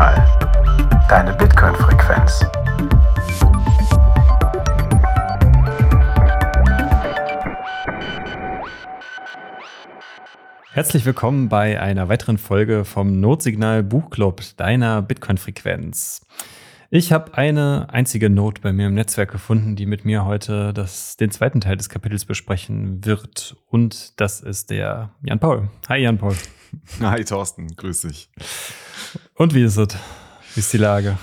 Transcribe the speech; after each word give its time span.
Notsignal. 0.00 1.06
Deine 1.08 1.34
Bitcoin-Frequenz. 1.34 2.46
Herzlich 10.72 11.04
willkommen 11.04 11.50
bei 11.50 11.78
einer 11.78 12.08
weiteren 12.08 12.38
Folge 12.38 12.86
vom 12.86 13.20
Notsignal 13.20 13.82
Buchclub 13.82 14.40
deiner 14.56 15.02
Bitcoin-Frequenz. 15.02 16.26
Ich 16.88 17.12
habe 17.12 17.34
eine 17.34 17.88
einzige 17.90 18.30
Note 18.30 18.62
bei 18.62 18.72
mir 18.72 18.86
im 18.86 18.94
Netzwerk 18.94 19.30
gefunden, 19.30 19.76
die 19.76 19.84
mit 19.84 20.06
mir 20.06 20.24
heute 20.24 20.72
das, 20.72 21.18
den 21.18 21.30
zweiten 21.30 21.60
Teil 21.60 21.76
des 21.76 21.90
Kapitels 21.90 22.24
besprechen 22.24 23.04
wird. 23.04 23.56
Und 23.66 24.18
das 24.18 24.40
ist 24.40 24.70
der 24.70 25.10
Jan 25.22 25.38
Paul. 25.38 25.68
Hi 25.88 25.98
Jan 25.98 26.16
Paul. 26.16 26.34
Hi 27.00 27.24
Thorsten, 27.24 27.74
grüß 27.76 28.02
dich. 28.02 28.30
Und 29.34 29.54
wie 29.54 29.62
ist 29.62 29.76
es? 29.76 29.88
Wie 30.54 30.60
ist 30.60 30.72
die 30.72 30.78
Lage? 30.78 31.18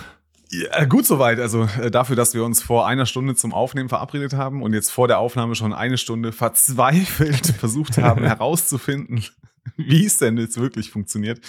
Ja, 0.50 0.86
gut 0.86 1.06
soweit. 1.06 1.40
Also 1.40 1.68
äh, 1.82 1.92
dafür, 1.92 2.16
dass 2.16 2.34
wir 2.34 2.44
uns 2.44 2.62
vor 2.62 2.88
einer 2.88 3.06
Stunde 3.06 3.36
zum 3.36 3.54
Aufnehmen 3.54 3.90
verabredet 3.90 4.34
haben 4.34 4.64
und 4.64 4.74
jetzt 4.74 4.92
vor 4.92 5.08
der 5.08 5.20
Aufnahme 5.20 5.56
schon 5.56 5.74
eine 5.74 5.98
Stunde 5.98 6.32
verzweifelt 6.32 7.48
versucht 7.60 7.98
haben 7.98 8.24
herauszufinden, 8.26 9.24
wie 9.76 10.06
es 10.06 10.18
denn 10.18 10.38
jetzt 10.38 10.60
wirklich 10.60 10.90
funktioniert, 10.90 11.42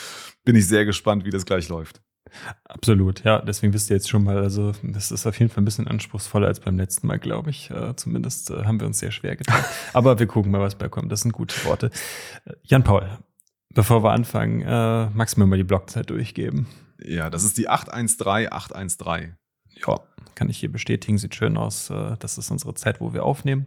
bin 0.45 0.57
ich 0.57 0.67
sehr 0.67 0.85
gespannt, 0.85 1.25
wie 1.25 1.31
das 1.31 1.47
gleich 1.47 1.69
läuft. 1.69 2.01
Absolut, 2.65 3.25
ja. 3.25 3.41
Deswegen 3.41 3.73
wisst 3.73 3.91
ihr 3.91 3.97
jetzt 3.97 4.09
schon 4.11 4.25
mal, 4.25 4.39
also 4.39 4.73
das 4.83 5.13
ist 5.13 5.27
auf 5.27 5.39
jeden 5.39 5.51
Fall 5.51 5.63
ein 5.63 5.65
bisschen 5.65 5.87
anspruchsvoller 5.87 6.47
als 6.47 6.61
beim 6.61 6.77
letzten 6.77 7.07
Mal, 7.07 7.19
glaube 7.19 7.51
ich. 7.51 7.71
Äh, 7.71 7.95
zumindest 7.97 8.51
äh, 8.51 8.65
haben 8.65 8.81
wir 8.81 8.87
uns 8.87 8.99
sehr 8.99 9.13
schwer 9.13 9.37
getan. 9.37 9.65
Aber 9.93 10.19
wir 10.19 10.27
gucken 10.27 10.53
mal, 10.53 10.61
was 10.61 10.75
beikommt. 10.75 11.11
Das 11.11 11.23
sind 11.23 11.33
gute 11.33 11.65
Worte. 11.65 11.91
Äh, 12.45 12.53
Jan 12.65 12.85
Paul, 12.85 13.09
bevor 13.79 14.03
wir 14.03 14.11
anfangen, 14.11 14.63
äh, 14.63 15.07
magst 15.15 15.37
du 15.37 15.41
mir 15.41 15.47
mal 15.47 15.57
die 15.57 15.63
Blockzeit 15.63 16.11
durchgeben? 16.11 16.67
Ja, 17.01 17.31
das 17.31 17.45
ist 17.45 17.59
die 17.59 17.69
813813. 17.69 19.37
Ja, 19.87 20.01
kann 20.35 20.51
ich 20.51 20.59
hier 20.59 20.73
bestätigen. 20.73 21.17
Sieht 21.17 21.37
schön 21.37 21.57
aus. 21.57 21.89
Äh, 21.89 22.17
das 22.19 22.39
ist 22.39 22.51
unsere 22.51 22.75
Zeit, 22.75 23.01
wo 23.01 23.13
wir 23.15 23.23
aufnehmen. 23.23 23.67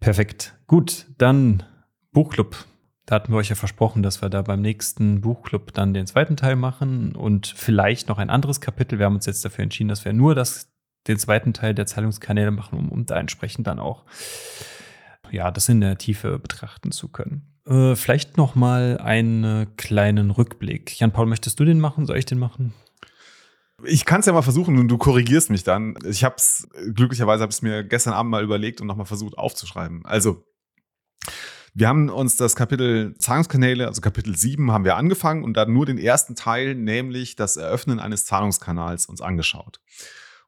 Perfekt. 0.00 0.56
Gut, 0.66 1.08
dann 1.18 1.62
Buchclub. 2.10 2.56
Da 3.04 3.16
hatten 3.16 3.34
wir 3.34 3.36
euch 3.36 3.50
ja 3.50 3.54
versprochen, 3.54 4.02
dass 4.02 4.22
wir 4.22 4.30
da 4.30 4.40
beim 4.40 4.62
nächsten 4.62 5.20
Buchclub 5.20 5.74
dann 5.74 5.92
den 5.92 6.06
zweiten 6.06 6.38
Teil 6.38 6.56
machen 6.56 7.14
und 7.14 7.46
vielleicht 7.46 8.08
noch 8.08 8.16
ein 8.16 8.30
anderes 8.30 8.62
Kapitel. 8.62 8.98
Wir 8.98 9.04
haben 9.04 9.16
uns 9.16 9.26
jetzt 9.26 9.44
dafür 9.44 9.64
entschieden, 9.64 9.90
dass 9.90 10.06
wir 10.06 10.14
nur 10.14 10.34
das, 10.34 10.72
den 11.06 11.18
zweiten 11.18 11.52
Teil 11.52 11.74
der 11.74 11.84
Zahlungskanäle 11.84 12.50
machen, 12.50 12.78
um, 12.78 12.88
um 12.90 13.04
da 13.04 13.20
entsprechend 13.20 13.66
dann 13.66 13.78
auch 13.78 14.06
ja, 15.30 15.50
das 15.50 15.68
in 15.68 15.82
der 15.82 15.98
Tiefe 15.98 16.38
betrachten 16.38 16.92
zu 16.92 17.08
können. 17.08 17.53
Äh, 17.66 17.96
vielleicht 17.96 18.36
noch 18.36 18.54
mal 18.54 18.98
einen 18.98 19.76
kleinen 19.76 20.30
Rückblick. 20.30 20.98
Jan-Paul, 21.00 21.26
möchtest 21.26 21.58
du 21.60 21.64
den 21.64 21.80
machen? 21.80 22.06
Soll 22.06 22.18
ich 22.18 22.26
den 22.26 22.38
machen? 22.38 22.74
Ich 23.82 24.04
kann 24.04 24.20
es 24.20 24.26
ja 24.26 24.32
mal 24.32 24.42
versuchen 24.42 24.78
und 24.78 24.88
du 24.88 24.98
korrigierst 24.98 25.50
mich 25.50 25.64
dann. 25.64 25.96
Ich 26.04 26.24
habe 26.24 26.36
es 26.36 26.68
glücklicherweise 26.94 27.42
habe 27.42 27.52
ich 27.52 27.62
mir 27.62 27.84
gestern 27.84 28.12
Abend 28.12 28.30
mal 28.30 28.42
überlegt 28.42 28.80
und 28.80 28.86
nochmal 28.86 29.06
versucht 29.06 29.36
aufzuschreiben. 29.36 30.04
Also 30.04 30.44
wir 31.74 31.88
haben 31.88 32.08
uns 32.08 32.36
das 32.36 32.54
Kapitel 32.54 33.16
Zahlungskanäle, 33.18 33.88
also 33.88 34.00
Kapitel 34.00 34.36
7, 34.36 34.70
haben 34.70 34.84
wir 34.84 34.96
angefangen 34.96 35.42
und 35.42 35.56
dann 35.56 35.72
nur 35.72 35.86
den 35.86 35.98
ersten 35.98 36.36
Teil, 36.36 36.76
nämlich 36.76 37.34
das 37.34 37.56
Eröffnen 37.56 37.98
eines 37.98 38.26
Zahlungskanals, 38.26 39.06
uns 39.06 39.20
angeschaut. 39.20 39.80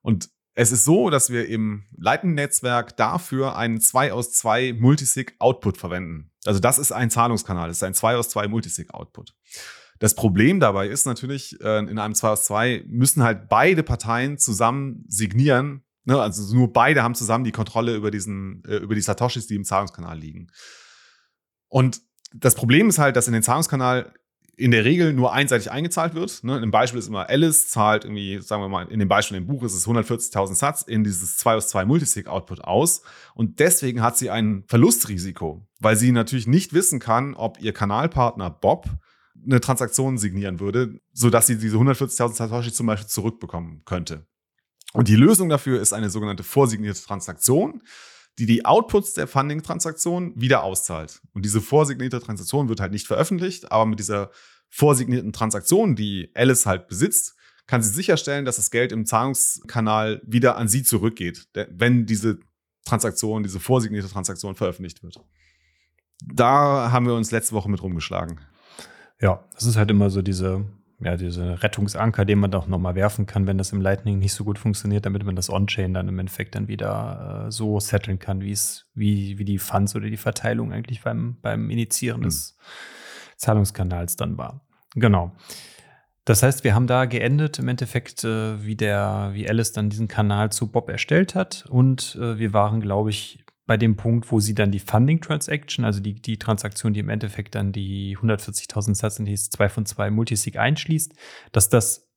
Und 0.03 0.31
es 0.55 0.71
ist 0.71 0.85
so, 0.85 1.11
dass 1.11 1.31
wir 1.31 1.49
im 1.49 1.85
Lightning-Netzwerk 1.97 2.97
dafür 2.97 3.57
einen 3.57 3.81
2 3.81 4.13
aus 4.13 4.33
2 4.33 4.75
Multisig-Output 4.75 5.77
verwenden. 5.77 6.31
Also 6.47 6.61
das 6.61 6.79
ist 6.79 6.93
ein 6.93 7.11
Zahlungskanal, 7.11 7.69
das 7.69 7.79
ist 7.79 7.83
ein 7.83 7.95
2 7.95 8.17
aus 8.17 8.29
2 8.31 8.49
Multisig-Output. 8.49 9.35
Das 9.99 10.15
Problem 10.15 10.61
dabei 10.61 10.89
ist 10.89 11.07
natürlich, 11.07 11.61
äh, 11.61 11.79
in 11.79 11.99
einem 11.99 12.15
2 12.15 12.29
aus 12.29 12.45
2 12.45 12.85
müssen 12.87 13.23
halt 13.23 13.49
beide 13.49 13.83
Parteien 13.83 14.39
zusammen 14.39 15.05
signieren. 15.09 15.85
Ne? 16.05 16.21
Also 16.21 16.55
nur 16.55 16.73
beide 16.73 17.03
haben 17.03 17.15
zusammen 17.15 17.45
die 17.45 17.53
Kontrolle 17.53 17.95
über 17.95 18.11
diesen, 18.11 18.63
äh, 18.65 18.77
über 18.77 18.95
die 18.95 19.01
Satoshis, 19.01 19.47
die 19.47 19.55
im 19.55 19.65
Zahlungskanal 19.65 20.19
liegen. 20.19 20.49
Und 21.69 22.01
das 22.35 22.55
Problem 22.55 22.89
ist 22.89 22.99
halt, 22.99 23.17
dass 23.17 23.27
in 23.27 23.33
den 23.33 23.43
Zahlungskanal 23.43 24.13
in 24.57 24.71
der 24.71 24.87
Regel 24.87 25.13
nur 25.13 25.33
einseitig 25.33 25.71
eingezahlt 25.71 26.15
wird. 26.15 26.43
Ne? 26.43 26.59
Im 26.59 26.71
Beispiel 26.71 26.99
ist 26.99 27.09
immer 27.09 27.29
Alice 27.29 27.69
zahlt 27.69 28.05
irgendwie, 28.05 28.41
sagen 28.41 28.63
wir 28.63 28.69
mal, 28.69 28.89
in 28.89 28.99
dem 28.99 29.09
Beispiel 29.09 29.37
im 29.37 29.47
Buch 29.47 29.63
ist 29.63 29.75
es 29.75 29.87
140.000 29.87 30.55
Satz 30.55 30.83
in 30.83 31.05
dieses 31.05 31.37
2 31.37 31.57
aus 31.57 31.69
2 31.69 31.85
Multisig-Output 31.85 32.63
aus. 32.63 33.03
Und 33.35 33.61
deswegen 33.61 34.01
hat 34.01 34.17
sie 34.17 34.31
ein 34.31 34.65
Verlustrisiko, 34.67 35.67
weil 35.79 35.97
sie 35.97 36.11
natürlich 36.11 36.47
nicht 36.47 36.73
wissen 36.73 37.01
kann, 37.01 37.35
ob 37.35 37.61
ihr 37.61 37.75
Kanalpartner 37.75 38.49
Bob 38.51 38.89
eine 39.45 39.61
Transaktion 39.61 40.17
signieren 40.17 40.59
würde, 40.59 41.01
sodass 41.13 41.47
sie 41.47 41.59
diese 41.59 41.77
140.000 41.77 42.33
Satoshi 42.35 42.73
zum 42.73 42.87
Beispiel 42.87 43.09
zurückbekommen 43.09 43.83
könnte. 43.85 44.27
Und 44.95 45.09
die 45.09 45.17
Lösung 45.17 45.51
dafür 45.51 45.83
ist 45.83 45.93
eine 45.93 46.09
sogenannte 46.09 46.43
vorsignierte 46.43 47.03
Transaktion 47.03 47.83
die 48.39 48.47
die 48.47 48.65
Outputs 48.65 49.15
der 49.15 49.27
Funding-Transaktion 49.27 50.33
wieder 50.37 50.63
auszahlt. 50.63 51.23
Und 51.33 51.45
diese 51.45 51.61
vorsignierte 51.61 52.21
Transaktion 52.21 52.69
wird 52.69 52.81
halt 52.81 52.93
nicht 52.93 53.07
veröffentlicht, 53.07 53.73
aber 53.73 53.87
mit 53.87 53.99
dieser 53.99 54.31
vorsignierten 54.69 55.33
Transaktion, 55.33 55.97
die 55.97 56.31
Alice 56.35 56.67
halt 56.67 56.89
besitzt, 56.89 57.35
kann 57.67 57.83
sie 57.83 57.93
sicherstellen, 57.93 58.45
dass 58.45 58.57
das 58.57 58.71
Geld 58.71 58.93
im 58.93 59.07
Zahlungskanal 59.07 60.21
wieder 60.25 60.57
an 60.57 60.69
sie 60.69 60.83
zurückgeht, 60.83 61.49
wenn 61.71 62.07
diese 62.07 62.39
Transaktion, 62.85 63.43
diese 63.43 63.59
vorsignierte 63.59 64.09
Transaktion 64.09 64.55
veröffentlicht 64.55 65.03
wird. 65.03 65.21
Da 66.25 66.93
haben 66.93 67.07
wir 67.07 67.15
uns 67.15 67.31
letzte 67.33 67.55
Woche 67.55 67.71
mit 67.71 67.83
rumgeschlagen. 67.83 68.41
Ja, 69.21 69.45
das 69.55 69.65
ist 69.65 69.77
halt 69.77 69.91
immer 69.91 70.11
so 70.11 70.23
diese 70.23 70.65
ja, 71.01 71.17
diese 71.17 71.63
Rettungsanker, 71.63 72.25
den 72.25 72.39
man 72.39 72.51
doch 72.51 72.67
nochmal 72.67 72.95
werfen 72.95 73.27
kann, 73.27 73.47
wenn 73.47 73.59
das 73.59 73.73
im 73.73 73.83
Lightning 73.83 74.19
nicht 74.19 74.33
so 74.33 74.45
gut 74.45 74.59
funktioniert, 74.59 75.05
damit 75.05 75.25
man 75.25 75.37
das 75.37 75.51
On-Chain 75.51 75.93
dann 75.93 76.09
im 76.09 76.19
Endeffekt 76.19 76.55
dann 76.55 76.69
wieder 76.69 77.47
äh, 77.47 77.51
so 77.51 77.79
setteln 77.81 78.19
kann, 78.19 78.41
wie 78.41 78.53
es, 78.53 78.87
wie, 78.95 79.39
wie 79.39 79.45
die 79.45 79.59
Funds 79.59 79.95
oder 79.95 80.09
die 80.09 80.17
Verteilung 80.17 80.73
eigentlich 80.73 81.03
beim, 81.03 81.37
beim 81.43 81.69
Initiieren 81.69 82.21
mhm. 82.21 82.25
des 82.25 82.57
Zahlungskanals 83.37 84.17
dann 84.17 84.39
war. 84.39 84.63
Genau. 84.95 85.33
Das 86.25 86.43
heißt, 86.43 86.65
wir 86.65 86.75
haben 86.75 86.89
da 86.89 87.05
geendet 87.05 87.61
im 87.61 87.69
Endeffekt, 87.69 88.25
äh, 88.25 88.65
wie 88.65 88.75
der, 88.75 89.31
wie 89.35 89.49
Alice 89.49 89.73
dann 89.73 89.91
diesen 89.91 90.09
Kanal 90.09 90.51
zu 90.51 90.73
Bob 90.73 90.89
erstellt 90.89 91.35
hat. 91.35 91.67
Und 91.69 92.19
äh, 92.21 92.39
wir 92.39 92.53
waren, 92.53 92.81
glaube 92.81 93.11
ich, 93.11 93.46
bei 93.67 93.77
dem 93.77 93.97
Punkt, 93.97 94.31
wo 94.31 94.41
sie 94.41 94.55
dann 94.55 94.71
die 94.71 94.79
Funding 94.79 95.21
Transaction, 95.21 95.85
also 95.85 96.01
die, 96.01 96.15
die 96.15 96.39
Transaktion, 96.39 96.95
die 96.95 97.01
im 97.01 97.09
Endeffekt 97.09 97.55
dann 97.55 97.73
die 97.73 98.17
140.000 98.17 98.95
Satz 98.95 99.19
in 99.19 99.25
die 99.25 99.35
2 99.35 99.69
von 99.69 99.87
2 99.87 100.11
Multisig 100.11 100.59
einschließt, 100.59 101.13
dass 101.53 101.69
das 101.69 102.09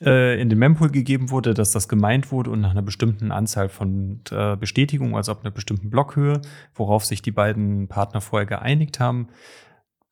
äh, 0.00 0.40
in 0.40 0.48
den 0.48 0.58
Mempool 0.58 0.90
gegeben 0.90 1.30
wurde, 1.30 1.54
dass 1.54 1.72
das 1.72 1.88
gemeint 1.88 2.30
wurde 2.30 2.50
und 2.50 2.60
nach 2.60 2.70
einer 2.70 2.82
bestimmten 2.82 3.32
Anzahl 3.32 3.68
von 3.68 4.22
äh, 4.30 4.56
Bestätigungen, 4.56 5.16
also 5.16 5.32
ab 5.32 5.40
einer 5.42 5.50
bestimmten 5.50 5.90
Blockhöhe, 5.90 6.40
worauf 6.74 7.04
sich 7.04 7.20
die 7.20 7.32
beiden 7.32 7.88
Partner 7.88 8.20
vorher 8.20 8.46
geeinigt 8.46 9.00
haben, 9.00 9.28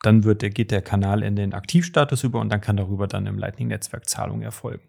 dann 0.03 0.25
wird 0.25 0.43
der, 0.43 0.51
geht 0.51 0.71
der 0.71 0.83
Kanal 0.83 1.23
in 1.23 1.37
den 1.37 1.55
Aktivstatus 1.55 2.25
über 2.25 2.41
und 2.41 2.51
dann 2.51 2.61
kann 2.61 2.77
darüber 2.77 3.07
dann 3.07 3.27
im 3.27 3.39
Lightning-Netzwerk 3.39 4.09
Zahlung 4.09 4.43
erfolgen. 4.43 4.83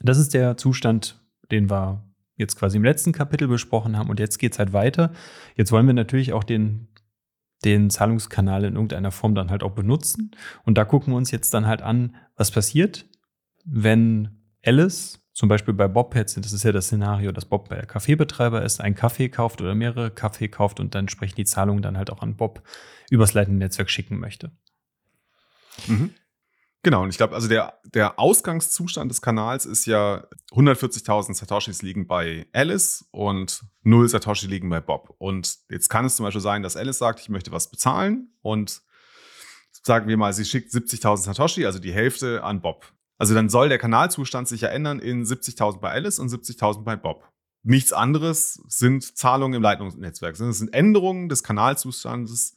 Das 0.00 0.18
ist 0.18 0.34
der 0.34 0.56
Zustand, 0.56 1.20
den 1.50 1.70
wir 1.70 2.04
jetzt 2.36 2.56
quasi 2.56 2.76
im 2.76 2.84
letzten 2.84 3.12
Kapitel 3.12 3.48
besprochen 3.48 3.96
haben. 3.96 4.10
Und 4.10 4.20
jetzt 4.20 4.38
geht 4.38 4.52
es 4.52 4.58
halt 4.58 4.72
weiter. 4.72 5.12
Jetzt 5.56 5.72
wollen 5.72 5.86
wir 5.86 5.94
natürlich 5.94 6.32
auch 6.32 6.44
den, 6.44 6.88
den 7.64 7.90
Zahlungskanal 7.90 8.64
in 8.64 8.74
irgendeiner 8.74 9.10
Form 9.10 9.34
dann 9.34 9.50
halt 9.50 9.62
auch 9.62 9.72
benutzen. 9.72 10.32
Und 10.64 10.76
da 10.76 10.84
gucken 10.84 11.12
wir 11.12 11.16
uns 11.16 11.30
jetzt 11.30 11.54
dann 11.54 11.66
halt 11.66 11.82
an, 11.82 12.16
was 12.36 12.50
passiert, 12.50 13.06
wenn 13.64 14.42
Alice 14.64 15.20
zum 15.32 15.48
Beispiel 15.48 15.74
bei 15.74 15.88
Bob 15.88 16.14
jetzt, 16.14 16.36
das 16.36 16.52
ist 16.52 16.62
ja 16.62 16.70
das 16.70 16.86
Szenario, 16.86 17.32
dass 17.32 17.44
Bob 17.44 17.68
bei 17.68 17.80
Kaffeebetreiber 17.82 18.62
ist, 18.62 18.80
einen 18.80 18.94
Kaffee 18.94 19.28
kauft 19.28 19.60
oder 19.60 19.74
mehrere 19.74 20.12
Kaffee 20.12 20.48
kauft 20.48 20.78
und 20.78 20.94
dann 20.94 21.04
entsprechend 21.04 21.38
die 21.38 21.44
Zahlung 21.44 21.82
dann 21.82 21.98
halt 21.98 22.10
auch 22.10 22.22
an 22.22 22.36
Bob 22.36 22.62
übers 23.10 23.34
leitende 23.34 23.58
Netzwerk 23.58 23.90
schicken 23.90 24.18
möchte. 24.20 24.52
Mhm. 25.88 26.14
Genau, 26.84 27.02
und 27.02 27.08
ich 27.08 27.16
glaube, 27.16 27.34
also 27.34 27.48
der, 27.48 27.80
der 27.94 28.18
Ausgangszustand 28.18 29.10
des 29.10 29.22
Kanals 29.22 29.64
ist 29.64 29.86
ja 29.86 30.26
140.000 30.52 31.32
Satoshis 31.32 31.80
liegen 31.80 32.06
bei 32.06 32.46
Alice 32.52 33.06
und 33.10 33.62
0 33.84 34.06
Satoshi 34.10 34.46
liegen 34.48 34.68
bei 34.68 34.80
Bob. 34.80 35.14
Und 35.16 35.56
jetzt 35.70 35.88
kann 35.88 36.04
es 36.04 36.16
zum 36.16 36.24
Beispiel 36.24 36.42
sein, 36.42 36.62
dass 36.62 36.76
Alice 36.76 36.98
sagt, 36.98 37.20
ich 37.20 37.30
möchte 37.30 37.52
was 37.52 37.70
bezahlen 37.70 38.34
und 38.42 38.82
sagen 39.82 40.08
wir 40.08 40.18
mal, 40.18 40.34
sie 40.34 40.44
schickt 40.44 40.72
70.000 40.72 41.16
Satoshi, 41.22 41.64
also 41.64 41.78
die 41.78 41.92
Hälfte 41.92 42.44
an 42.44 42.60
Bob. 42.60 42.92
Also 43.16 43.32
dann 43.32 43.48
soll 43.48 43.70
der 43.70 43.78
Kanalzustand 43.78 44.46
sich 44.46 44.60
ja 44.60 44.68
ändern 44.68 44.98
in 44.98 45.24
70.000 45.24 45.80
bei 45.80 45.90
Alice 45.90 46.18
und 46.18 46.28
70.000 46.28 46.84
bei 46.84 46.96
Bob. 46.96 47.26
Nichts 47.62 47.94
anderes 47.94 48.60
sind 48.68 49.16
Zahlungen 49.16 49.56
im 49.56 49.62
Leitungsnetzwerk. 49.62 50.38
Es 50.38 50.58
sind 50.58 50.74
Änderungen 50.74 51.30
des 51.30 51.42
Kanalzustandes 51.42 52.56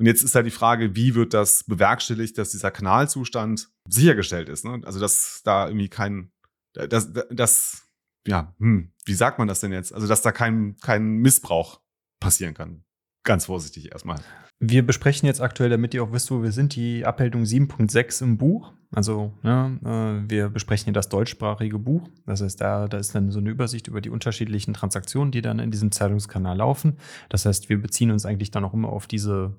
und 0.00 0.06
jetzt 0.06 0.22
ist 0.22 0.34
halt 0.34 0.46
die 0.46 0.50
Frage, 0.50 0.96
wie 0.96 1.14
wird 1.14 1.34
das 1.34 1.62
bewerkstelligt, 1.64 2.38
dass 2.38 2.52
dieser 2.52 2.70
Kanalzustand 2.70 3.68
sichergestellt 3.86 4.48
ist. 4.48 4.64
Ne? 4.64 4.80
Also, 4.84 4.98
dass 4.98 5.42
da 5.44 5.68
irgendwie 5.68 5.90
kein, 5.90 6.32
dass, 6.72 7.12
dass 7.30 7.86
ja, 8.26 8.54
hm, 8.58 8.92
wie 9.04 9.12
sagt 9.12 9.38
man 9.38 9.46
das 9.46 9.60
denn 9.60 9.72
jetzt? 9.72 9.92
Also, 9.92 10.06
dass 10.06 10.22
da 10.22 10.32
kein, 10.32 10.78
kein 10.78 11.16
Missbrauch 11.16 11.82
passieren 12.18 12.54
kann. 12.54 12.82
Ganz 13.24 13.44
vorsichtig 13.44 13.92
erstmal. 13.92 14.18
Wir 14.58 14.86
besprechen 14.86 15.26
jetzt 15.26 15.42
aktuell, 15.42 15.68
damit 15.68 15.92
ihr 15.92 16.02
auch 16.02 16.12
wisst, 16.12 16.30
wo 16.30 16.42
wir 16.42 16.52
sind, 16.52 16.76
die 16.76 17.04
Abmeldung 17.04 17.42
7.6 17.42 18.22
im 18.22 18.38
Buch. 18.38 18.72
Also 18.92 19.34
ne, 19.42 19.78
äh, 19.84 20.30
wir 20.30 20.48
besprechen 20.48 20.84
hier 20.84 20.92
das 20.94 21.10
deutschsprachige 21.10 21.78
Buch. 21.78 22.08
Das 22.24 22.40
heißt, 22.40 22.58
da, 22.60 22.88
da 22.88 22.96
ist 22.96 23.14
dann 23.14 23.30
so 23.30 23.38
eine 23.38 23.50
Übersicht 23.50 23.86
über 23.86 24.00
die 24.00 24.10
unterschiedlichen 24.10 24.72
Transaktionen, 24.72 25.30
die 25.30 25.42
dann 25.42 25.58
in 25.58 25.70
diesem 25.70 25.92
Zeitungskanal 25.92 26.56
laufen. 26.56 26.96
Das 27.28 27.44
heißt, 27.44 27.68
wir 27.68 27.80
beziehen 27.80 28.10
uns 28.10 28.24
eigentlich 28.24 28.50
dann 28.50 28.64
auch 28.64 28.74
immer 28.74 28.88
auf 28.88 29.06
diese 29.06 29.56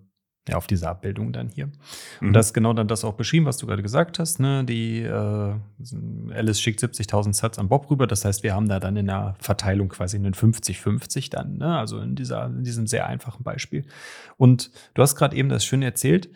ja, 0.50 0.56
auf 0.58 0.66
diese 0.66 0.90
Abbildung 0.90 1.34
dann 1.34 1.50
hier. 1.50 1.66
Und 2.20 2.30
Mhm. 2.30 2.34
das 2.34 2.48
ist 2.48 2.54
genau 2.54 2.74
dann 2.74 2.88
das 2.88 3.04
auch 3.06 3.14
beschrieben, 3.14 3.46
was 3.46 3.58
du 3.58 3.68
gerade 3.68 3.84
gesagt 3.84 4.18
hast. 4.18 4.40
Ne? 4.40 4.64
Die 4.66 5.02
äh, 5.02 5.54
Alice 6.34 6.60
schickt 6.60 6.80
70.000 6.82 7.34
Sats 7.34 7.60
an 7.60 7.70
Bob 7.70 7.92
rüber. 7.92 8.08
Das 8.08 8.26
heißt, 8.26 8.42
wir 8.42 8.56
haben 8.56 8.68
da 8.68 8.80
dann 8.80 8.96
in 8.98 9.06
der 9.06 9.36
Verteilung 9.40 9.90
quasi 9.90 10.18
einen 10.18 10.34
50-50 10.34 11.30
dann. 11.30 11.58
Ne? 11.58 11.78
Also 11.78 12.00
in, 12.00 12.16
dieser, 12.16 12.48
in 12.48 12.64
diesem 12.64 12.88
sehr 12.88 13.06
einfachen 13.06 13.44
Beispiel. 13.44 13.86
Und 14.38 14.72
du 14.96 15.02
hast 15.04 15.16
gerade 15.16 15.36
eben 15.36 15.50
das 15.50 15.64
schön 15.64 15.84
erzählt. 15.84 16.30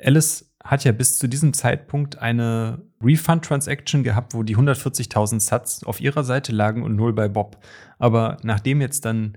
Alice 0.00 0.46
hat 0.62 0.84
ja 0.84 0.92
bis 0.92 1.18
zu 1.18 1.26
diesem 1.26 1.52
Zeitpunkt 1.52 2.18
eine 2.18 2.82
Refund-Transaction 3.02 4.02
gehabt, 4.04 4.34
wo 4.34 4.42
die 4.42 4.56
140.000 4.56 5.40
Sats 5.40 5.84
auf 5.84 6.00
ihrer 6.00 6.22
Seite 6.22 6.52
lagen 6.52 6.82
und 6.82 6.96
null 6.96 7.12
bei 7.12 7.28
Bob. 7.28 7.58
Aber 7.98 8.36
nachdem 8.42 8.80
jetzt 8.80 9.04
dann 9.04 9.36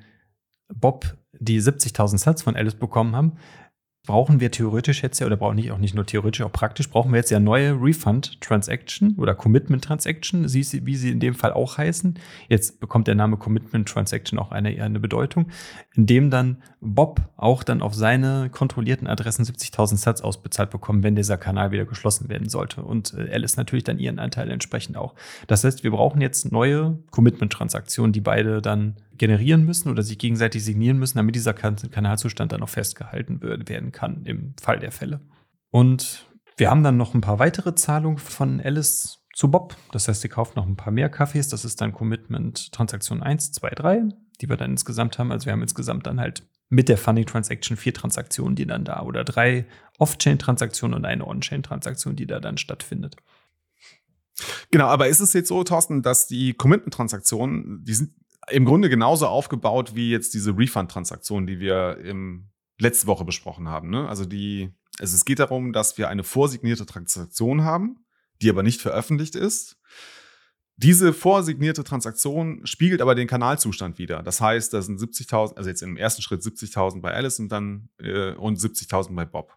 Bob 0.74 1.18
die 1.34 1.60
70.000 1.62 2.18
Sats 2.18 2.42
von 2.44 2.56
Alice 2.56 2.76
bekommen 2.76 3.16
haben, 3.16 3.34
brauchen 4.06 4.42
wir 4.42 4.52
theoretisch 4.52 5.02
jetzt 5.02 5.20
ja, 5.20 5.28
oder 5.28 5.38
brauchen 5.38 5.56
nicht, 5.56 5.72
auch 5.72 5.78
nicht 5.78 5.96
nur 5.96 6.06
theoretisch, 6.06 6.42
auch 6.42 6.52
praktisch, 6.52 6.90
brauchen 6.90 7.12
wir 7.14 7.18
jetzt 7.18 7.32
ja 7.32 7.40
neue 7.40 7.72
Refund-Transaction 7.72 9.16
oder 9.18 9.34
Commitment-Transaction, 9.34 10.52
wie 10.54 10.64
sie, 10.64 10.86
wie 10.86 10.98
sie 10.98 11.12
in 11.12 11.22
dem 11.22 11.36
Fall 11.36 11.54
auch 11.54 11.78
heißen. 11.78 12.20
Jetzt 12.50 12.82
bekommt 12.82 13.08
der 13.08 13.16
Name 13.16 13.38
Commitment-Transaction 13.38 14.38
auch 14.40 14.52
eine, 14.52 14.74
eher 14.74 14.84
eine 14.84 15.00
Bedeutung, 15.00 15.48
indem 15.94 16.30
dann 16.30 16.58
Bob 16.82 17.22
auch 17.38 17.64
dann 17.64 17.82
auf 17.82 17.96
seine 17.96 18.50
kontrollierten 18.50 19.08
Adressen 19.08 19.46
70.000 19.46 19.96
Sats 19.96 20.22
ausbezahlt 20.22 20.70
bekommen, 20.70 21.02
wenn 21.04 21.16
dieser 21.16 21.38
Kanal 21.38 21.72
wieder 21.72 21.86
geschlossen 21.86 22.28
werden 22.28 22.50
sollte. 22.50 22.84
Und 22.84 23.14
äh, 23.14 23.34
Alice 23.34 23.56
natürlich 23.56 23.86
dann 23.86 24.00
ihren 24.00 24.20
Anteil 24.20 24.52
entsprechend 24.52 24.98
auch. 24.98 25.14
Das 25.48 25.64
heißt, 25.64 25.86
wir 25.86 25.92
brauchen 25.92 26.20
jetzt 26.20 26.52
neue 26.52 27.00
Commitment-Transaktionen, 27.12 28.12
die 28.12 28.22
beide 28.22 28.62
dann 28.62 28.98
generieren 29.24 29.64
müssen 29.64 29.90
oder 29.90 30.04
sich 30.04 30.18
gegenseitig 30.18 30.66
signieren 30.66 31.00
müssen, 31.00 31.18
damit 31.18 31.34
dieser 31.34 31.54
kan 31.54 31.78
Kanalzustand 31.78 32.52
dann 32.52 32.62
auch 32.62 32.68
festgehalten 32.68 33.42
werden 33.42 33.94
kann 33.94 34.26
im 34.26 34.54
Fall 34.62 34.80
der 34.80 34.92
Fälle. 34.92 35.22
Und 35.70 36.28
wir 36.58 36.70
haben 36.70 36.84
dann 36.84 36.98
noch 36.98 37.14
ein 37.14 37.22
paar 37.22 37.40
weitere 37.40 37.74
Zahlungen 37.74 38.18
von 38.18 38.60
Alice 38.60 39.20
zu 39.34 39.50
Bob. 39.50 39.78
Das 39.94 40.10
heißt, 40.10 40.20
sie 40.20 40.28
kauft 40.28 40.58
noch 40.58 40.68
ein 40.68 40.76
paar 40.76 40.92
mehr 40.92 41.08
Kaffees. 41.08 41.48
Das 41.48 41.64
ist 41.64 41.80
dann 41.80 41.94
Commitment 41.94 42.74
Transaktion 42.74 43.24
1, 43.24 43.54
2, 43.54 43.70
3, 43.70 44.04
die 44.42 44.50
wir 44.50 44.58
dann 44.58 44.72
insgesamt 44.72 45.18
haben. 45.18 45.32
Also 45.32 45.46
wir 45.46 45.54
haben 45.54 45.62
insgesamt 45.62 46.06
dann 46.06 46.20
halt 46.20 46.44
mit 46.68 46.90
der 46.90 46.98
Funding 46.98 47.26
Transaction 47.26 47.78
vier 47.78 47.94
Transaktionen, 47.94 48.58
die 48.58 48.68
dann 48.68 48.84
da 48.84 49.04
oder 49.04 49.24
drei 49.24 49.68
Off-Chain-Transaktionen 50.00 50.98
und 50.98 51.06
eine 51.06 51.26
On-Chain-Transaktion, 51.26 52.18
die 52.18 52.28
da 52.28 52.42
dann 52.42 52.58
stattfindet. 52.58 53.16
Genau, 54.70 54.88
aber 54.88 55.08
ist 55.08 55.22
es 55.22 55.32
jetzt 55.32 55.48
so, 55.48 55.64
Thorsten, 55.64 56.02
dass 56.02 56.28
die 56.28 56.56
Commitment-Transaktionen, 56.56 57.86
die 57.86 57.94
sind 57.94 58.12
im 58.50 58.66
Grunde 58.66 58.90
genauso 58.90 59.28
aufgebaut 59.28 59.96
wie 59.96 60.12
jetzt 60.12 60.34
diese 60.34 60.58
Refund-Transaktionen, 60.58 61.48
die 61.48 61.60
wir 61.60 61.98
im, 62.00 62.50
letzte 62.80 63.08
Woche 63.08 63.26
besprochen 63.26 63.68
haben. 63.68 63.90
Ne? 63.90 64.08
Also 64.08 64.26
die, 64.26 64.72
also 65.00 65.16
es 65.16 65.26
geht 65.26 65.40
darum, 65.40 65.74
dass 65.74 65.98
wir 65.98 66.10
eine 66.10 66.24
vorsignierte 66.24 66.86
Transaktion 66.86 67.64
haben, 67.64 68.06
die 68.42 68.50
aber 68.50 68.64
nicht 68.64 68.82
veröffentlicht 68.82 69.36
ist. 69.36 69.78
Diese 70.76 71.14
vorsignierte 71.14 71.84
Transaktion 71.84 72.66
spiegelt 72.66 73.02
aber 73.02 73.14
den 73.14 73.28
Kanalzustand 73.28 74.00
wieder. 74.00 74.24
Das 74.24 74.42
heißt, 74.42 74.74
da 74.74 74.82
sind 74.82 75.00
70.000, 75.00 75.56
also 75.56 75.70
jetzt 75.70 75.84
im 75.84 75.98
ersten 75.98 76.24
Schritt 76.24 76.42
70.000 76.42 77.00
bei 77.02 77.14
Alice 77.14 77.40
und 77.40 77.50
dann 77.50 77.90
äh, 78.00 78.34
und 78.34 78.58
70.000 78.58 79.14
bei 79.14 79.26
Bob. 79.26 79.56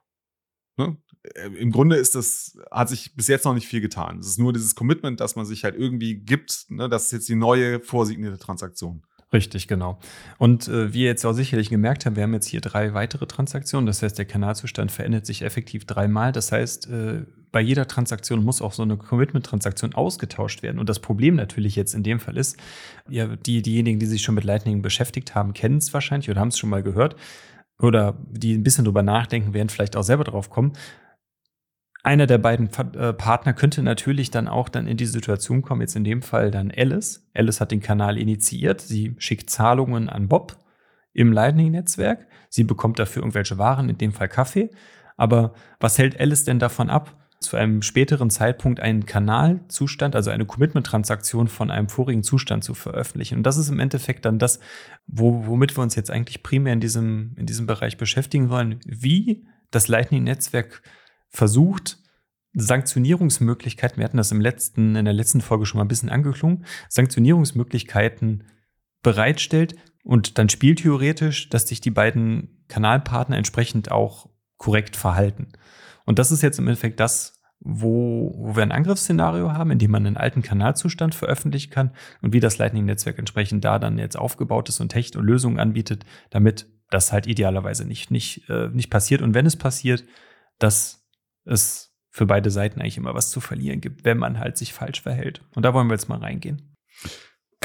Ne? 0.77 0.97
Äh, 1.35 1.49
Im 1.59 1.71
Grunde 1.71 1.97
ist 1.97 2.15
das, 2.15 2.59
hat 2.71 2.89
sich 2.89 3.15
bis 3.15 3.29
jetzt 3.29 3.45
noch 3.45 3.55
nicht 3.55 3.67
viel 3.67 3.81
getan. 3.81 4.19
Es 4.19 4.27
ist 4.27 4.39
nur 4.39 4.53
dieses 4.53 4.75
Commitment, 4.75 5.21
dass 5.21 5.37
man 5.37 5.47
sich 5.47 5.65
halt 5.65 5.77
irgendwie 5.77 6.17
gibt, 6.17 6.67
ne? 6.69 6.89
das 6.89 7.07
ist 7.07 7.13
jetzt 7.13 7.29
die 7.29 7.35
neue 7.35 7.81
vorsignierte 7.81 8.39
Transaktion. 8.39 9.03
Richtig, 9.33 9.67
genau. 9.67 9.99
Und 10.39 10.69
äh, 10.69 10.93
wie 10.93 11.01
ihr 11.01 11.09
jetzt 11.09 11.25
auch 11.25 11.33
sicherlich 11.33 11.69
gemerkt 11.69 12.07
habt, 12.07 12.15
wir 12.15 12.23
haben 12.23 12.33
jetzt 12.33 12.47
hier 12.47 12.61
drei 12.61 12.95
weitere 12.95 13.27
Transaktionen. 13.27 13.87
Das 13.87 14.01
heißt, 14.01 14.17
der 14.17 14.25
Kanalzustand 14.25 14.93
verändert 14.93 15.27
sich 15.27 15.43
effektiv 15.43 15.85
dreimal. 15.85 16.31
Das 16.31 16.53
heißt, 16.53 16.89
äh, 16.89 17.25
bei 17.51 17.61
jeder 17.61 17.89
Transaktion 17.89 18.45
muss 18.45 18.63
auch 18.63 18.73
so 18.73 18.83
eine 18.83 18.97
Commitment-Transaktion 18.97 19.95
ausgetauscht 19.95 20.63
werden. 20.63 20.79
Und 20.79 20.89
das 20.89 21.01
Problem 21.01 21.35
natürlich 21.35 21.75
jetzt 21.75 21.95
in 21.95 22.05
dem 22.05 22.21
Fall 22.21 22.37
ist, 22.37 22.57
ja, 23.09 23.35
die, 23.35 23.63
diejenigen, 23.63 23.99
die 23.99 24.07
sich 24.07 24.23
schon 24.23 24.37
mit 24.37 24.45
Lightning 24.45 24.81
beschäftigt 24.81 25.35
haben, 25.35 25.55
kennen 25.55 25.79
es 25.79 25.93
wahrscheinlich 25.93 26.31
oder 26.31 26.41
haben 26.41 26.49
es 26.49 26.59
schon 26.59 26.71
mal 26.71 26.85
gehört. 26.85 27.17
Oder 27.81 28.17
die 28.31 28.55
ein 28.55 28.63
bisschen 28.63 28.85
drüber 28.85 29.03
nachdenken, 29.03 29.55
werden 29.55 29.69
vielleicht 29.69 29.97
auch 29.97 30.03
selber 30.03 30.25
drauf 30.25 30.51
kommen 30.51 30.73
einer 32.07 32.29
der 32.29 32.39
beiden 32.39 32.71
äh, 32.95 33.13
Partner 33.13 33.53
könnte 33.53 33.83
natürlich 33.83 34.31
dann 34.31 34.47
auch 34.47 34.69
dann 34.69 34.87
in 34.87 34.97
die 34.97 35.07
Situation 35.07 35.63
kommen, 35.63 35.81
jetzt 35.81 35.97
in 35.97 36.05
dem 36.05 36.23
Fall 36.23 36.53
dann 36.53 36.71
Alice. 36.71 37.29
Alice 37.35 37.61
hat 37.61 37.73
den 37.73 37.81
Kanal 37.81 38.17
initiiert, 38.17 38.81
sie 38.81 39.17
schickt 39.19 39.51
Zahlungen 39.51 40.09
an 40.09 40.29
Bob 40.29 40.57
im 41.13 41.33
Lightning-Netzwerk, 41.33 42.29
sie 42.49 42.63
bekommt 42.63 43.01
dafür 43.01 43.23
irgendwelche 43.23 43.59
Waren, 43.59 43.89
in 43.89 43.99
dem 43.99 44.13
Fall 44.13 44.29
Kaffee. 44.29 44.71
Aber 45.17 45.55
was 45.81 45.99
hält 45.99 46.21
Alice 46.21 46.45
denn 46.45 46.61
davon 46.61 46.91
ab, 46.91 47.26
zu 47.41 47.57
einem 47.57 47.83
späteren 47.83 48.31
Zeitpunkt 48.31 48.81
einen 48.81 49.07
Kanalzustand, 49.07 50.17
also 50.17 50.31
eine 50.31 50.47
Commitment-Transaktion 50.47 51.49
von 51.49 51.71
einem 51.71 51.89
vorigen 51.89 52.23
Zustand 52.23 52.65
zu 52.65 52.75
veröffentlichen? 52.75 53.39
Und 53.39 53.43
das 53.45 53.57
ist 53.57 53.69
im 53.69 53.81
Endeffekt 53.81 54.25
dann 54.25 54.39
das, 54.39 54.61
wo, 55.07 55.47
womit 55.47 55.77
wir 55.77 55.83
uns 55.83 55.95
jetzt 55.95 56.11
eigentlich 56.11 56.43
primär 56.43 56.73
in 56.73 56.81
diesem, 56.81 57.35
in 57.37 57.47
diesem 57.47 57.67
Bereich 57.67 57.97
beschäftigen 57.97 58.49
wollen, 58.51 58.81
wie 58.87 59.47
das 59.71 59.89
Lightning-Netzwerk 59.89 60.83
versucht, 61.29 61.99
Sanktionierungsmöglichkeiten, 62.55 63.99
wir 63.99 64.05
hatten 64.05 64.17
das 64.17 64.33
im 64.33 64.41
letzten, 64.41 64.97
in 64.97 65.05
der 65.05 65.15
letzten 65.15 65.43
Folge 65.43 65.67
schon 65.67 65.79
mal 65.79 65.85
ein 65.85 65.89
bisschen 65.89 66.09
angeklungen, 66.09 66.65
Sanktionierungsmöglichkeiten 66.89 68.45
bereitstellt 69.03 69.77
und 70.05 70.39
dann 70.39 70.49
spieltheoretisch, 70.49 71.51
dass 71.51 71.69
sich 71.69 71.81
die 71.81 71.91
beiden 71.91 72.65
Kanalpartner 72.69 73.37
entsprechend 73.37 73.91
auch 73.91 74.31
korrekt 74.57 74.97
verhalten. 74.97 75.49
Und 76.07 76.19
das 76.19 76.33
ist 76.33 76.43
jetzt 76.43 76.59
im 76.59 76.67
Endeffekt 76.67 76.99
das, 77.01 77.43
wo, 77.61 78.35
wo 78.37 78.57
wir 78.57 78.63
ein 78.63 78.73
Angriffsszenario 78.73 79.53
haben, 79.53 79.71
in 79.71 79.79
dem 79.79 79.91
man 79.91 80.07
einen 80.07 80.17
alten 80.17 80.43
Kanalzustand 80.43 81.15
veröffentlichen 81.15 81.71
kann 81.71 81.91
und 82.23 82.33
wie 82.33 82.41
das 82.41 82.59
Lightning-Netzwerk 82.59 83.19
entsprechend 83.19 83.65
da 83.65 83.79
dann 83.79 83.99
jetzt 83.99 84.17
aufgebaut 84.17 84.69
ist 84.69 84.81
und 84.81 84.91
Technik 84.91 85.21
und 85.21 85.27
Lösungen 85.27 85.59
anbietet, 85.59 86.05
damit 86.31 86.67
das 86.91 87.13
halt 87.13 87.27
idealerweise 87.27 87.85
nicht, 87.85 88.11
nicht, 88.11 88.49
äh, 88.49 88.69
nicht 88.69 88.91
passiert. 88.91 89.21
Und 89.21 89.35
wenn 89.35 89.47
es 89.47 89.57
passiert, 89.57 90.05
dass 90.59 91.07
es 91.45 91.95
für 92.11 92.27
beide 92.27 92.51
Seiten 92.51 92.81
eigentlich 92.81 92.97
immer 92.97 93.15
was 93.15 93.31
zu 93.31 93.41
verlieren 93.41 93.81
gibt, 93.81 94.05
wenn 94.05 94.19
man 94.19 94.39
halt 94.39 94.57
sich 94.57 94.73
falsch 94.73 95.03
verhält. 95.03 95.43
Und 95.55 95.65
da 95.65 95.75
wollen 95.75 95.89
wir 95.89 95.95
jetzt 95.95 96.09
mal 96.09 96.19
reingehen. 96.19 96.75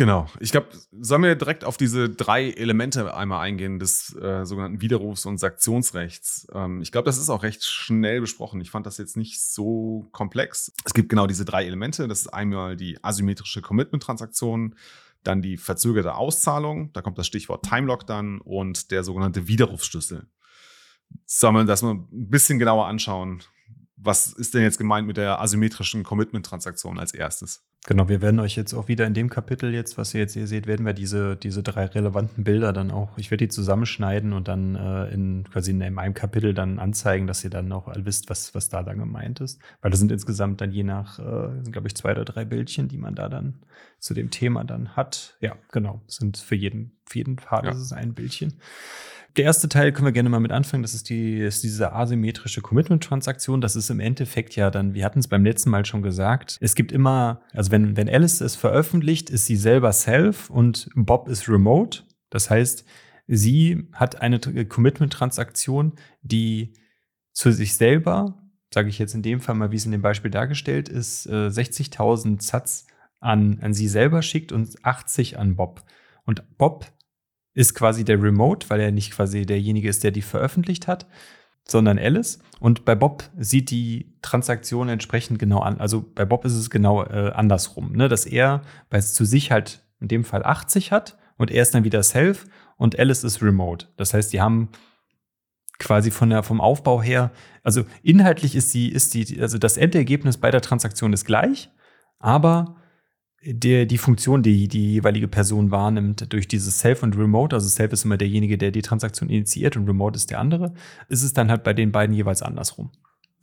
Genau. 0.02 0.26
Ich 0.40 0.52
glaube, 0.52 0.70
sollen 1.00 1.22
wir 1.22 1.36
direkt 1.36 1.64
auf 1.64 1.78
diese 1.78 2.10
drei 2.10 2.50
Elemente 2.50 3.14
einmal 3.16 3.42
eingehen 3.42 3.78
des 3.78 4.16
äh, 4.16 4.48
sogenannten 4.48 4.82
Widerrufs- 4.82 5.28
und 5.28 5.38
Sanktionsrechts. 5.38 6.48
Ähm, 6.56 6.82
ich 6.82 6.92
glaube, 6.92 7.06
das 7.06 7.20
ist 7.20 7.30
auch 7.30 7.44
recht 7.44 7.64
schnell 7.64 8.20
besprochen. 8.20 8.60
Ich 8.62 8.72
fand 8.72 8.88
das 8.88 8.98
jetzt 8.98 9.16
nicht 9.16 9.40
so 9.40 10.08
komplex. 10.12 10.74
Es 10.86 10.96
gibt 10.96 11.10
genau 11.10 11.28
diese 11.28 11.46
drei 11.46 11.66
Elemente. 11.66 12.08
Das 12.08 12.22
ist 12.22 12.30
einmal 12.30 12.76
die 12.76 12.98
asymmetrische 13.04 13.62
Commitment-Transaktion, 13.62 14.74
dann 15.22 15.44
die 15.44 15.58
verzögerte 15.58 16.16
Auszahlung, 16.16 16.92
da 16.94 17.04
kommt 17.04 17.20
das 17.20 17.28
Stichwort 17.28 17.64
Timelock 17.64 18.08
dann 18.08 18.42
und 18.42 18.90
der 18.90 19.04
sogenannte 19.04 19.48
Widerrufsschlüssel. 19.48 20.26
Sollen 21.28 21.54
wir 21.54 21.66
das 21.66 21.84
mal 21.84 21.94
ein 21.94 22.08
bisschen 22.10 22.58
genauer 22.58 22.88
anschauen? 22.88 23.44
Was 23.98 24.34
ist 24.34 24.56
denn 24.56 24.64
jetzt 24.64 24.80
gemeint 24.80 25.06
mit 25.06 25.18
der 25.18 25.40
asymmetrischen 25.40 26.02
Commitment-Transaktion 26.02 26.98
als 26.98 27.14
erstes? 27.14 27.64
Genau, 27.88 28.08
wir 28.10 28.22
werden 28.22 28.40
euch 28.40 28.56
jetzt 28.56 28.76
auch 28.76 28.88
wieder 28.88 29.08
in 29.08 29.16
dem 29.16 29.30
Kapitel 29.30 29.74
jetzt, 29.74 29.98
was 29.98 30.14
ihr 30.14 30.20
jetzt 30.22 30.34
hier 30.34 30.46
seht, 30.46 30.68
werden 30.68 30.86
wir 30.86 30.94
diese, 30.94 31.36
diese 31.36 31.64
drei 31.64 31.86
relevanten 31.86 32.44
Bilder 32.44 32.74
dann 32.74 32.92
auch, 32.92 33.18
ich 33.18 33.32
werde 33.32 33.46
die 33.46 33.50
zusammenschneiden 33.50 34.34
und 34.34 34.48
dann 34.48 34.76
äh, 34.76 35.12
in 35.12 35.46
quasi 35.52 35.72
in 35.72 35.82
einem 35.82 36.14
Kapitel 36.14 36.54
dann 36.54 36.78
anzeigen, 36.78 37.26
dass 37.26 37.44
ihr 37.44 37.50
dann 37.50 37.72
auch 37.72 37.92
wisst, 37.96 38.30
was, 38.30 38.54
was 38.54 38.70
da 38.70 38.84
dann 38.84 39.00
gemeint 39.00 39.40
ist. 39.40 39.60
Weil 39.82 39.90
das 39.90 40.00
sind 40.00 40.12
insgesamt 40.12 40.62
dann 40.62 40.72
je 40.72 40.84
nach, 40.84 41.18
äh, 41.18 41.64
sind 41.64 41.72
glaube 41.72 41.88
ich 41.88 41.96
zwei 41.96 42.12
oder 42.12 42.24
drei 42.24 42.46
Bildchen, 42.46 42.88
die 42.88 42.98
man 42.98 43.16
da 43.16 43.30
dann 43.30 43.56
zu 43.98 44.14
dem 44.14 44.30
Thema 44.30 44.64
dann 44.64 44.96
hat. 44.96 45.38
Ja, 45.42 45.56
genau, 45.72 46.02
sind 46.06 46.38
für 46.38 46.56
jeden, 46.56 46.92
für 47.06 47.18
jeden 47.18 47.36
Part 47.36 47.66
Ja. 47.66 47.72
ist 47.72 47.80
es 47.80 47.94
ein 47.94 48.14
Bildchen. 48.14 48.54
Der 49.38 49.46
erste 49.46 49.70
Teil 49.70 49.94
können 49.94 50.08
wir 50.08 50.12
gerne 50.12 50.28
mal 50.28 50.42
mit 50.42 50.52
anfangen. 50.52 50.84
Das 50.84 50.94
ist, 50.94 51.10
die, 51.10 51.40
ist 51.40 51.64
diese 51.64 51.94
asymmetrische 51.94 52.60
Commitment-Transaktion. 52.62 53.62
Das 53.62 53.78
ist 53.78 53.90
im 53.90 54.02
Endeffekt 54.02 54.58
ja 54.58 54.70
dann, 54.70 54.94
wir 54.94 55.06
hatten 55.06 55.20
es 55.20 55.30
beim 55.30 55.46
letzten 55.46 55.70
Mal 55.70 55.86
schon 55.86 56.02
gesagt, 56.02 56.58
es 56.60 56.76
gibt 56.76 56.92
immer, 56.92 57.42
also 57.54 57.71
wenn, 57.72 57.98
wenn 57.98 58.10
Alice 58.10 58.42
es 58.42 58.56
veröffentlicht, 58.56 59.30
ist 59.30 59.46
sie 59.46 59.56
selber 59.56 59.94
Self 59.94 60.50
und 60.50 60.90
Bob 60.96 61.28
ist 61.28 61.50
Remote. 61.50 62.04
Das 62.30 62.50
heißt, 62.50 62.86
sie 63.28 63.88
hat 63.94 64.22
eine 64.22 64.40
T- 64.40 64.66
Commitment-Transaktion, 64.66 65.94
die 66.22 66.74
zu 67.34 67.52
sich 67.52 67.76
selber, 67.76 68.42
sage 68.74 68.90
ich 68.90 69.00
jetzt 69.00 69.16
in 69.16 69.22
dem 69.22 69.40
Fall 69.42 69.56
mal, 69.56 69.72
wie 69.72 69.78
es 69.78 69.86
in 69.86 69.92
dem 69.92 70.02
Beispiel 70.02 70.32
dargestellt 70.32 70.90
ist, 70.90 71.26
äh, 71.28 71.50
60.000 71.50 72.42
Satz 72.42 72.88
an, 73.20 73.60
an 73.62 73.74
sie 73.74 73.88
selber 73.88 74.22
schickt 74.22 74.52
und 74.52 74.84
80 74.84 75.38
an 75.38 75.56
Bob. 75.56 75.84
Und 76.26 76.44
Bob 76.58 76.86
ist 77.54 77.74
quasi 77.74 78.04
der 78.06 78.22
Remote, 78.22 78.70
weil 78.70 78.80
er 78.80 78.92
nicht 78.92 79.12
quasi 79.12 79.46
derjenige 79.46 79.90
ist, 79.90 80.04
der 80.04 80.12
die 80.12 80.22
veröffentlicht 80.22 80.88
hat, 80.88 81.08
sondern 81.72 81.98
Alice. 81.98 82.40
Und 82.60 82.86
bei 82.86 82.96
Bob 82.96 83.24
sieht 83.38 83.72
die 83.72 84.14
Transaktion 84.22 84.90
entsprechend 84.90 85.40
genau 85.40 85.60
an. 85.60 85.80
Also 85.80 86.06
bei 86.14 86.26
Bob 86.26 86.46
ist 86.46 86.54
es 86.54 86.70
genau 86.70 87.04
äh, 87.04 87.32
andersrum, 87.34 87.94
ne? 87.94 88.08
dass 88.08 88.26
er 88.26 88.62
bei 88.90 89.00
zu 89.00 89.26
sich 89.26 89.52
halt 89.52 89.84
in 90.00 90.08
dem 90.08 90.24
Fall 90.24 90.46
80 90.46 90.92
hat 90.92 91.18
und 91.38 91.52
er 91.52 91.64
ist 91.64 91.74
dann 91.74 91.84
wieder 91.84 92.04
Self 92.04 92.46
und 92.78 92.98
Alice 93.00 93.24
ist 93.24 93.42
Remote. 93.42 93.88
Das 93.98 94.14
heißt, 94.14 94.34
die 94.34 94.42
haben 94.42 94.70
quasi 95.80 96.12
von 96.12 96.30
der, 96.30 96.44
vom 96.44 96.62
Aufbau 96.62 97.02
her, 97.02 97.32
also 97.64 97.84
inhaltlich 98.04 98.56
ist 98.56 98.74
die, 98.74 98.92
ist 98.92 99.14
die, 99.14 99.42
also 99.42 99.58
das 99.58 99.78
Endergebnis 99.78 100.38
bei 100.38 100.52
der 100.52 100.62
Transaktion 100.62 101.14
ist 101.14 101.26
gleich, 101.26 101.72
aber 102.20 102.76
der, 103.44 103.86
die 103.86 103.98
Funktion, 103.98 104.44
die 104.44 104.68
die 104.68 104.94
jeweilige 104.94 105.28
Person 105.28 105.72
wahrnimmt, 105.72 106.32
durch 106.32 106.48
dieses 106.48 106.80
Self 106.80 107.02
und 107.02 107.18
Remote, 107.18 107.56
also 107.56 107.68
Self 107.68 107.92
ist 107.92 108.06
immer 108.06 108.18
derjenige, 108.18 108.58
der 108.58 108.72
die 108.72 108.84
Transaktion 108.84 109.30
initiiert 109.30 109.76
und 109.76 109.88
Remote 109.88 110.16
ist 110.16 110.30
der 110.30 110.40
andere, 110.40 110.74
ist 111.10 111.24
es 111.24 111.34
dann 111.34 111.50
halt 111.50 111.64
bei 111.64 111.74
den 111.74 111.92
beiden 111.92 112.16
jeweils 112.16 112.42
andersrum. 112.42 112.92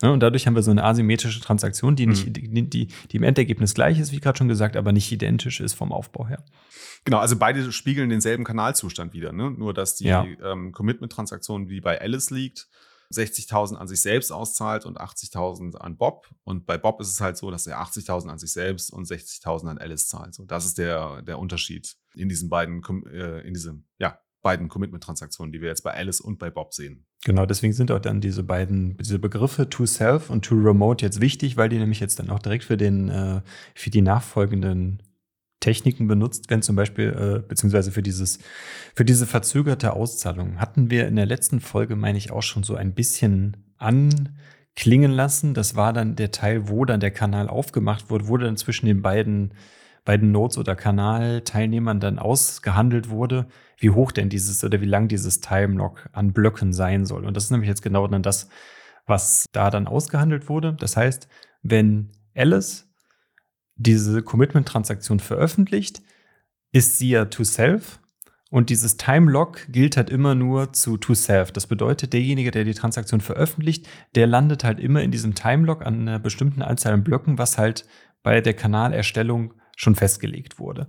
Ja, 0.00 0.10
und 0.10 0.20
dadurch 0.20 0.46
haben 0.46 0.54
wir 0.54 0.62
so 0.62 0.70
eine 0.70 0.84
asymmetrische 0.84 1.40
Transaktion, 1.40 1.96
die, 1.96 2.06
nicht, 2.06 2.28
mhm. 2.28 2.32
die, 2.32 2.70
die, 2.70 2.88
die 3.10 3.16
im 3.16 3.24
Endergebnis 3.24 3.74
gleich 3.74 3.98
ist, 3.98 4.12
wie 4.12 4.20
gerade 4.20 4.38
schon 4.38 4.46
gesagt, 4.46 4.76
aber 4.76 4.92
nicht 4.92 5.10
identisch 5.10 5.60
ist 5.60 5.74
vom 5.74 5.92
Aufbau 5.92 6.28
her. 6.28 6.44
Genau, 7.04 7.18
also 7.18 7.36
beide 7.36 7.72
spiegeln 7.72 8.08
denselben 8.08 8.44
Kanalzustand 8.44 9.12
wieder, 9.12 9.32
ne? 9.32 9.50
nur 9.50 9.74
dass 9.74 9.96
die 9.96 10.06
ja. 10.06 10.24
ähm, 10.44 10.70
Commitment-Transaktion, 10.70 11.68
wie 11.68 11.80
bei 11.80 12.00
Alice 12.00 12.30
liegt, 12.30 12.68
60.000 13.12 13.76
an 13.76 13.88
sich 13.88 14.02
selbst 14.02 14.30
auszahlt 14.30 14.84
und 14.84 15.00
80.000 15.00 15.76
an 15.76 15.96
Bob. 15.96 16.28
Und 16.44 16.66
bei 16.66 16.76
Bob 16.76 17.00
ist 17.00 17.08
es 17.08 17.20
halt 17.20 17.36
so, 17.36 17.50
dass 17.50 17.66
er 17.66 17.80
80.000 17.80 18.28
an 18.28 18.38
sich 18.38 18.52
selbst 18.52 18.92
und 18.92 19.06
60.000 19.06 19.70
an 19.70 19.78
Alice 19.78 20.08
zahlt. 20.08 20.34
So, 20.34 20.44
das 20.44 20.66
ist 20.66 20.78
der, 20.78 21.22
der 21.22 21.38
Unterschied 21.38 21.96
in 22.14 22.28
diesen 22.28 22.48
beiden, 22.48 22.82
äh, 23.06 23.46
in 23.46 23.54
diesem, 23.54 23.86
ja, 23.98 24.18
beiden 24.42 24.68
Commitment-Transaktionen, 24.68 25.52
die 25.52 25.60
wir 25.60 25.68
jetzt 25.68 25.82
bei 25.82 25.92
Alice 25.92 26.20
und 26.20 26.38
bei 26.38 26.50
Bob 26.50 26.72
sehen. 26.72 27.06
Genau, 27.24 27.46
deswegen 27.46 27.72
sind 27.72 27.90
auch 27.90 27.98
dann 27.98 28.20
diese 28.20 28.44
beiden, 28.44 28.96
diese 28.96 29.18
Begriffe 29.18 29.68
to 29.68 29.86
self 29.86 30.30
und 30.30 30.44
to 30.44 30.54
remote 30.54 31.04
jetzt 31.04 31.20
wichtig, 31.20 31.56
weil 31.56 31.68
die 31.68 31.78
nämlich 31.78 31.98
jetzt 31.98 32.18
dann 32.18 32.30
auch 32.30 32.38
direkt 32.38 32.64
für 32.64 32.76
den, 32.76 33.08
äh, 33.08 33.42
für 33.74 33.90
die 33.90 34.02
nachfolgenden 34.02 35.02
Techniken 35.60 36.06
benutzt 36.06 36.50
werden, 36.50 36.62
zum 36.62 36.76
Beispiel, 36.76 37.08
äh, 37.08 37.46
beziehungsweise 37.46 37.90
für 37.90 38.02
dieses, 38.02 38.38
für 38.94 39.04
diese 39.04 39.26
verzögerte 39.26 39.92
Auszahlung. 39.92 40.60
Hatten 40.60 40.90
wir 40.90 41.08
in 41.08 41.16
der 41.16 41.26
letzten 41.26 41.60
Folge, 41.60 41.96
meine 41.96 42.18
ich, 42.18 42.30
auch 42.30 42.42
schon 42.42 42.62
so 42.62 42.76
ein 42.76 42.94
bisschen 42.94 43.56
anklingen 43.78 45.10
lassen. 45.10 45.54
Das 45.54 45.74
war 45.74 45.92
dann 45.92 46.16
der 46.16 46.30
Teil, 46.30 46.68
wo 46.68 46.84
dann 46.84 47.00
der 47.00 47.10
Kanal 47.10 47.48
aufgemacht 47.48 48.10
wurde, 48.10 48.28
wo 48.28 48.36
dann 48.36 48.56
zwischen 48.56 48.86
den 48.86 49.02
beiden, 49.02 49.54
beiden 50.04 50.30
Nodes 50.30 50.58
oder 50.58 50.76
Kanalteilnehmern 50.76 51.98
dann 51.98 52.18
ausgehandelt 52.18 53.10
wurde, 53.10 53.46
wie 53.78 53.90
hoch 53.90 54.12
denn 54.12 54.28
dieses 54.28 54.62
oder 54.62 54.80
wie 54.80 54.86
lang 54.86 55.08
dieses 55.08 55.40
Timelock 55.40 56.08
an 56.12 56.32
Blöcken 56.32 56.72
sein 56.72 57.04
soll. 57.04 57.26
Und 57.26 57.36
das 57.36 57.44
ist 57.44 57.50
nämlich 57.50 57.68
jetzt 57.68 57.82
genau 57.82 58.06
dann 58.06 58.22
das, 58.22 58.48
was 59.06 59.46
da 59.52 59.70
dann 59.70 59.88
ausgehandelt 59.88 60.48
wurde. 60.48 60.74
Das 60.78 60.96
heißt, 60.96 61.28
wenn 61.62 62.10
Alice 62.36 62.87
diese 63.78 64.22
Commitment-Transaktion 64.22 65.20
veröffentlicht, 65.20 66.02
ist 66.72 66.98
sie 66.98 67.10
ja 67.10 67.24
to 67.24 67.44
self 67.44 68.00
und 68.50 68.70
dieses 68.70 68.96
Time-Lock 68.96 69.66
gilt 69.70 69.96
halt 69.96 70.10
immer 70.10 70.34
nur 70.34 70.72
zu 70.72 70.96
to 70.96 71.14
self. 71.14 71.52
Das 71.52 71.66
bedeutet, 71.66 72.12
derjenige, 72.12 72.50
der 72.50 72.64
die 72.64 72.74
Transaktion 72.74 73.20
veröffentlicht, 73.20 73.86
der 74.14 74.26
landet 74.26 74.64
halt 74.64 74.80
immer 74.80 75.02
in 75.02 75.10
diesem 75.10 75.34
Time-Lock 75.34 75.84
an 75.84 76.00
einer 76.00 76.18
bestimmten 76.18 76.62
Anzahl 76.62 76.94
an 76.94 77.04
Blöcken, 77.04 77.38
was 77.38 77.58
halt 77.58 77.86
bei 78.22 78.40
der 78.40 78.54
Kanalerstellung 78.54 79.54
schon 79.76 79.94
festgelegt 79.94 80.58
wurde. 80.58 80.88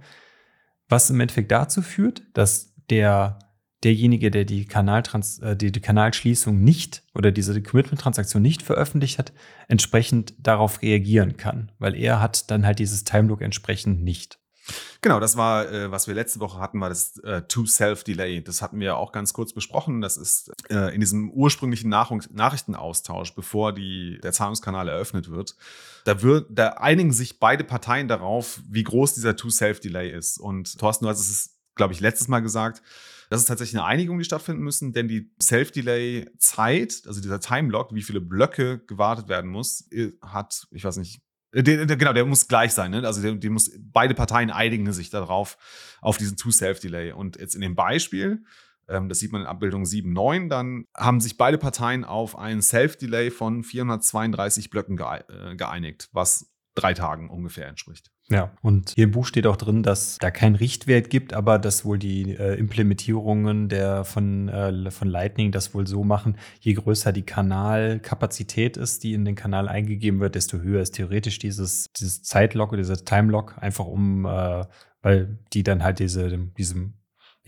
Was 0.87 1.09
im 1.09 1.19
Endeffekt 1.19 1.51
dazu 1.51 1.81
führt, 1.81 2.23
dass 2.33 2.73
der 2.89 3.39
derjenige, 3.83 4.31
der 4.31 4.45
die, 4.45 4.65
Kanaltrans 4.65 5.39
äh, 5.39 5.55
die, 5.55 5.71
die 5.71 5.79
Kanalschließung 5.79 6.59
nicht 6.61 7.03
oder 7.13 7.31
diese 7.31 7.61
Commitment-Transaktion 7.61 8.41
nicht 8.41 8.61
veröffentlicht 8.61 9.17
hat, 9.19 9.33
entsprechend 9.67 10.33
darauf 10.37 10.81
reagieren 10.81 11.37
kann, 11.37 11.71
weil 11.79 11.95
er 11.95 12.21
hat 12.21 12.51
dann 12.51 12.65
halt 12.65 12.79
dieses 12.79 13.03
Time-Look 13.03 13.41
entsprechend 13.41 14.03
nicht. 14.03 14.39
Genau, 15.01 15.19
das 15.19 15.37
war, 15.37 15.71
äh, 15.71 15.91
was 15.91 16.07
wir 16.07 16.13
letzte 16.13 16.39
Woche 16.39 16.59
hatten, 16.59 16.81
war 16.81 16.89
das 16.89 17.17
äh, 17.19 17.41
Two-Self-Delay. 17.43 18.43
Das 18.43 18.61
hatten 18.61 18.79
wir 18.79 18.97
auch 18.97 19.11
ganz 19.11 19.33
kurz 19.33 19.53
besprochen. 19.53 20.01
Das 20.01 20.17
ist 20.17 20.51
äh, 20.69 20.93
in 20.93 20.99
diesem 20.99 21.31
ursprünglichen 21.31 21.89
Nach 21.89 22.11
Nachrichtenaustausch, 22.31 23.33
bevor 23.33 23.73
die, 23.73 24.19
der 24.21 24.33
Zahlungskanal 24.33 24.87
eröffnet 24.87 25.31
wird. 25.31 25.55
Da, 26.05 26.21
wird, 26.21 26.47
da 26.49 26.69
einigen 26.73 27.13
sich 27.13 27.39
beide 27.39 27.63
Parteien 27.63 28.07
darauf, 28.07 28.61
wie 28.69 28.83
groß 28.83 29.13
dieser 29.13 29.35
Two-Self-Delay 29.35 30.11
ist. 30.11 30.37
Und 30.37 30.77
Thorsten, 30.77 31.05
du 31.05 31.09
hast 31.09 31.19
es, 31.19 31.57
glaube 31.75 31.93
ich, 31.93 31.99
letztes 31.99 32.27
Mal 32.27 32.41
gesagt, 32.41 32.81
das 33.29 33.41
ist 33.41 33.47
tatsächlich 33.47 33.79
eine 33.79 33.87
Einigung, 33.87 34.17
die 34.17 34.25
stattfinden 34.25 34.63
müssen, 34.63 34.91
denn 34.91 35.07
die 35.07 35.31
Self-Delay-Zeit, 35.41 37.03
also 37.05 37.21
dieser 37.21 37.39
Time-Lock, 37.39 37.93
wie 37.93 38.01
viele 38.01 38.21
Blöcke 38.21 38.79
gewartet 38.85 39.29
werden 39.29 39.51
muss, 39.51 39.87
hat, 40.21 40.67
ich 40.71 40.83
weiß 40.83 40.97
nicht, 40.97 41.21
äh, 41.51 41.63
der, 41.63 41.85
der, 41.85 41.97
genau, 41.97 42.13
der 42.13 42.25
muss 42.25 42.47
gleich 42.47 42.73
sein. 42.73 42.91
Ne? 42.91 43.05
Also 43.05 43.35
die 43.35 43.49
muss, 43.49 43.71
beide 43.79 44.13
Parteien 44.13 44.49
einigen 44.49 44.91
sich 44.93 45.09
darauf, 45.09 45.57
auf 46.01 46.17
diesen 46.17 46.37
Two-Self-Delay. 46.37 47.11
Und 47.11 47.39
jetzt 47.39 47.55
in 47.55 47.61
dem 47.61 47.75
Beispiel, 47.75 48.43
ähm, 48.87 49.09
das 49.09 49.19
sieht 49.19 49.31
man 49.31 49.41
in 49.41 49.47
Abbildung 49.47 49.83
7.9, 49.83 50.49
dann 50.49 50.85
haben 50.97 51.21
sich 51.21 51.37
beide 51.37 51.57
Parteien 51.57 52.05
auf 52.05 52.37
einen 52.37 52.61
Self-Delay 52.61 53.29
von 53.31 53.63
432 53.63 54.69
Blöcken 54.69 54.99
äh, 54.99 55.55
geeinigt, 55.55 56.09
was 56.11 56.51
drei 56.75 56.93
Tagen 56.93 57.29
ungefähr 57.29 57.67
entspricht. 57.67 58.11
Ja, 58.31 58.51
und 58.61 58.91
hier 58.95 59.05
im 59.05 59.11
Buch 59.11 59.25
steht 59.25 59.47
auch 59.47 59.57
drin, 59.57 59.81
dass 59.81 60.17
da 60.19 60.29
kein 60.29 60.53
Richtwert 60.53 61.09
gibt, 61.09 61.33
aber 61.33 61.57
dass 61.57 61.83
wohl 61.83 61.97
die 61.97 62.35
äh, 62.35 62.53
Implementierungen 62.59 63.69
der 63.69 64.03
von, 64.03 64.49
äh, 64.49 64.91
von 64.91 65.07
Lightning 65.07 65.51
das 65.51 65.73
wohl 65.73 65.87
so 65.87 66.03
machen, 66.03 66.37
je 66.59 66.73
größer 66.73 67.11
die 67.11 67.23
Kanalkapazität 67.23 68.77
ist, 68.77 69.03
die 69.03 69.13
in 69.13 69.25
den 69.25 69.33
Kanal 69.33 69.67
eingegeben 69.67 70.19
wird, 70.19 70.35
desto 70.35 70.59
höher 70.59 70.81
ist 70.81 70.91
theoretisch 70.91 71.39
dieses, 71.39 71.87
dieses 71.99 72.21
Zeitlock 72.21 72.69
oder 72.69 72.81
dieser 72.81 73.03
Timelock, 73.03 73.55
einfach 73.59 73.85
um, 73.85 74.25
äh, 74.25 74.63
weil 75.01 75.39
die 75.53 75.63
dann 75.63 75.83
halt 75.83 75.97
diese, 75.97 76.29
diesem 76.37 76.98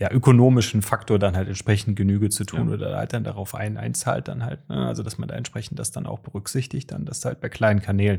ja, 0.02 0.10
ökonomischen 0.10 0.82
Faktor 0.82 1.20
dann 1.20 1.36
halt 1.36 1.46
entsprechend 1.46 1.94
Genüge 1.94 2.28
zu 2.28 2.42
tun 2.42 2.66
ja. 2.66 2.74
oder 2.74 2.96
halt 2.96 3.12
dann 3.12 3.22
darauf 3.22 3.54
ein, 3.54 3.76
einzahlt 3.76 4.26
dann 4.26 4.44
halt. 4.44 4.68
Ne? 4.68 4.84
Also, 4.84 5.04
dass 5.04 5.16
man 5.16 5.28
da 5.28 5.36
entsprechend 5.36 5.78
das 5.78 5.92
dann 5.92 6.08
auch 6.08 6.18
berücksichtigt, 6.18 6.90
dann 6.90 7.04
das 7.04 7.24
halt 7.24 7.40
bei 7.40 7.48
kleinen 7.48 7.80
Kanälen. 7.80 8.18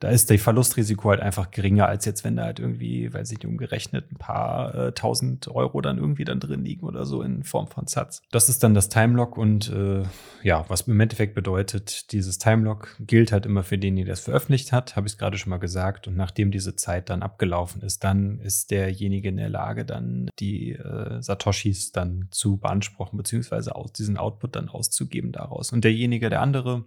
Da 0.00 0.10
ist 0.10 0.28
der 0.28 0.38
Verlustrisiko 0.38 1.08
halt 1.08 1.20
einfach 1.20 1.50
geringer, 1.50 1.86
als 1.86 2.04
jetzt, 2.04 2.24
wenn 2.24 2.36
da 2.36 2.44
halt 2.44 2.60
irgendwie, 2.60 3.10
weiß 3.10 3.32
ich 3.32 3.38
nicht, 3.38 3.46
umgerechnet 3.46 4.12
ein 4.12 4.16
paar 4.16 4.74
äh, 4.74 4.92
tausend 4.92 5.48
Euro 5.48 5.80
dann 5.80 5.96
irgendwie 5.96 6.26
dann 6.26 6.40
drin 6.40 6.62
liegen 6.62 6.84
oder 6.84 7.06
so 7.06 7.22
in 7.22 7.42
Form 7.42 7.68
von 7.68 7.86
Satz. 7.86 8.20
Das 8.30 8.50
ist 8.50 8.62
dann 8.62 8.74
das 8.74 8.90
Timelock 8.90 9.38
und 9.38 9.72
äh, 9.72 10.02
ja, 10.42 10.66
was 10.68 10.82
im 10.82 11.00
Endeffekt 11.00 11.34
bedeutet, 11.34 12.12
dieses 12.12 12.36
Timelock 12.36 12.96
gilt 13.00 13.32
halt 13.32 13.46
immer 13.46 13.62
für 13.62 13.78
den, 13.78 13.96
der 13.96 14.04
das 14.04 14.20
veröffentlicht 14.20 14.72
hat, 14.72 14.94
habe 14.94 15.06
ich 15.06 15.14
es 15.14 15.18
gerade 15.18 15.38
schon 15.38 15.48
mal 15.48 15.56
gesagt. 15.56 16.06
Und 16.06 16.18
nachdem 16.18 16.50
diese 16.50 16.76
Zeit 16.76 17.08
dann 17.08 17.22
abgelaufen 17.22 17.80
ist, 17.80 18.04
dann 18.04 18.40
ist 18.40 18.70
derjenige 18.70 19.30
in 19.30 19.38
der 19.38 19.48
Lage, 19.48 19.86
dann 19.86 20.28
die 20.38 20.72
äh, 20.72 21.13
Satoshis 21.22 21.92
dann 21.92 22.28
zu 22.30 22.58
beanspruchen, 22.58 23.16
beziehungsweise 23.16 23.74
aus 23.74 23.92
diesen 23.92 24.16
Output 24.16 24.56
dann 24.56 24.68
auszugeben 24.68 25.32
daraus. 25.32 25.72
Und 25.72 25.84
derjenige, 25.84 26.30
der 26.30 26.40
andere, 26.40 26.86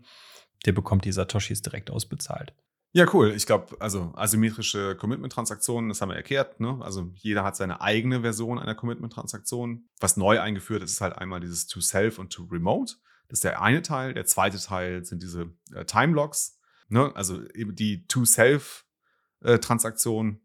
der 0.65 0.73
bekommt 0.73 1.05
die 1.05 1.11
Satoshis 1.11 1.61
direkt 1.61 1.91
ausbezahlt. 1.91 2.53
Ja, 2.93 3.05
cool. 3.13 3.33
Ich 3.35 3.45
glaube, 3.45 3.75
also 3.79 4.11
asymmetrische 4.15 4.95
Commitment-Transaktionen, 4.95 5.89
das 5.89 6.01
haben 6.01 6.09
wir 6.09 6.15
erklärt. 6.15 6.59
Ne? 6.59 6.79
Also 6.81 7.11
jeder 7.15 7.43
hat 7.43 7.55
seine 7.55 7.81
eigene 7.81 8.21
Version 8.21 8.57
einer 8.57 8.75
Commitment-Transaktion. 8.75 9.87
Was 9.99 10.17
neu 10.17 10.39
eingeführt 10.39 10.83
ist, 10.83 10.93
ist 10.93 11.01
halt 11.01 11.17
einmal 11.17 11.39
dieses 11.39 11.67
To-Self 11.67 12.17
und 12.17 12.31
To-Remote. 12.31 12.93
Das 13.27 13.37
ist 13.37 13.43
der 13.43 13.61
eine 13.61 13.81
Teil. 13.81 14.13
Der 14.13 14.25
zweite 14.25 14.57
Teil 14.57 15.03
sind 15.03 15.21
diese 15.21 15.51
äh, 15.73 15.85
Time-Logs. 15.85 16.59
Ne? 16.87 17.11
Also 17.13 17.45
eben 17.49 17.75
die 17.75 18.07
To-Self-Transaktion 18.07 20.31
äh, 20.31 20.37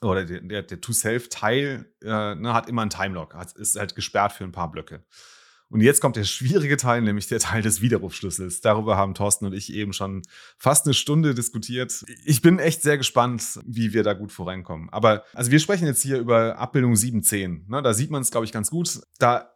oder 0.00 0.24
der, 0.24 0.40
der, 0.40 0.62
der 0.62 0.80
To-Self-Teil 0.80 1.86
äh, 2.02 2.34
ne, 2.34 2.54
hat 2.54 2.68
immer 2.68 2.82
einen 2.82 2.90
Timelock, 2.90 3.34
ist 3.56 3.76
halt 3.76 3.94
gesperrt 3.94 4.32
für 4.32 4.44
ein 4.44 4.52
paar 4.52 4.70
Blöcke. 4.70 5.04
Und 5.74 5.80
jetzt 5.80 6.00
kommt 6.00 6.16
der 6.16 6.24
schwierige 6.24 6.76
Teil, 6.76 7.02
nämlich 7.02 7.26
der 7.26 7.40
Teil 7.40 7.62
des 7.62 7.80
Widerrufsschlüssels. 7.80 8.60
Darüber 8.60 8.96
haben 8.96 9.14
Thorsten 9.14 9.46
und 9.46 9.54
ich 9.54 9.72
eben 9.72 9.92
schon 9.92 10.22
fast 10.56 10.86
eine 10.86 10.94
Stunde 10.94 11.34
diskutiert. 11.34 12.04
Ich 12.24 12.42
bin 12.42 12.58
echt 12.58 12.82
sehr 12.82 12.98
gespannt, 12.98 13.58
wie 13.64 13.92
wir 13.92 14.04
da 14.04 14.12
gut 14.12 14.30
vorankommen. 14.30 14.88
Aber 14.90 15.24
also 15.32 15.50
wir 15.50 15.58
sprechen 15.58 15.86
jetzt 15.86 16.02
hier 16.02 16.18
über 16.18 16.58
Abbildung 16.58 16.92
7.10. 16.92 17.62
Ne, 17.68 17.82
da 17.82 17.92
sieht 17.94 18.10
man 18.10 18.22
es, 18.22 18.30
glaube 18.30 18.44
ich, 18.44 18.52
ganz 18.52 18.70
gut. 18.70 19.00
Da 19.18 19.50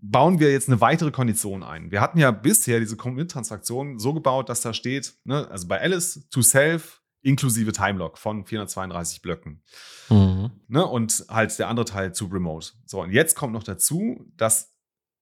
bauen 0.00 0.38
wir 0.40 0.52
jetzt 0.52 0.68
eine 0.68 0.80
weitere 0.80 1.10
Kondition 1.10 1.62
ein. 1.62 1.90
Wir 1.90 2.00
hatten 2.00 2.18
ja 2.18 2.30
bisher 2.30 2.80
diese 2.80 2.96
Commit-Transaktion 2.96 3.98
so 3.98 4.14
gebaut, 4.14 4.48
dass 4.48 4.60
da 4.60 4.72
steht, 4.72 5.16
ne, 5.24 5.50
also 5.50 5.66
bei 5.66 5.80
Alice 5.80 6.28
to 6.30 6.40
self 6.40 7.02
inklusive 7.22 7.72
Timelock 7.72 8.18
von 8.18 8.44
432 8.44 9.22
Blöcken. 9.22 9.62
Mhm. 10.08 10.50
Ne, 10.68 10.86
und 10.86 11.24
halt 11.28 11.58
der 11.58 11.68
andere 11.68 11.86
Teil 11.86 12.14
zu 12.14 12.26
Remote. 12.26 12.72
So, 12.86 13.02
und 13.02 13.12
jetzt 13.12 13.34
kommt 13.36 13.52
noch 13.52 13.64
dazu, 13.64 14.30
dass 14.36 14.72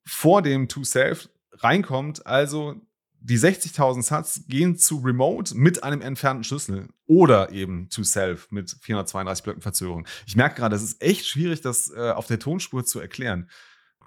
vor 0.05 0.43
dem 0.43 0.69
To-Self 0.69 1.29
reinkommt, 1.53 2.26
also 2.26 2.81
die 3.21 3.38
60.000 3.38 4.03
Satz 4.03 4.43
gehen 4.47 4.76
zu 4.76 4.99
Remote 4.99 5.57
mit 5.57 5.83
einem 5.83 6.00
entfernten 6.00 6.45
Schlüssel 6.45 6.88
oder 7.07 7.50
eben 7.50 7.88
to 7.88 8.05
Self 8.05 8.49
mit 8.50 8.76
432 8.81 9.43
Blöcken 9.43 9.62
Verzögerung. 9.62 10.07
Ich 10.26 10.37
merke 10.37 10.57
gerade, 10.57 10.76
es 10.76 10.83
ist 10.83 11.03
echt 11.03 11.26
schwierig, 11.26 11.61
das 11.61 11.91
äh, 11.91 12.11
auf 12.11 12.26
der 12.26 12.38
Tonspur 12.38 12.85
zu 12.85 13.00
erklären. 13.00 13.50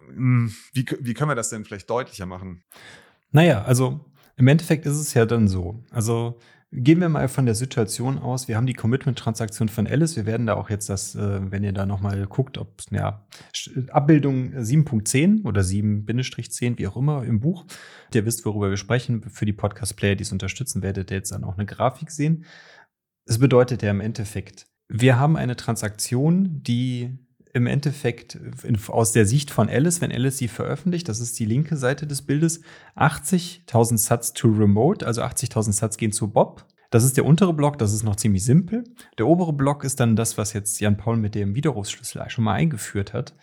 Hm, 0.07 0.53
wie, 0.73 0.85
wie 1.01 1.13
können 1.13 1.29
wir 1.29 1.35
das 1.35 1.49
denn 1.49 1.65
vielleicht 1.65 1.89
deutlicher 1.89 2.25
machen? 2.25 2.63
Naja, 3.31 3.63
also 3.63 4.05
im 4.37 4.47
Endeffekt 4.47 4.85
ist 4.85 4.97
es 4.97 5.13
ja 5.13 5.25
dann 5.25 5.49
so. 5.49 5.83
Also 5.91 6.39
Gehen 6.71 7.01
wir 7.01 7.09
mal 7.09 7.27
von 7.27 7.47
der 7.47 7.55
Situation 7.55 8.19
aus. 8.19 8.47
Wir 8.47 8.55
haben 8.55 8.67
die 8.67 8.75
Commitment-Transaktion 8.75 9.69
von 9.69 9.87
Alice. 9.87 10.15
Wir 10.15 10.27
werden 10.27 10.45
da 10.45 10.53
auch 10.53 10.69
jetzt 10.69 10.87
das, 10.87 11.15
äh, 11.15 11.51
wenn 11.51 11.63
ihr 11.63 11.73
da 11.73 11.87
nochmal 11.87 12.27
guckt, 12.27 12.59
ob 12.59 12.83
ja, 12.91 13.25
Abbildung 13.89 14.53
7.10 14.53 15.45
oder 15.45 15.61
7-10, 15.61 16.77
wie 16.77 16.87
auch 16.87 16.95
immer 16.95 17.23
im 17.23 17.39
Buch. 17.39 17.65
Ihr 18.13 18.23
wisst, 18.27 18.45
worüber 18.45 18.69
wir 18.69 18.77
sprechen. 18.77 19.23
Für 19.23 19.45
die 19.45 19.53
Podcast-Player, 19.53 20.15
die 20.15 20.21
es 20.21 20.31
unterstützen, 20.31 20.83
werdet 20.83 21.09
ihr 21.09 21.17
jetzt 21.17 21.31
dann 21.31 21.43
auch 21.43 21.57
eine 21.57 21.65
Grafik 21.65 22.11
sehen. 22.11 22.45
Es 23.25 23.39
bedeutet 23.39 23.81
ja 23.81 23.89
im 23.89 24.01
Endeffekt, 24.01 24.67
wir 24.87 25.17
haben 25.17 25.37
eine 25.37 25.55
Transaktion, 25.55 26.61
die 26.61 27.17
im 27.59 27.67
Endeffekt 27.67 28.39
aus 28.87 29.11
der 29.11 29.25
Sicht 29.25 29.51
von 29.51 29.69
Alice, 29.69 30.01
wenn 30.01 30.11
Alice 30.11 30.37
sie 30.37 30.47
veröffentlicht, 30.47 31.07
das 31.07 31.19
ist 31.19 31.37
die 31.37 31.45
linke 31.45 31.77
Seite 31.77 32.07
des 32.07 32.23
Bildes, 32.23 32.61
80.000 32.95 33.97
Satz 33.97 34.33
to 34.33 34.47
Remote, 34.47 35.05
also 35.05 35.21
80.000 35.21 35.73
Satz 35.73 35.97
gehen 35.97 36.11
zu 36.11 36.31
Bob. 36.31 36.65
Das 36.89 37.03
ist 37.03 37.17
der 37.17 37.25
untere 37.25 37.53
Block, 37.53 37.77
das 37.77 37.93
ist 37.93 38.03
noch 38.03 38.15
ziemlich 38.15 38.43
simpel. 38.43 38.83
Der 39.19 39.27
obere 39.27 39.53
Block 39.53 39.83
ist 39.83 39.99
dann 39.99 40.15
das, 40.15 40.37
was 40.39 40.53
jetzt 40.53 40.79
Jan 40.79 40.97
Paul 40.97 41.17
mit 41.17 41.35
dem 41.35 41.53
Widerrufsschlüssel 41.53 42.23
schon 42.29 42.45
mal 42.45 42.53
eingeführt 42.53 43.13
hat. 43.13 43.35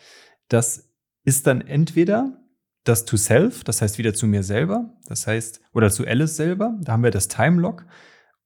Das 0.49 0.91
ist 1.23 1.47
dann 1.47 1.61
entweder 1.61 2.43
das 2.83 3.05
to 3.05 3.17
self, 3.17 3.63
das 3.63 3.83
heißt 3.83 3.99
wieder 3.99 4.15
zu 4.15 4.27
mir 4.27 4.43
selber, 4.43 4.95
das 5.07 5.27
heißt, 5.27 5.61
oder 5.73 5.91
zu 5.91 6.07
Alice 6.07 6.37
selber, 6.37 6.77
da 6.81 6.93
haben 6.93 7.05
wir 7.05 7.11
das 7.11 7.29
Time 7.29 7.61
Lock, 7.61 7.85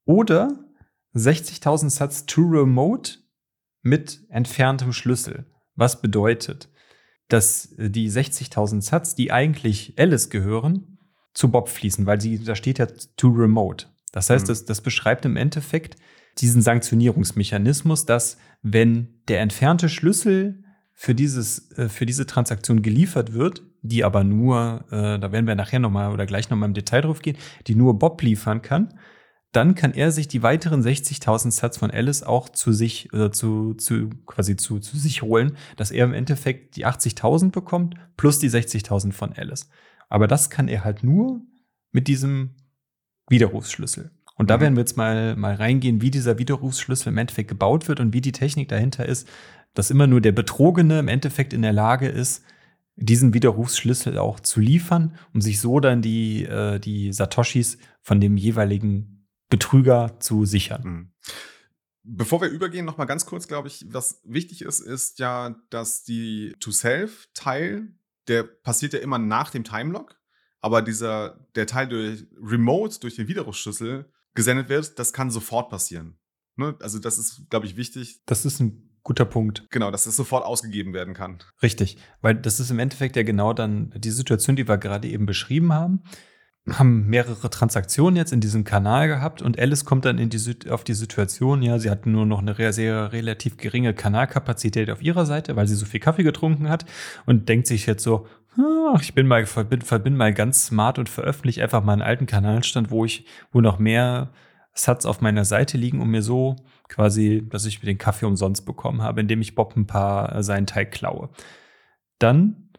oder 0.04 0.48
60.000 1.14 1.90
Satz 1.90 2.26
to 2.26 2.42
Remote 2.42 3.18
mit 3.82 4.20
entferntem 4.28 4.92
Schlüssel. 4.92 5.46
Was 5.80 6.02
bedeutet, 6.02 6.68
dass 7.28 7.72
äh, 7.78 7.88
die 7.88 8.10
60.000 8.10 8.82
Satz, 8.82 9.14
die 9.14 9.32
eigentlich 9.32 9.94
Alice 9.96 10.28
gehören, 10.28 10.98
zu 11.32 11.50
Bob 11.50 11.70
fließen, 11.70 12.04
weil 12.04 12.20
sie, 12.20 12.44
da 12.44 12.54
steht 12.54 12.78
ja 12.78 12.86
to 13.16 13.28
remote. 13.28 13.86
Das 14.12 14.28
heißt, 14.28 14.44
mhm. 14.44 14.48
das, 14.48 14.66
das 14.66 14.82
beschreibt 14.82 15.24
im 15.24 15.36
Endeffekt 15.36 15.96
diesen 16.36 16.60
Sanktionierungsmechanismus, 16.60 18.04
dass 18.04 18.36
wenn 18.60 19.22
der 19.28 19.40
entfernte 19.40 19.88
Schlüssel 19.88 20.64
für, 20.92 21.14
dieses, 21.14 21.72
äh, 21.78 21.88
für 21.88 22.04
diese 22.04 22.26
Transaktion 22.26 22.82
geliefert 22.82 23.32
wird, 23.32 23.62
die 23.80 24.04
aber 24.04 24.22
nur, 24.22 24.84
äh, 24.90 25.18
da 25.18 25.32
werden 25.32 25.46
wir 25.46 25.54
nachher 25.54 25.78
nochmal 25.78 26.12
oder 26.12 26.26
gleich 26.26 26.50
nochmal 26.50 26.68
im 26.68 26.74
Detail 26.74 27.00
drauf 27.00 27.22
gehen, 27.22 27.38
die 27.68 27.74
nur 27.74 27.98
Bob 27.98 28.20
liefern 28.20 28.60
kann, 28.60 28.98
dann 29.52 29.74
kann 29.74 29.92
er 29.92 30.12
sich 30.12 30.28
die 30.28 30.42
weiteren 30.42 30.82
60.000 30.82 31.50
Sats 31.50 31.78
von 31.78 31.90
Alice 31.90 32.22
auch 32.22 32.48
zu 32.48 32.72
sich, 32.72 33.12
oder 33.12 33.32
zu, 33.32 33.74
zu, 33.74 34.10
quasi 34.26 34.56
zu, 34.56 34.78
zu 34.78 34.96
sich 34.96 35.22
holen, 35.22 35.56
dass 35.76 35.90
er 35.90 36.04
im 36.04 36.14
Endeffekt 36.14 36.76
die 36.76 36.86
80.000 36.86 37.50
bekommt 37.50 37.96
plus 38.16 38.38
die 38.38 38.50
60.000 38.50 39.12
von 39.12 39.32
Alice. 39.32 39.68
Aber 40.08 40.28
das 40.28 40.50
kann 40.50 40.68
er 40.68 40.84
halt 40.84 41.02
nur 41.02 41.40
mit 41.90 42.06
diesem 42.06 42.50
Widerrufsschlüssel. 43.28 44.12
Und 44.36 44.50
da 44.50 44.56
mhm. 44.56 44.60
werden 44.60 44.76
wir 44.76 44.80
jetzt 44.82 44.96
mal, 44.96 45.36
mal 45.36 45.54
reingehen, 45.54 46.00
wie 46.00 46.10
dieser 46.10 46.38
Widerrufsschlüssel 46.38 47.12
im 47.12 47.18
Endeffekt 47.18 47.48
gebaut 47.48 47.88
wird 47.88 47.98
und 48.00 48.12
wie 48.14 48.20
die 48.20 48.32
Technik 48.32 48.68
dahinter 48.68 49.04
ist, 49.06 49.28
dass 49.74 49.90
immer 49.90 50.06
nur 50.06 50.20
der 50.20 50.32
Betrogene 50.32 50.98
im 50.98 51.08
Endeffekt 51.08 51.52
in 51.52 51.62
der 51.62 51.72
Lage 51.72 52.08
ist, 52.08 52.44
diesen 52.96 53.34
Widerrufsschlüssel 53.34 54.18
auch 54.18 54.40
zu 54.40 54.60
liefern, 54.60 55.14
um 55.32 55.40
sich 55.40 55.60
so 55.60 55.80
dann 55.80 56.02
die, 56.02 56.44
äh, 56.44 56.78
die 56.78 57.12
Satoshis 57.12 57.78
von 58.02 58.20
dem 58.20 58.36
jeweiligen 58.36 59.19
Betrüger 59.50 60.18
zu 60.20 60.46
sichern. 60.46 60.82
Mhm. 60.82 61.12
Bevor 62.02 62.40
wir 62.40 62.48
übergehen, 62.48 62.86
noch 62.86 62.96
mal 62.96 63.04
ganz 63.04 63.26
kurz, 63.26 63.46
glaube 63.46 63.68
ich, 63.68 63.84
was 63.90 64.22
wichtig 64.24 64.62
ist, 64.62 64.80
ist 64.80 65.18
ja, 65.18 65.54
dass 65.68 66.02
die 66.02 66.54
To-Self-Teil, 66.60 67.88
der 68.26 68.42
passiert 68.44 68.94
ja 68.94 69.00
immer 69.00 69.18
nach 69.18 69.50
dem 69.50 69.64
Timelock, 69.64 70.18
aber 70.60 70.80
dieser, 70.80 71.46
der 71.54 71.66
Teil 71.66 71.88
durch 71.88 72.26
Remote, 72.40 73.00
durch 73.00 73.16
den 73.16 73.28
Widerrufsschlüssel 73.28 74.10
gesendet 74.34 74.68
wird, 74.70 74.98
das 74.98 75.12
kann 75.12 75.30
sofort 75.30 75.68
passieren. 75.68 76.18
Ne? 76.56 76.74
Also 76.80 76.98
das 76.98 77.18
ist, 77.18 77.50
glaube 77.50 77.66
ich, 77.66 77.76
wichtig. 77.76 78.22
Das 78.26 78.46
ist 78.46 78.60
ein 78.60 78.90
guter 79.02 79.24
Punkt. 79.24 79.66
Genau, 79.70 79.90
dass 79.90 80.04
das 80.04 80.16
sofort 80.16 80.44
ausgegeben 80.44 80.92
werden 80.94 81.14
kann. 81.14 81.38
Richtig, 81.62 81.98
weil 82.22 82.34
das 82.34 82.60
ist 82.60 82.70
im 82.70 82.78
Endeffekt 82.78 83.16
ja 83.16 83.22
genau 83.22 83.52
dann 83.52 83.92
die 83.96 84.10
Situation, 84.10 84.56
die 84.56 84.68
wir 84.68 84.78
gerade 84.78 85.08
eben 85.08 85.26
beschrieben 85.26 85.72
haben 85.72 86.02
haben 86.78 87.06
mehrere 87.06 87.50
Transaktionen 87.50 88.16
jetzt 88.16 88.32
in 88.32 88.40
diesem 88.40 88.64
Kanal 88.64 89.08
gehabt 89.08 89.42
und 89.42 89.58
Alice 89.58 89.84
kommt 89.84 90.04
dann 90.04 90.18
in 90.18 90.30
die, 90.30 90.70
auf 90.70 90.84
die 90.84 90.94
Situation, 90.94 91.62
ja, 91.62 91.78
sie 91.78 91.90
hat 91.90 92.06
nur 92.06 92.26
noch 92.26 92.40
eine 92.40 92.72
sehr 92.72 93.12
relativ 93.12 93.56
geringe 93.56 93.94
Kanalkapazität 93.94 94.90
auf 94.90 95.02
ihrer 95.02 95.26
Seite, 95.26 95.56
weil 95.56 95.66
sie 95.66 95.74
so 95.74 95.86
viel 95.86 96.00
Kaffee 96.00 96.22
getrunken 96.22 96.68
hat 96.68 96.86
und 97.26 97.48
denkt 97.48 97.66
sich 97.66 97.86
jetzt 97.86 98.02
so, 98.02 98.26
ach, 98.94 99.02
ich 99.02 99.14
bin 99.14 99.26
mal, 99.26 99.44
bin, 99.44 99.80
bin 100.02 100.16
mal 100.16 100.34
ganz 100.34 100.66
smart 100.66 100.98
und 100.98 101.08
veröffentliche 101.08 101.62
einfach 101.62 101.82
mal 101.82 101.94
einen 101.94 102.02
alten 102.02 102.26
Kanalstand, 102.26 102.90
wo 102.90 103.04
ich, 103.04 103.24
wo 103.52 103.60
noch 103.60 103.78
mehr 103.78 104.30
Sats 104.72 105.06
auf 105.06 105.20
meiner 105.20 105.44
Seite 105.44 105.76
liegen, 105.76 106.00
um 106.00 106.10
mir 106.10 106.22
so 106.22 106.56
quasi, 106.88 107.46
dass 107.48 107.66
ich 107.66 107.82
mir 107.82 107.86
den 107.86 107.98
Kaffee 107.98 108.26
umsonst 108.26 108.66
bekommen 108.66 109.02
habe, 109.02 109.20
indem 109.20 109.40
ich 109.40 109.54
Bob 109.54 109.76
ein 109.76 109.86
paar 109.86 110.34
äh, 110.34 110.42
seinen 110.42 110.66
Teig 110.66 110.92
klaue. 110.92 111.30
Dann 112.18 112.69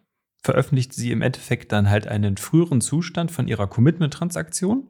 veröffentlicht 0.42 0.94
sie 0.94 1.12
im 1.12 1.22
Endeffekt 1.22 1.72
dann 1.72 1.90
halt 1.90 2.08
einen 2.08 2.38
früheren 2.38 2.82
Zustand 2.82 3.32
von 3.32 3.48
ihrer 3.48 3.68
Commitment-Transaktion. 3.68 4.90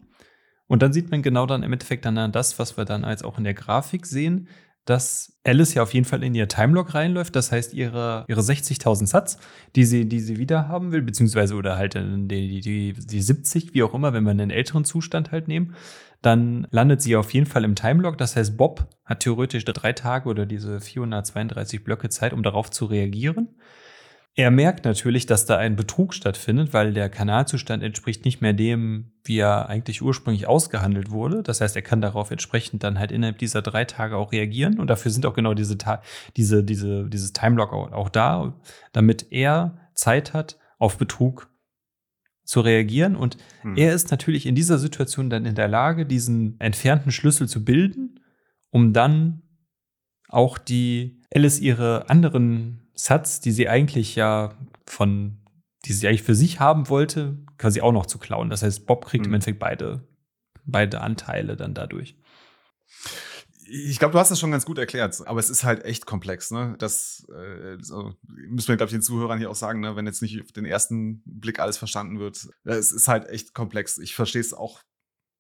Und 0.68 0.82
dann 0.82 0.94
sieht 0.94 1.12
man 1.12 1.22
genau 1.22 1.46
dann 1.46 1.64
im 1.64 1.74
Endeffekt 1.74 2.06
dann 2.06 2.32
das, 2.32 2.58
was 2.58 2.78
wir 2.78 2.86
dann 2.86 3.04
als 3.04 3.24
auch 3.24 3.38
in 3.38 3.44
der 3.44 3.54
Grafik 3.54 4.06
sehen, 4.06 4.48
dass 4.86 5.40
Alice 5.44 5.74
ja 5.74 5.84
auf 5.84 5.94
jeden 5.94 6.06
Fall 6.06 6.24
in 6.24 6.34
ihr 6.34 6.48
Timelock 6.48 6.96
reinläuft. 6.96 7.36
Das 7.36 7.52
heißt, 7.52 7.74
ihre, 7.74 8.26
ihre 8.28 8.42
60.000 8.42 9.06
Satz, 9.06 9.38
die 9.76 9.86
sie, 9.86 10.08
die 10.08 10.20
sie 10.20 10.38
wieder 10.38 10.68
haben 10.68 10.92
will, 10.92 11.02
beziehungsweise 11.02 11.56
oder 11.56 11.78
halt 11.78 11.94
die, 11.96 12.62
die, 12.62 12.94
die 12.94 13.22
70, 13.22 13.74
wie 13.74 13.84
auch 13.84 13.94
immer, 13.94 14.14
wenn 14.14 14.24
wir 14.24 14.32
einen 14.32 14.50
älteren 14.50 14.86
Zustand 14.86 15.32
halt 15.32 15.48
nehmen, 15.48 15.76
dann 16.22 16.68
landet 16.72 17.02
sie 17.02 17.16
auf 17.16 17.34
jeden 17.34 17.46
Fall 17.46 17.64
im 17.64 17.76
Timelock. 17.76 18.18
Das 18.18 18.36
heißt, 18.36 18.58
Bob 18.58 18.88
hat 19.06 19.22
theoretisch 19.22 19.66
drei 19.66 19.94
Tage 19.94 20.30
oder 20.30 20.46
diese 20.46 20.80
432 20.80 21.84
Blöcke 21.84 22.10
Zeit, 22.10 22.34
um 22.34 22.44
darauf 22.44 22.72
zu 22.72 22.86
reagieren. 22.86 23.50
Er 24.36 24.50
merkt 24.50 24.86
natürlich, 24.86 25.26
dass 25.26 25.46
da 25.46 25.58
ein 25.58 25.76
Betrug 25.76 26.14
stattfindet, 26.14 26.74
weil 26.74 26.94
der 26.94 27.10
Kanalzustand 27.10 27.84
entspricht 27.84 28.24
nicht 28.24 28.42
mehr 28.42 28.54
dem, 28.54 29.12
wie 29.26 29.40
er 29.40 29.68
eigentlich 29.68 30.02
ursprünglich 30.02 30.48
ausgehandelt 30.48 31.12
wurde. 31.12 31.44
Das 31.44 31.60
heißt, 31.60 31.76
er 31.76 31.82
kann 31.82 32.00
darauf 32.00 32.32
entsprechend 32.32 32.84
dann 32.84 32.98
halt 32.98 33.12
innerhalb 33.12 33.40
dieser 33.40 33.62
drei 33.62 33.84
Tage 33.84 34.16
auch 34.16 34.32
reagieren. 34.32 34.80
Und 34.80 34.88
dafür 34.88 35.12
sind 35.12 35.26
auch 35.26 35.34
genau 35.34 35.54
diese, 35.54 35.78
diese, 36.38 36.64
diese, 36.64 37.10
dieses 37.10 37.34
Timelock 37.34 37.74
auch, 37.74 38.10
da, 38.10 38.58
damit 38.94 39.28
er 39.32 39.90
Zeit 39.96 40.34
hat, 40.34 40.58
auf 40.80 40.98
Betrug 40.98 41.50
zu 42.46 42.62
reagieren. 42.62 43.18
Und 43.18 43.36
hm. 43.64 43.76
er 43.76 43.94
ist 43.94 44.12
natürlich 44.12 44.46
in 44.46 44.56
dieser 44.56 44.80
Situation 44.80 45.30
dann 45.30 45.46
in 45.46 45.56
der 45.56 45.68
Lage, 45.68 46.06
diesen 46.06 46.58
entfernten 46.62 47.12
Schlüssel 47.12 47.50
zu 47.50 47.66
bilden, 47.66 48.22
um 48.70 48.94
dann 48.94 49.42
auch 50.30 50.58
die 50.58 51.22
Alice 51.34 51.60
ihre 51.60 52.10
anderen 52.10 52.81
Satz, 53.02 53.40
die 53.40 53.52
sie 53.52 53.68
eigentlich 53.68 54.16
ja 54.16 54.54
von, 54.86 55.38
die 55.86 55.94
sie 55.94 56.08
eigentlich 56.08 56.22
für 56.22 56.36
sich 56.36 56.60
haben 56.60 56.88
wollte, 56.88 57.40
quasi 57.58 57.82
auch 57.82 57.92
noch 57.92 58.06
zu 58.06 58.20
klauen. 58.20 58.52
Das 58.52 58.62
heißt, 58.62 58.86
Bob 58.86 59.06
kriegt 59.06 59.26
mhm. 59.26 59.32
im 59.32 59.34
Endeffekt 59.36 59.58
beide, 59.58 60.08
beide 60.66 61.02
Anteile 61.02 61.56
dann 61.56 61.74
dadurch. 61.74 62.16
Ich 63.66 63.98
glaube, 63.98 64.12
du 64.12 64.20
hast 64.20 64.30
das 64.30 64.40
schon 64.40 64.52
ganz 64.52 64.66
gut 64.66 64.78
erklärt, 64.78 65.20
aber 65.26 65.40
es 65.40 65.50
ist 65.50 65.64
halt 65.64 65.84
echt 65.84 66.06
komplex. 66.06 66.52
Ne? 66.52 66.76
Das 66.78 67.26
äh, 67.30 67.78
so, 67.82 68.14
müssen 68.28 68.68
wir, 68.68 68.78
glaube 68.78 68.90
ich, 68.90 68.96
den 68.96 69.02
Zuhörern 69.02 69.40
hier 69.40 69.50
auch 69.50 69.56
sagen, 69.56 69.80
ne? 69.80 69.96
wenn 69.96 70.06
jetzt 70.06 70.22
nicht 70.22 70.40
auf 70.40 70.52
den 70.52 70.66
ersten 70.66 71.24
Blick 71.26 71.60
alles 71.60 71.78
verstanden 71.78 72.20
wird. 72.20 72.50
Es 72.66 72.92
ist 72.92 73.08
halt 73.08 73.28
echt 73.30 73.56
komplex. 73.56 73.98
Ich 73.98 74.14
verstehe 74.14 74.42
es 74.42 74.54
auch 74.54 74.82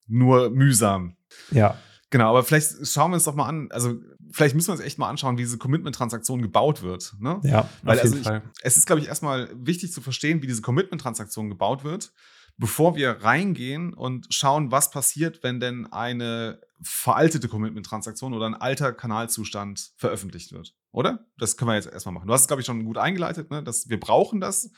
nur 0.07 0.49
mühsam. 0.49 1.15
Ja. 1.51 1.77
Genau, 2.11 2.29
aber 2.29 2.43
vielleicht 2.43 2.85
schauen 2.87 3.11
wir 3.11 3.15
uns 3.15 3.23
doch 3.23 3.35
mal 3.35 3.47
an, 3.47 3.71
also 3.71 3.95
vielleicht 4.31 4.53
müssen 4.53 4.67
wir 4.67 4.73
uns 4.73 4.81
echt 4.81 4.99
mal 4.99 5.09
anschauen, 5.09 5.37
wie 5.37 5.43
diese 5.43 5.57
Commitment-Transaktion 5.57 6.41
gebaut 6.41 6.83
wird. 6.83 7.15
Ne? 7.19 7.39
Ja, 7.43 7.69
Weil 7.83 7.97
auf 7.97 8.03
jeden 8.03 8.17
also 8.17 8.29
Fall. 8.29 8.43
es 8.61 8.77
ist, 8.77 8.85
glaube 8.85 9.01
ich, 9.01 9.07
erstmal 9.07 9.49
wichtig 9.55 9.93
zu 9.93 10.01
verstehen, 10.01 10.41
wie 10.41 10.47
diese 10.47 10.61
Commitment-Transaktion 10.61 11.49
gebaut 11.49 11.85
wird, 11.85 12.11
bevor 12.57 12.97
wir 12.97 13.23
reingehen 13.23 13.93
und 13.93 14.27
schauen, 14.29 14.71
was 14.71 14.91
passiert, 14.91 15.41
wenn 15.41 15.61
denn 15.61 15.87
eine 15.87 16.59
veraltete 16.81 17.47
Commitment-Transaktion 17.47 18.33
oder 18.33 18.45
ein 18.45 18.55
alter 18.55 18.91
Kanalzustand 18.91 19.91
veröffentlicht 19.95 20.51
wird. 20.51 20.75
Oder? 20.91 21.25
Das 21.37 21.55
können 21.55 21.69
wir 21.69 21.75
jetzt 21.75 21.87
erstmal 21.87 22.13
machen. 22.13 22.27
Du 22.27 22.33
hast 22.33 22.41
es, 22.41 22.47
glaube 22.47 22.59
ich, 22.59 22.65
schon 22.65 22.83
gut 22.83 22.97
eingeleitet, 22.97 23.51
ne? 23.51 23.63
dass 23.63 23.87
wir 23.87 23.99
brauchen 24.01 24.41
das, 24.41 24.69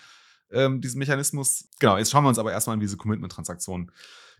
ähm, 0.52 0.82
diesen 0.82 1.00
Mechanismus. 1.00 1.68
Genau, 1.80 1.98
jetzt 1.98 2.12
schauen 2.12 2.24
wir 2.24 2.30
uns 2.30 2.38
aber 2.38 2.52
erstmal 2.52 2.76
an, 2.76 2.80
wie 2.80 2.86
diese 2.86 2.98
Commitment-Transaktion 2.98 3.92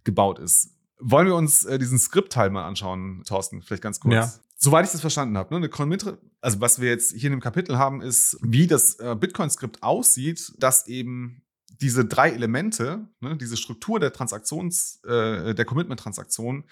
gebaut 0.04 0.38
ist. 0.38 0.76
Wollen 1.06 1.28
wir 1.28 1.36
uns 1.36 1.66
äh, 1.66 1.78
diesen 1.78 2.00
Skriptteil 2.00 2.50
mal 2.50 2.66
anschauen, 2.66 3.24
Thorsten? 3.26 3.62
Vielleicht 3.62 3.84
ganz 3.84 4.00
kurz. 4.00 4.14
Ja. 4.14 4.34
Soweit 4.56 4.86
ich 4.86 4.92
das 4.94 5.02
verstanden 5.02 5.38
habe, 5.38 5.54
ne, 5.54 5.58
eine 5.58 5.70
Commit, 5.70 6.06
also 6.40 6.62
was 6.62 6.80
wir 6.80 6.90
jetzt 6.90 7.12
hier 7.12 7.28
in 7.28 7.34
dem 7.34 7.42
Kapitel 7.42 7.78
haben, 7.78 8.02
ist, 8.02 8.38
wie 8.42 8.68
das 8.68 8.98
äh, 9.00 9.14
Bitcoin-Skript 9.20 9.84
aussieht, 9.84 10.54
das 10.58 10.88
eben 10.88 11.44
diese 11.82 12.06
drei 12.06 12.30
Elemente, 12.30 13.10
ne, 13.20 13.36
diese 13.36 13.58
Struktur 13.58 14.00
der 14.00 14.14
Transaktions, 14.14 15.02
äh, 15.04 15.54
der 15.54 15.66
Commitment-Transaktion 15.66 16.64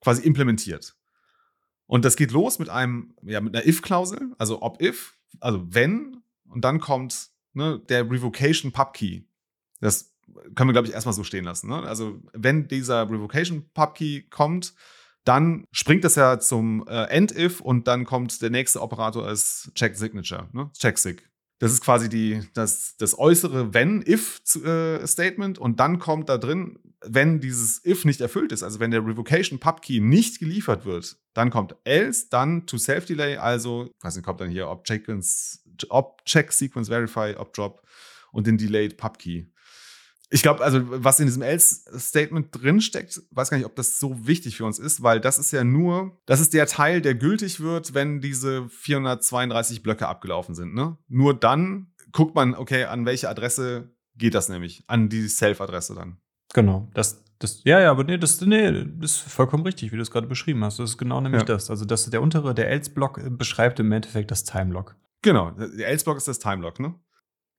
quasi 0.00 0.22
implementiert. 0.22 0.96
Und 1.86 2.04
das 2.04 2.16
geht 2.16 2.32
los 2.32 2.58
mit 2.58 2.68
einem, 2.68 3.14
ja, 3.22 3.40
mit 3.40 3.54
einer 3.54 3.66
if-Klausel, 3.66 4.34
also 4.38 4.62
ob 4.62 4.82
if, 4.82 5.14
also 5.38 5.64
wenn, 5.72 6.24
und 6.48 6.64
dann 6.64 6.80
kommt 6.80 7.30
ne, 7.52 7.80
der 7.88 8.10
Revocation 8.10 8.72
Pub 8.72 8.92
Key. 8.94 9.22
Das 9.80 10.12
können 10.54 10.68
wir, 10.68 10.72
glaube 10.72 10.88
ich, 10.88 10.94
erstmal 10.94 11.14
so 11.14 11.24
stehen 11.24 11.44
lassen. 11.44 11.68
Ne? 11.68 11.82
Also, 11.82 12.20
wenn 12.32 12.68
dieser 12.68 13.08
Revocation 13.10 13.70
Pub 13.74 13.94
Key 13.94 14.22
kommt, 14.30 14.74
dann 15.24 15.66
springt 15.72 16.04
das 16.04 16.14
ja 16.14 16.38
zum 16.38 16.86
äh, 16.88 17.04
End-If 17.04 17.60
und 17.60 17.86
dann 17.86 18.04
kommt 18.04 18.40
der 18.42 18.50
nächste 18.50 18.80
Operator 18.80 19.26
als 19.26 19.70
Check 19.74 19.96
Signature, 19.96 20.48
ne? 20.52 20.70
Check 20.78 20.98
Sig. 20.98 21.28
Das 21.58 21.72
ist 21.72 21.82
quasi 21.82 22.08
die, 22.08 22.40
das, 22.54 22.96
das 22.96 23.18
äußere 23.18 23.74
Wenn-If-Statement 23.74 25.58
äh, 25.58 25.60
und 25.60 25.78
dann 25.78 25.98
kommt 25.98 26.30
da 26.30 26.38
drin, 26.38 26.78
wenn 27.04 27.40
dieses 27.40 27.84
If 27.84 28.06
nicht 28.06 28.22
erfüllt 28.22 28.50
ist, 28.52 28.62
also 28.62 28.80
wenn 28.80 28.90
der 28.90 29.04
Revocation 29.04 29.60
Pub 29.60 29.82
Key 29.82 30.00
nicht 30.00 30.38
geliefert 30.38 30.86
wird, 30.86 31.18
dann 31.34 31.50
kommt 31.50 31.76
else, 31.84 32.28
dann 32.30 32.66
to 32.66 32.78
Self-Delay, 32.78 33.36
also, 33.36 33.90
weiß 34.00 34.16
nicht, 34.16 34.24
kommt 34.24 34.40
dann 34.40 34.48
hier 34.50 34.68
Object, 34.68 35.10
Object 35.90 36.52
Sequence 36.54 36.88
Verify, 36.88 37.34
Ob-Drop 37.36 37.82
und 38.32 38.46
den 38.46 38.56
Delayed 38.56 38.96
Pub 38.96 39.18
Key. 39.18 39.44
Ich 40.32 40.42
glaube, 40.42 40.62
also 40.62 40.80
was 40.84 41.18
in 41.18 41.26
diesem 41.26 41.42
Else-Statement 41.42 42.48
drinsteckt, 42.52 43.20
weiß 43.32 43.50
gar 43.50 43.56
nicht, 43.56 43.66
ob 43.66 43.74
das 43.74 43.98
so 43.98 44.26
wichtig 44.28 44.56
für 44.56 44.64
uns 44.64 44.78
ist, 44.78 45.02
weil 45.02 45.20
das 45.20 45.38
ist 45.40 45.50
ja 45.50 45.64
nur, 45.64 46.20
das 46.26 46.40
ist 46.40 46.54
der 46.54 46.66
Teil, 46.66 47.02
der 47.02 47.16
gültig 47.16 47.58
wird, 47.58 47.94
wenn 47.94 48.20
diese 48.20 48.68
432 48.68 49.82
Blöcke 49.82 50.06
abgelaufen 50.06 50.54
sind. 50.54 50.72
Ne? 50.72 50.96
Nur 51.08 51.34
dann 51.34 51.92
guckt 52.12 52.36
man, 52.36 52.54
okay, 52.54 52.84
an 52.84 53.06
welche 53.06 53.28
Adresse 53.28 53.90
geht 54.14 54.34
das 54.34 54.48
nämlich? 54.48 54.84
An 54.86 55.08
die 55.08 55.28
Self-Adresse 55.28 55.94
dann. 55.94 56.18
Genau, 56.52 56.88
das, 56.94 57.24
das, 57.38 57.62
ja, 57.64 57.80
ja, 57.80 57.90
aber 57.90 58.04
nee, 58.04 58.18
das, 58.18 58.40
nee, 58.40 58.70
das 58.98 59.12
ist 59.12 59.32
vollkommen 59.32 59.64
richtig, 59.64 59.92
wie 59.92 59.96
du 59.96 60.02
es 60.02 60.10
gerade 60.10 60.26
beschrieben 60.26 60.64
hast. 60.64 60.78
Das 60.78 60.90
ist 60.90 60.98
genau 60.98 61.20
nämlich 61.20 61.42
ja. 61.42 61.46
das. 61.46 61.70
Also, 61.70 61.84
das, 61.84 62.08
der 62.10 62.22
untere, 62.22 62.54
der 62.54 62.68
Else-Block 62.70 63.20
beschreibt 63.38 63.80
im 63.80 63.90
Endeffekt 63.92 64.30
das 64.30 64.44
Time-Lock. 64.44 64.96
Genau, 65.22 65.50
der 65.52 65.88
Else-Block 65.88 66.16
ist 66.16 66.28
das 66.28 66.38
Time-Lock, 66.38 66.80
ne? 66.80 66.94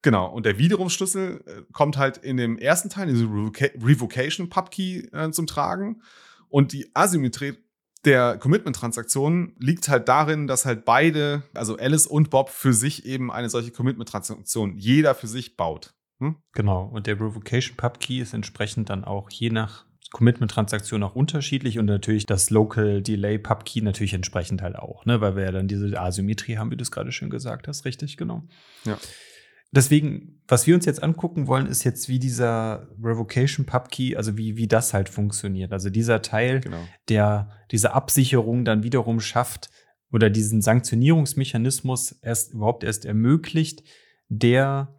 Genau, 0.02 0.28
und 0.28 0.44
der 0.44 0.58
Widerrufsschlüssel 0.58 1.44
äh, 1.46 1.62
kommt 1.72 1.96
halt 1.96 2.18
in 2.18 2.36
dem 2.36 2.58
ersten 2.58 2.90
Teil, 2.90 3.06
diese 3.06 3.24
Revocation 3.24 4.48
Pubkey 4.48 5.08
äh, 5.12 5.30
zum 5.30 5.46
Tragen. 5.46 6.02
Und 6.48 6.72
die 6.72 6.90
Asymmetrie 6.94 7.54
der 8.04 8.36
Commitment-Transaktion 8.36 9.54
liegt 9.58 9.88
halt 9.88 10.08
darin, 10.08 10.48
dass 10.48 10.66
halt 10.66 10.84
beide, 10.84 11.44
also 11.54 11.76
Alice 11.76 12.06
und 12.06 12.30
Bob, 12.30 12.50
für 12.50 12.72
sich 12.72 13.06
eben 13.06 13.30
eine 13.30 13.48
solche 13.48 13.70
Commitment-Transaktion, 13.70 14.76
jeder 14.76 15.14
für 15.14 15.28
sich 15.28 15.56
baut. 15.56 15.94
Hm? 16.18 16.36
Genau, 16.52 16.84
und 16.84 17.06
der 17.06 17.16
Revocation 17.20 17.76
Pubkey 17.76 18.20
ist 18.20 18.34
entsprechend 18.34 18.90
dann 18.90 19.04
auch 19.04 19.30
je 19.30 19.50
nach 19.50 19.86
Commitment-Transaktion 20.10 21.02
auch 21.04 21.14
unterschiedlich 21.14 21.78
und 21.78 21.86
natürlich 21.86 22.26
das 22.26 22.50
Local 22.50 23.02
Delay 23.02 23.38
Pubkey 23.38 23.82
natürlich 23.82 24.14
entsprechend 24.14 24.62
halt 24.62 24.76
auch, 24.76 25.06
ne, 25.06 25.20
weil 25.20 25.36
wir 25.36 25.44
ja 25.44 25.52
dann 25.52 25.68
diese 25.68 25.98
Asymmetrie 25.98 26.58
haben, 26.58 26.70
wie 26.70 26.76
du 26.76 26.82
es 26.82 26.90
gerade 26.90 27.12
schön 27.12 27.30
gesagt 27.30 27.66
hast, 27.66 27.84
richtig, 27.84 28.16
genau. 28.16 28.42
Ja. 28.84 28.98
Deswegen, 29.74 30.42
was 30.46 30.66
wir 30.66 30.74
uns 30.74 30.84
jetzt 30.84 31.02
angucken 31.02 31.46
wollen, 31.46 31.66
ist 31.66 31.82
jetzt, 31.82 32.08
wie 32.08 32.18
dieser 32.18 32.88
Revocation 33.02 33.64
Pubkey, 33.64 34.16
also 34.16 34.36
wie, 34.36 34.56
wie 34.56 34.68
das 34.68 34.92
halt 34.92 35.08
funktioniert. 35.08 35.72
Also 35.72 35.88
dieser 35.88 36.20
Teil, 36.20 36.60
genau. 36.60 36.84
der 37.08 37.50
diese 37.70 37.94
Absicherung 37.94 38.66
dann 38.66 38.82
wiederum 38.82 39.18
schafft 39.18 39.70
oder 40.12 40.28
diesen 40.28 40.60
Sanktionierungsmechanismus 40.60 42.12
erst 42.20 42.52
überhaupt 42.52 42.84
erst 42.84 43.06
ermöglicht, 43.06 43.82
der 44.28 44.94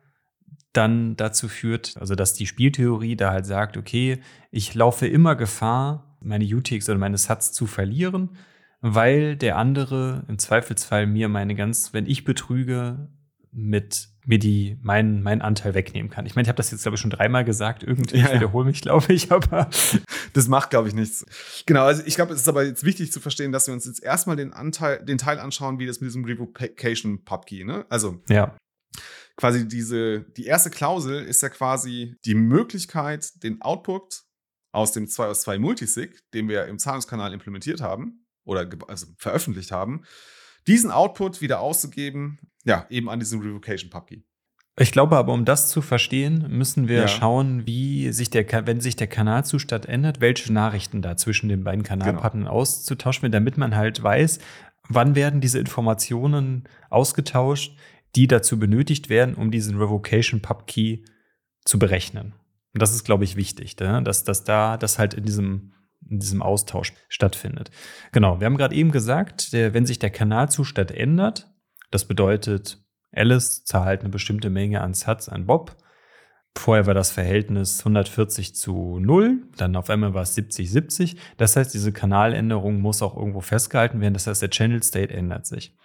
dann 0.73 1.15
dazu 1.17 1.47
führt, 1.47 1.95
also 1.99 2.15
dass 2.15 2.33
die 2.33 2.47
Spieltheorie 2.47 3.15
da 3.15 3.29
halt 3.29 3.45
sagt, 3.45 3.77
okay, 3.77 4.21
ich 4.49 4.73
laufe 4.73 5.05
immer 5.05 5.35
Gefahr, 5.35 6.17
meine 6.19 6.45
UTX 6.45 6.89
oder 6.89 6.97
meine 6.97 7.19
Sats 7.19 7.51
zu 7.51 7.67
verlieren, 7.67 8.37
weil 8.81 9.35
der 9.37 9.57
andere 9.57 10.25
im 10.27 10.39
Zweifelsfall 10.39 11.05
mir 11.05 11.29
meine 11.29 11.53
ganz, 11.53 11.93
wenn 11.93 12.07
ich 12.07 12.23
betrüge, 12.23 13.07
mit 13.53 14.09
mir 14.25 14.39
die 14.39 14.77
meinen 14.81 15.21
meinen 15.21 15.41
Anteil 15.41 15.73
wegnehmen 15.73 16.09
kann. 16.09 16.25
Ich 16.25 16.35
meine, 16.35 16.43
ich 16.43 16.49
habe 16.49 16.57
das 16.57 16.71
jetzt 16.71 16.81
glaube 16.81 16.95
ich 16.95 17.01
schon 17.01 17.11
dreimal 17.11 17.45
gesagt. 17.45 17.83
Irgendwie 17.83 18.17
ja, 18.17 18.27
ich 18.27 18.33
wiederhole 18.33 18.65
mich, 18.65 18.81
glaube 18.81 19.13
ich, 19.13 19.31
aber 19.31 19.69
das 20.33 20.47
macht 20.47 20.71
glaube 20.71 20.87
ich 20.87 20.93
nichts. 20.93 21.25
Genau, 21.65 21.83
also 21.83 22.03
ich 22.05 22.15
glaube, 22.15 22.33
es 22.33 22.41
ist 22.41 22.47
aber 22.47 22.65
jetzt 22.65 22.83
wichtig 22.83 23.11
zu 23.11 23.19
verstehen, 23.19 23.51
dass 23.51 23.67
wir 23.67 23.73
uns 23.73 23.85
jetzt 23.85 24.01
erstmal 24.01 24.35
den 24.35 24.53
Anteil, 24.53 25.03
den 25.05 25.17
Teil 25.17 25.39
anschauen, 25.39 25.79
wie 25.79 25.85
das 25.85 25.99
mit 25.99 26.07
diesem 26.07 26.25
Revocation 26.25 27.23
Pubkey, 27.23 27.63
ne? 27.63 27.85
Also 27.89 28.21
ja. 28.29 28.57
Quasi 29.35 29.67
diese 29.67 30.21
die 30.21 30.45
erste 30.45 30.69
Klausel 30.69 31.23
ist 31.23 31.41
ja 31.41 31.49
quasi 31.49 32.15
die 32.25 32.35
Möglichkeit, 32.35 33.43
den 33.43 33.61
Output 33.61 34.23
aus 34.71 34.91
dem 34.91 35.07
2 35.07 35.27
aus 35.27 35.41
2 35.41 35.59
Multisig, 35.59 36.19
den 36.33 36.47
wir 36.49 36.65
im 36.65 36.79
Zahlungskanal 36.79 37.33
implementiert 37.33 37.81
haben 37.81 38.25
oder 38.43 38.67
also 38.87 39.07
veröffentlicht 39.17 39.71
haben, 39.71 40.03
diesen 40.67 40.91
Output 40.91 41.41
wieder 41.41 41.59
auszugeben, 41.59 42.39
ja, 42.63 42.85
eben 42.89 43.09
an 43.09 43.19
diesem 43.19 43.41
Revocation 43.41 43.89
Pubkey. 43.89 44.23
Ich 44.79 44.91
glaube 44.91 45.17
aber, 45.17 45.33
um 45.33 45.45
das 45.45 45.69
zu 45.69 45.83
verstehen, 45.83 46.47
müssen 46.49 46.87
wir 46.87 47.01
ja. 47.01 47.07
schauen, 47.07 47.67
wie 47.67 48.11
sich 48.11 48.31
der, 48.31 48.45
wenn 48.65 48.81
sich 48.81 48.95
der 48.95 49.07
Kanalzustand 49.07 49.85
ändert, 49.85 50.19
welche 50.19 50.51
Nachrichten 50.51 51.03
da 51.03 51.15
zwischen 51.15 51.47
den 51.47 51.63
beiden 51.63 51.83
Kanalpartnern 51.83 52.45
genau. 52.45 52.55
auszutauschen 52.55 53.23
wird, 53.23 53.35
damit 53.35 53.57
man 53.57 53.75
halt 53.75 54.01
weiß, 54.01 54.39
wann 54.89 55.13
werden 55.15 55.41
diese 55.41 55.59
Informationen 55.59 56.63
ausgetauscht, 56.89 57.77
die 58.15 58.27
dazu 58.27 58.57
benötigt 58.57 59.09
werden, 59.09 59.35
um 59.35 59.51
diesen 59.51 59.77
Revocation 59.77 60.41
Pub 60.41 60.65
Key 60.65 61.03
zu 61.65 61.77
berechnen. 61.77 62.33
Und 62.73 62.81
das 62.81 62.95
ist, 62.95 63.03
glaube 63.03 63.25
ich, 63.25 63.35
wichtig, 63.35 63.77
ne? 63.79 64.01
dass, 64.01 64.23
dass 64.23 64.43
da 64.43 64.77
das 64.77 64.97
halt 64.97 65.13
in 65.13 65.23
diesem 65.23 65.73
in 66.09 66.19
diesem 66.19 66.41
Austausch 66.41 66.93
stattfindet. 67.07 67.71
Genau, 68.11 68.41
wir 68.41 68.45
haben 68.45 68.57
gerade 68.57 68.75
eben 68.75 68.91
gesagt, 68.91 69.53
der, 69.53 69.73
wenn 69.73 69.85
sich 69.85 69.99
der 69.99 70.09
Kanalzustand 70.09 70.91
ändert, 70.91 71.52
das 71.93 72.05
bedeutet, 72.05 72.83
Alice 73.11 73.63
zahlt 73.65 74.01
eine 74.01 74.09
bestimmte 74.09 74.49
Menge 74.49 74.81
an 74.81 74.93
Satz 74.93 75.29
an 75.29 75.45
Bob. 75.45 75.75
Vorher 76.57 76.85
war 76.87 76.93
das 76.93 77.11
Verhältnis 77.11 77.79
140 77.79 78.55
zu 78.55 78.99
0, 78.99 79.43
dann 79.57 79.75
auf 79.75 79.89
einmal 79.89 80.13
war 80.13 80.23
es 80.23 80.35
70, 80.35 80.71
70. 80.71 81.15
Das 81.37 81.55
heißt, 81.55 81.73
diese 81.73 81.91
Kanaländerung 81.91 82.79
muss 82.79 83.01
auch 83.01 83.15
irgendwo 83.15 83.41
festgehalten 83.41 84.01
werden. 84.01 84.13
Das 84.13 84.27
heißt, 84.27 84.41
der 84.41 84.49
Channel 84.49 84.81
State 84.81 85.13
ändert 85.13 85.45
sich. 85.45 85.75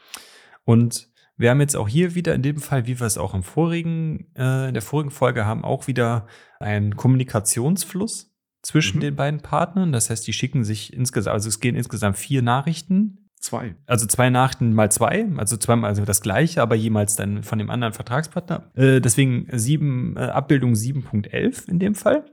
Und 0.64 1.08
wir 1.36 1.50
haben 1.50 1.60
jetzt 1.60 1.76
auch 1.76 1.88
hier 1.88 2.14
wieder 2.14 2.34
in 2.34 2.42
dem 2.42 2.58
Fall, 2.58 2.86
wie 2.86 2.98
wir 2.98 3.06
es 3.06 3.18
auch 3.18 3.34
im 3.34 3.42
vorigen, 3.42 4.34
äh, 4.34 4.68
in 4.68 4.74
der 4.74 4.82
vorigen 4.82 5.10
Folge 5.10 5.46
haben, 5.46 5.64
auch 5.64 5.86
wieder 5.86 6.26
einen 6.58 6.96
Kommunikationsfluss 6.96 8.34
zwischen 8.62 8.96
mhm. 8.96 9.02
den 9.02 9.16
beiden 9.16 9.40
Partnern. 9.40 9.92
Das 9.92 10.10
heißt, 10.10 10.26
die 10.26 10.32
schicken 10.32 10.64
sich 10.64 10.92
insgesamt, 10.92 11.34
also 11.34 11.48
es 11.48 11.60
gehen 11.60 11.76
insgesamt 11.76 12.16
vier 12.18 12.42
Nachrichten. 12.42 13.27
Zwei. 13.40 13.76
Also 13.86 14.06
zwei 14.06 14.30
Nachrichten 14.30 14.72
mal 14.72 14.90
zwei, 14.90 15.28
also 15.36 15.56
zweimal 15.56 15.90
also 15.90 16.04
das 16.04 16.20
gleiche, 16.20 16.60
aber 16.60 16.74
jemals 16.74 17.16
dann 17.16 17.42
von 17.42 17.58
dem 17.58 17.70
anderen 17.70 17.92
Vertragspartner. 17.92 18.70
Äh, 18.74 19.00
deswegen 19.00 19.46
sieben, 19.52 20.16
äh, 20.16 20.20
Abbildung 20.20 20.74
7.11 20.74 21.68
in 21.68 21.78
dem 21.78 21.94
Fall. 21.94 22.24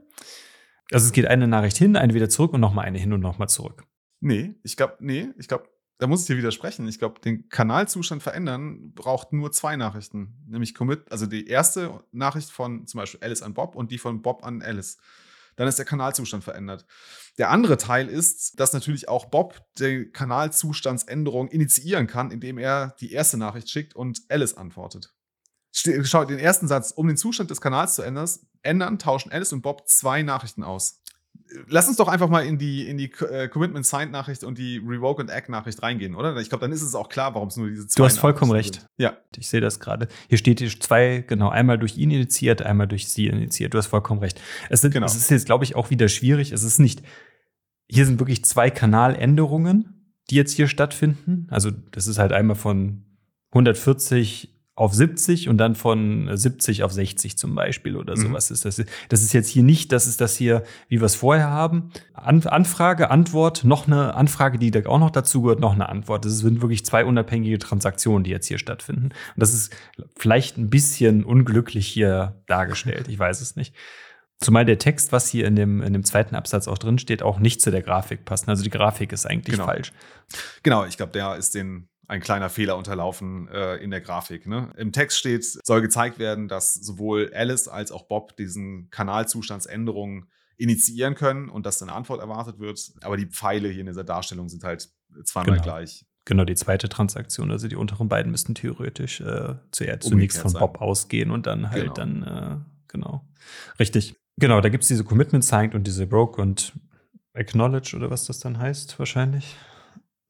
Also 0.91 1.05
es 1.05 1.11
geht 1.11 1.27
eine 1.27 1.47
Nachricht 1.47 1.77
hin, 1.77 1.95
eine 1.95 2.13
wieder 2.13 2.29
zurück 2.29 2.53
und 2.53 2.61
nochmal 2.61 2.85
eine 2.85 2.97
hin 2.97 3.13
und 3.13 3.21
nochmal 3.21 3.49
zurück. 3.49 3.83
Nee, 4.19 4.55
ich 4.63 4.77
glaube, 4.77 4.97
nee, 4.99 5.29
ich 5.37 5.47
glaube, 5.47 5.69
da 5.97 6.07
muss 6.07 6.21
ich 6.21 6.27
dir 6.27 6.37
widersprechen. 6.37 6.87
Ich 6.87 6.99
glaube, 6.99 7.21
den 7.21 7.49
Kanalzustand 7.49 8.21
verändern 8.21 8.91
braucht 8.93 9.31
nur 9.31 9.51
zwei 9.51 9.75
Nachrichten. 9.75 10.43
Nämlich 10.47 10.73
Commit, 10.73 11.11
also 11.11 11.25
die 11.27 11.47
erste 11.47 12.03
Nachricht 12.11 12.49
von 12.49 12.87
zum 12.87 12.99
Beispiel 12.99 13.21
Alice 13.23 13.43
an 13.43 13.53
Bob 13.53 13.75
und 13.75 13.91
die 13.91 13.97
von 13.97 14.21
Bob 14.21 14.43
an 14.43 14.61
Alice 14.61 14.97
dann 15.55 15.67
ist 15.67 15.77
der 15.79 15.85
Kanalzustand 15.85 16.43
verändert. 16.43 16.85
Der 17.37 17.49
andere 17.49 17.77
Teil 17.77 18.07
ist, 18.07 18.59
dass 18.59 18.73
natürlich 18.73 19.09
auch 19.09 19.25
Bob 19.25 19.59
die 19.77 20.05
Kanalzustandsänderung 20.05 21.49
initiieren 21.49 22.07
kann, 22.07 22.31
indem 22.31 22.57
er 22.57 22.95
die 22.99 23.11
erste 23.11 23.37
Nachricht 23.37 23.69
schickt 23.69 23.95
und 23.95 24.21
Alice 24.29 24.53
antwortet. 24.53 25.13
Schau 25.73 26.23
den 26.23 26.39
ersten 26.39 26.69
Satz, 26.69 26.91
um 26.91 27.07
den 27.07 27.17
Zustand 27.17 27.51
des 27.51 27.59
Kanals 27.59 27.95
zu 27.95 28.01
ändern, 28.01 28.99
tauschen 28.99 29.31
Alice 29.31 29.51
und 29.51 29.61
Bob 29.61 29.89
zwei 29.89 30.21
Nachrichten 30.21 30.63
aus 30.63 31.01
lass 31.67 31.87
uns 31.87 31.97
doch 31.97 32.07
einfach 32.07 32.29
mal 32.29 32.45
in 32.45 32.57
die, 32.57 32.87
in 32.87 32.97
die 32.97 33.11
äh, 33.31 33.47
Commitment 33.47 33.85
Signed 33.85 34.11
Nachricht 34.11 34.43
und 34.43 34.57
die 34.57 34.81
Revoke 34.85 35.21
and 35.21 35.29
Act 35.29 35.49
Nachricht 35.49 35.81
reingehen, 35.81 36.15
oder? 36.15 36.35
Ich 36.37 36.49
glaube, 36.49 36.61
dann 36.61 36.71
ist 36.71 36.81
es 36.81 36.95
auch 36.95 37.09
klar, 37.09 37.33
warum 37.35 37.49
es 37.49 37.57
nur 37.57 37.69
diese 37.69 37.87
zwei 37.87 37.97
Du 37.97 38.05
hast 38.05 38.19
vollkommen 38.19 38.51
recht. 38.51 38.75
Sind. 38.75 38.87
Ja. 38.97 39.17
Ich 39.37 39.49
sehe 39.49 39.61
das 39.61 39.79
gerade. 39.79 40.07
Hier 40.29 40.37
steht 40.37 40.59
hier 40.59 40.69
zwei, 40.69 41.23
genau, 41.25 41.49
einmal 41.49 41.77
durch 41.77 41.97
ihn 41.97 42.11
initiiert, 42.11 42.61
einmal 42.61 42.87
durch 42.87 43.07
sie 43.07 43.27
initiiert. 43.27 43.73
Du 43.73 43.77
hast 43.77 43.87
vollkommen 43.87 44.19
recht. 44.19 44.41
Es, 44.69 44.81
sind, 44.81 44.93
genau. 44.93 45.05
es 45.05 45.15
ist 45.15 45.29
jetzt, 45.29 45.45
glaube 45.45 45.63
ich, 45.63 45.75
auch 45.75 45.89
wieder 45.89 46.07
schwierig. 46.07 46.51
Es 46.51 46.63
ist 46.63 46.79
nicht, 46.79 47.03
hier 47.89 48.05
sind 48.05 48.19
wirklich 48.19 48.43
zwei 48.45 48.69
Kanaländerungen, 48.69 50.11
die 50.29 50.35
jetzt 50.35 50.53
hier 50.53 50.67
stattfinden. 50.67 51.47
Also, 51.49 51.71
das 51.91 52.07
ist 52.07 52.17
halt 52.17 52.31
einmal 52.31 52.55
von 52.55 53.03
140 53.51 54.51
auf 54.77 54.93
70 54.93 55.47
und 55.47 55.57
dann 55.57 55.73
von 55.73 56.29
70 56.35 56.83
auf 56.83 56.91
60 56.91 57.37
zum 57.37 57.55
Beispiel 57.55 57.95
oder 57.95 58.17
Mhm. 58.17 58.23
sowas 58.23 58.51
ist 58.51 58.65
das. 58.65 58.83
Das 59.07 59.21
ist 59.23 59.31
jetzt 59.31 59.47
hier 59.47 59.63
nicht, 59.63 59.93
das 59.93 60.05
ist 60.05 60.19
das 60.19 60.35
hier, 60.35 60.63
wie 60.89 60.99
wir 60.99 61.05
es 61.05 61.15
vorher 61.15 61.49
haben. 61.49 61.91
An 62.13 62.43
Anfrage, 62.43 63.09
Antwort, 63.09 63.63
noch 63.63 63.87
eine 63.87 64.15
Anfrage, 64.15 64.59
die 64.59 64.71
da 64.71 64.85
auch 64.85 64.99
noch 64.99 65.11
dazu 65.11 65.43
gehört, 65.43 65.61
noch 65.61 65.73
eine 65.75 65.87
Antwort. 65.87 66.25
Das 66.25 66.39
sind 66.39 66.61
wirklich 66.61 66.85
zwei 66.85 67.05
unabhängige 67.05 67.57
Transaktionen, 67.57 68.25
die 68.25 68.31
jetzt 68.31 68.47
hier 68.47 68.57
stattfinden. 68.57 69.05
Und 69.05 69.13
das 69.37 69.53
ist 69.53 69.73
vielleicht 70.17 70.57
ein 70.57 70.69
bisschen 70.69 71.23
unglücklich 71.23 71.87
hier 71.87 72.41
dargestellt. 72.47 73.07
Ich 73.07 73.17
weiß 73.17 73.39
es 73.39 73.55
nicht. 73.55 73.73
Zumal 74.41 74.65
der 74.65 74.77
Text, 74.77 75.11
was 75.11 75.29
hier 75.29 75.47
in 75.47 75.55
dem, 75.55 75.81
in 75.81 75.93
dem 75.93 76.03
zweiten 76.03 76.35
Absatz 76.35 76.67
auch 76.67 76.77
drin 76.77 76.99
steht, 76.99 77.23
auch 77.23 77.39
nicht 77.39 77.61
zu 77.61 77.71
der 77.71 77.81
Grafik 77.81 78.25
passt. 78.25 78.47
Also 78.49 78.63
die 78.63 78.69
Grafik 78.69 79.11
ist 79.13 79.25
eigentlich 79.25 79.55
Genau. 79.55 79.65
falsch. 79.65 79.91
Genau, 80.63 80.85
ich 80.85 80.97
glaube, 80.97 81.13
der 81.13 81.35
ist 81.37 81.55
den 81.55 81.87
ein 82.07 82.21
kleiner 82.21 82.49
Fehler 82.49 82.77
unterlaufen 82.77 83.47
äh, 83.47 83.77
in 83.77 83.89
der 83.89 84.01
Grafik. 84.01 84.45
Ne? 84.45 84.71
Im 84.77 84.91
Text 84.91 85.17
steht, 85.17 85.43
soll 85.43 85.81
gezeigt 85.81 86.19
werden, 86.19 86.47
dass 86.47 86.73
sowohl 86.75 87.31
Alice 87.33 87.67
als 87.67 87.91
auch 87.91 88.03
Bob 88.07 88.35
diesen 88.37 88.89
Kanalzustandsänderungen 88.91 90.29
initiieren 90.57 91.15
können 91.15 91.49
und 91.49 91.65
dass 91.65 91.81
eine 91.81 91.93
Antwort 91.93 92.21
erwartet 92.21 92.59
wird. 92.59 92.79
Aber 93.01 93.17
die 93.17 93.25
Pfeile 93.25 93.69
hier 93.69 93.81
in 93.81 93.87
dieser 93.87 94.03
Darstellung 94.03 94.49
sind 94.49 94.63
halt 94.63 94.89
zweimal 95.23 95.53
Genau. 95.55 95.63
gleich. 95.63 96.05
Genau, 96.25 96.43
die 96.43 96.55
zweite 96.55 96.89
Transaktion, 96.89 97.51
also 97.51 97.67
die 97.67 97.75
unteren 97.75 98.07
beiden 98.09 98.31
müssten 98.31 98.55
theoretisch 98.55 99.21
äh, 99.21 99.23
zuerst 99.25 99.75
Umgekehrt 99.81 100.03
zunächst 100.03 100.37
von 100.39 100.51
sein. 100.51 100.59
Bob 100.59 100.81
ausgehen 100.81 101.29
und 101.31 101.45
dann 101.45 101.69
halt 101.71 101.83
Genau. 101.83 101.93
dann, 101.93 102.23
äh, 102.23 102.57
genau. 102.87 103.25
Richtig. 103.79 104.15
Genau, 104.37 104.59
da 104.61 104.69
gibt 104.69 104.83
es 104.83 104.87
diese 104.89 105.03
Commitment 105.03 105.45
Signed 105.45 105.75
und 105.75 105.85
diese 105.85 106.07
Broke 106.07 106.41
und 106.41 106.73
Acknowledge 107.33 107.95
oder 107.95 108.09
was 108.09 108.25
das 108.25 108.39
dann 108.39 108.57
heißt, 108.59 108.97
wahrscheinlich. 108.99 109.55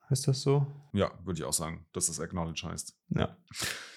Heißt 0.10 0.28
das 0.28 0.42
so? 0.42 0.68
Ja, 0.94 1.12
würde 1.24 1.40
ich 1.40 1.44
auch 1.44 1.54
sagen, 1.54 1.86
dass 1.94 2.08
das 2.08 2.20
Acknowledge 2.20 2.68
heißt. 2.68 2.96
Ja. 3.10 3.36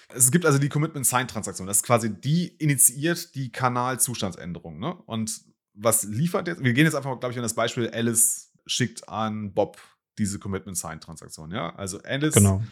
Es 0.09 0.31
gibt 0.31 0.45
also 0.45 0.57
die 0.57 0.69
Commitment 0.69 1.05
Sign 1.05 1.27
Transaktion. 1.27 1.67
Das 1.67 1.77
ist 1.77 1.83
quasi 1.83 2.09
die 2.09 2.47
initiiert 2.47 3.35
die 3.35 3.51
Kanalzustandsänderung. 3.51 4.79
Ne? 4.79 4.95
Und 5.05 5.41
was 5.73 6.03
liefert 6.03 6.47
jetzt? 6.47 6.63
Wir 6.63 6.73
gehen 6.73 6.85
jetzt 6.85 6.95
einfach, 6.95 7.19
glaube 7.19 7.31
ich, 7.31 7.37
an 7.37 7.43
das 7.43 7.53
Beispiel, 7.53 7.89
Alice 7.89 8.51
schickt 8.65 9.07
an 9.07 9.53
Bob 9.53 9.77
diese 10.17 10.39
Commitment 10.39 10.77
Sign 10.77 10.99
Transaktion. 10.99 11.51
Ja, 11.51 11.75
also 11.75 12.01
Alice 12.01 12.33
Genau. 12.33 12.63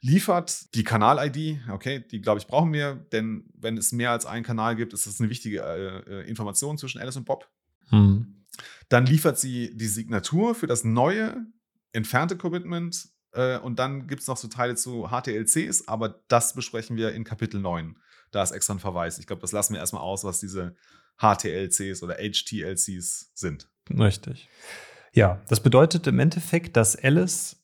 Liefert 0.00 0.74
die 0.74 0.84
Kanal-ID. 0.84 1.60
Okay, 1.70 2.04
die 2.10 2.20
glaube 2.20 2.38
ich 2.40 2.46
brauchen 2.46 2.72
wir, 2.72 2.94
denn 3.12 3.44
wenn 3.54 3.76
es 3.76 3.92
mehr 3.92 4.10
als 4.10 4.26
einen 4.26 4.44
Kanal 4.44 4.76
gibt, 4.76 4.92
ist 4.92 5.06
das 5.06 5.20
eine 5.20 5.30
wichtige 5.30 5.60
äh, 5.60 6.20
äh, 6.20 6.28
Information 6.28 6.78
zwischen 6.78 7.00
Alice 7.00 7.16
und 7.16 7.24
Bob. 7.24 7.48
Hm. 7.88 8.44
Dann 8.88 9.06
liefert 9.06 9.38
sie 9.38 9.76
die 9.76 9.86
Signatur 9.86 10.54
für 10.54 10.66
das 10.66 10.84
neue, 10.84 11.46
entfernte 11.92 12.36
Commitment. 12.36 13.08
Äh, 13.32 13.58
und 13.58 13.78
dann 13.78 14.06
gibt 14.06 14.22
es 14.22 14.28
noch 14.28 14.36
so 14.36 14.48
Teile 14.48 14.76
zu 14.76 15.08
HTLCs, 15.08 15.88
aber 15.88 16.20
das 16.28 16.54
besprechen 16.54 16.96
wir 16.96 17.12
in 17.12 17.24
Kapitel 17.24 17.60
9. 17.60 17.96
Da 18.30 18.42
ist 18.42 18.50
extra 18.50 18.74
ein 18.74 18.80
Verweis. 18.80 19.18
Ich 19.18 19.26
glaube, 19.26 19.42
das 19.42 19.52
lassen 19.52 19.74
wir 19.74 19.80
erstmal 19.80 20.02
aus, 20.02 20.24
was 20.24 20.40
diese 20.40 20.76
HTLCs 21.18 22.02
oder 22.02 22.16
HTLCs 22.16 23.32
sind. 23.34 23.68
Richtig. 23.90 24.48
Ja, 25.12 25.42
das 25.48 25.60
bedeutet 25.62 26.06
im 26.06 26.18
Endeffekt, 26.18 26.76
dass 26.76 26.94
Alice 26.94 27.56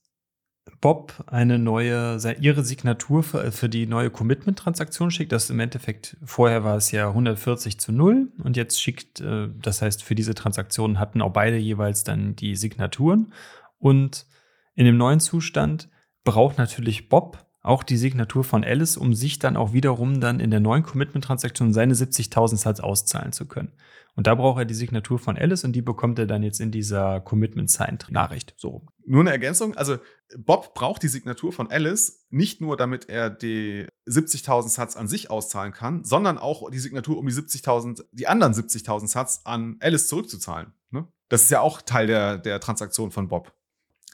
Bob 0.81 1.25
eine 1.27 1.59
neue, 1.59 2.19
ihre 2.41 2.63
Signatur 2.63 3.23
für, 3.23 3.53
für 3.53 3.69
die 3.69 3.87
neue 3.87 4.11
Commitment-Transaktion 4.11 5.11
schickt. 5.11 5.33
Das 5.33 5.51
im 5.51 5.61
Endeffekt, 5.61 6.17
vorher 6.25 6.65
war 6.65 6.77
es 6.77 6.91
ja 6.91 7.09
140 7.09 7.79
zu 7.79 7.93
0 7.93 8.33
und 8.43 8.57
jetzt 8.57 8.81
schickt, 8.81 9.21
äh, 9.21 9.49
das 9.61 9.83
heißt, 9.83 10.03
für 10.03 10.15
diese 10.15 10.35
Transaktionen 10.35 10.99
hatten 10.99 11.23
auch 11.23 11.33
beide 11.33 11.57
jeweils 11.57 12.05
dann 12.05 12.37
die 12.37 12.57
Signaturen. 12.57 13.33
Und 13.79 14.27
in 14.75 14.87
dem 14.87 14.97
neuen 14.97 15.21
Zustand 15.21 15.89
braucht 16.25 16.59
natürlich 16.59 17.09
Bob 17.09 17.47
auch 17.65 17.83
die 17.83 17.97
Signatur 17.97 18.45
von 18.45 18.63
Alice, 18.63 18.99
um 18.99 19.15
sich 19.15 19.39
dann 19.39 19.57
auch 19.57 19.73
wiederum 19.73 20.21
dann 20.21 20.39
in 20.39 20.51
der 20.51 20.61
neuen 20.61 20.83
Commitment-Transaktion 20.83 21.73
seine 21.73 21.95
70.000 21.95 22.59
Satz 22.59 22.79
auszahlen 22.79 23.33
zu 23.33 23.47
können. 23.47 23.73
Und 24.17 24.27
da 24.27 24.35
braucht 24.35 24.59
er 24.59 24.65
die 24.67 24.75
Signatur 24.75 25.19
von 25.19 25.39
Alice 25.39 25.65
und 25.65 25.73
die 25.73 25.81
bekommt 25.81 26.19
er 26.19 26.27
dann 26.27 26.43
jetzt 26.43 26.61
in 26.61 26.71
dieser 26.71 27.21
Commitment-Sign-Nachricht. 27.23 28.55
So. 28.59 28.87
Nur 29.07 29.23
eine 29.23 29.31
Ergänzung. 29.31 29.75
Also, 29.77 29.97
Bob 30.37 30.75
braucht 30.75 31.03
die 31.03 31.09
Signatur 31.09 31.53
von 31.53 31.71
Alice 31.71 32.27
nicht 32.29 32.61
nur, 32.61 32.77
damit 32.77 33.09
er 33.09 33.31
die 33.31 33.87
70.000 34.07 34.69
Satz 34.69 34.97
an 34.97 35.09
sich 35.09 35.31
auszahlen 35.31 35.73
kann, 35.73 36.05
sondern 36.05 36.37
auch 36.37 36.71
die 36.71 36.79
Signatur, 36.79 37.17
um 37.17 37.27
die 37.27 37.33
70.000, 37.33 38.05
die 38.13 38.29
anderen 38.29 38.53
70.000 38.53 39.09
Satz 39.09 39.41
an 39.45 39.79
Alice 39.81 40.07
zurückzuzahlen. 40.07 40.75
Ne? 40.91 41.09
Das 41.31 41.45
ist 41.45 41.51
ja 41.51 41.61
auch 41.61 41.81
Teil 41.81 42.07
der, 42.07 42.37
der 42.37 42.61
Transaktion 42.61 43.11
von 43.11 43.29
Bob. 43.29 43.55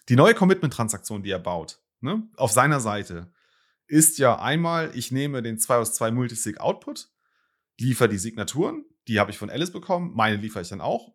Die 0.09 0.17
neue 0.17 0.35
Commitment-Transaktion, 0.35 1.25
die 1.25 1.31
er 1.31 1.41
baut, 1.41 1.81
ne, 2.01 2.29
auf 2.37 2.53
seiner 2.53 2.81
Seite, 2.81 3.33
ist 3.91 4.19
ja 4.19 4.41
einmal, 4.41 4.91
ich 4.95 5.11
nehme 5.11 5.43
den 5.43 5.59
2 5.59 5.77
aus 5.77 5.95
2 5.95 6.13
Multisig 6.13 6.61
Output, 6.61 7.09
liefere 7.79 8.09
die 8.09 8.19
Signaturen, 8.19 8.85
die 9.09 9.19
habe 9.19 9.31
ich 9.31 9.39
von 9.39 9.51
Alice 9.51 9.73
bekommen, 9.73 10.13
meine 10.15 10.37
liefere 10.37 10.63
ich 10.63 10.69
dann 10.69 10.81
auch. 10.81 11.13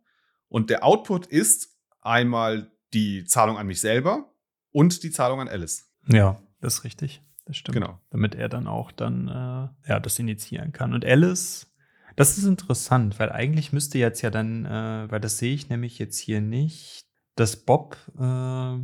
Und 0.48 0.70
der 0.70 0.84
Output 0.84 1.28
ist 1.28 1.78
einmal 2.02 2.72
die 2.94 3.26
Zahlung 3.26 3.58
an 3.58 3.68
mich 3.68 3.80
selber 3.82 4.34
und 4.72 5.04
die 5.04 5.12
Zahlung 5.12 5.40
an 5.40 5.48
Alice. 5.48 5.90
Ja, 6.08 6.42
das 6.62 6.76
ist 6.76 6.84
richtig. 6.84 7.22
Das 7.46 7.58
stimmt. 7.58 7.76
Genau. 7.76 8.00
Damit 8.10 8.36
er 8.36 8.50
dann 8.50 8.68
auch 8.68 8.92
dann 8.92 9.28
äh, 9.28 9.90
ja, 9.90 10.00
das 10.00 10.20
initiieren 10.20 10.72
kann. 10.72 10.94
Und 10.94 11.06
Alice, 11.06 11.68
das 12.16 12.38
ist 12.38 12.46
interessant, 12.46 13.20
weil 13.20 13.32
eigentlich 13.32 13.72
müsste 13.72 14.00
jetzt 14.00 14.22
ja 14.22 14.30
dann, 14.30 14.66
äh, 14.66 15.12
weil 15.12 15.20
das 15.20 15.38
sehe 15.38 15.54
ich 15.54 15.70
nämlich 15.70 16.00
jetzt 16.00 16.18
hier 16.18 16.42
nicht, 16.42 17.06
dass 17.36 17.56
Bob 17.56 17.98
äh, 18.18 18.78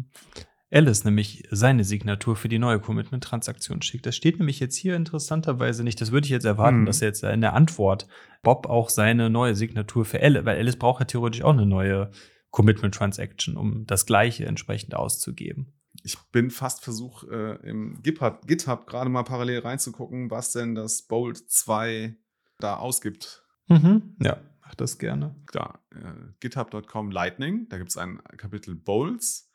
Alice 0.72 1.04
nämlich 1.04 1.44
seine 1.52 1.84
Signatur 1.84 2.36
für 2.36 2.48
die 2.48 2.60
neue 2.60 2.80
Commitment-Transaktion 2.80 3.82
schickt. 3.82 4.06
Das 4.06 4.16
steht 4.16 4.40
nämlich 4.40 4.60
jetzt 4.60 4.76
hier 4.78 4.96
interessanterweise 4.96 5.84
nicht. 5.84 6.00
Das 6.00 6.12
würde 6.12 6.26
ich 6.26 6.32
jetzt 6.32 6.46
erwarten, 6.46 6.82
Mhm. 6.82 6.86
dass 6.86 7.02
jetzt 7.02 7.24
in 7.24 7.42
der 7.42 7.54
Antwort 7.54 8.08
Bob 8.42 8.68
auch 8.68 8.90
seine 8.90 9.30
neue 9.30 9.56
Signatur 9.56 10.06
für 10.06 10.22
Alice, 10.22 10.46
weil 10.46 10.58
Alice 10.58 10.78
braucht 10.78 11.02
ja 11.02 11.06
theoretisch 11.06 11.42
auch 11.44 11.52
eine 11.54 11.66
neue 11.66 12.10
Commitment-Transaction, 12.52 13.58
um 13.58 13.86
das 13.86 14.06
Gleiche 14.06 14.46
entsprechend 14.46 14.96
auszugeben. 14.96 15.74
Ich 16.04 16.18
bin 16.32 16.50
fast 16.52 16.84
versucht, 16.84 17.28
äh, 17.30 17.56
im 17.68 18.02
GitHub, 18.02 18.48
GitHub 18.48 18.88
gerade 18.88 19.10
mal 19.10 19.24
parallel 19.24 19.60
reinzugucken, 19.60 20.32
was 20.32 20.52
denn 20.54 20.74
das 20.76 21.02
Bolt 21.04 21.38
2 21.38 22.16
da 22.60 22.78
ausgibt. 22.78 23.44
Mhm. 23.68 24.16
Ja, 24.22 24.38
mach 24.62 24.76
das 24.76 24.98
gerne. 25.00 25.36
Da, 25.52 25.80
äh, 25.92 25.98
github.com 26.40 27.12
Lightning, 27.12 27.68
da 27.70 27.78
gibt 27.78 27.90
es 27.90 27.98
ein 27.98 28.22
Kapitel 28.38 28.76
Bolts 28.76 29.51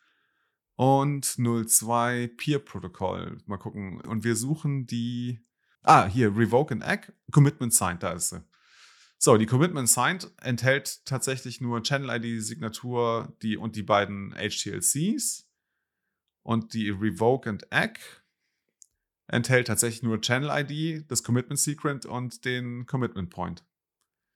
und 0.77 1.25
02 1.25 2.29
Peer 2.37 2.59
Protocol. 2.59 3.39
Mal 3.47 3.59
gucken. 3.59 4.01
Und 4.03 4.25
wir 4.25 4.37
suchen 4.37 4.87
die. 4.87 5.41
Ah, 5.83 6.07
hier, 6.07 6.37
Revoke 6.37 6.75
and 6.75 6.85
Egg, 6.85 7.13
Commitment 7.31 7.73
Signed, 7.73 8.03
da 8.03 8.13
ist 8.13 8.31
sie. 8.31 8.43
So, 9.19 9.37
die 9.37 9.47
Commitment 9.47 9.89
Signed 9.89 10.31
enthält 10.43 11.05
tatsächlich 11.07 11.61
nur 11.61 11.83
Channel 11.83 12.23
ID, 12.23 12.43
Signatur 12.43 13.35
die, 13.43 13.57
und 13.57 13.77
die 13.77 13.83
beiden 13.83 14.35
HTLCs. 14.35 15.49
Und 16.43 16.75
die 16.75 16.91
Revoke 16.91 17.49
and 17.49 17.73
Egg 17.73 18.01
enthält 19.29 19.69
tatsächlich 19.69 20.03
nur 20.03 20.21
Channel 20.21 20.51
ID, 20.53 21.11
das 21.11 21.23
Commitment 21.23 21.59
Secret 21.59 22.05
und 22.05 22.45
den 22.45 22.87
Commitment 22.87 23.31
Point. 23.31 23.65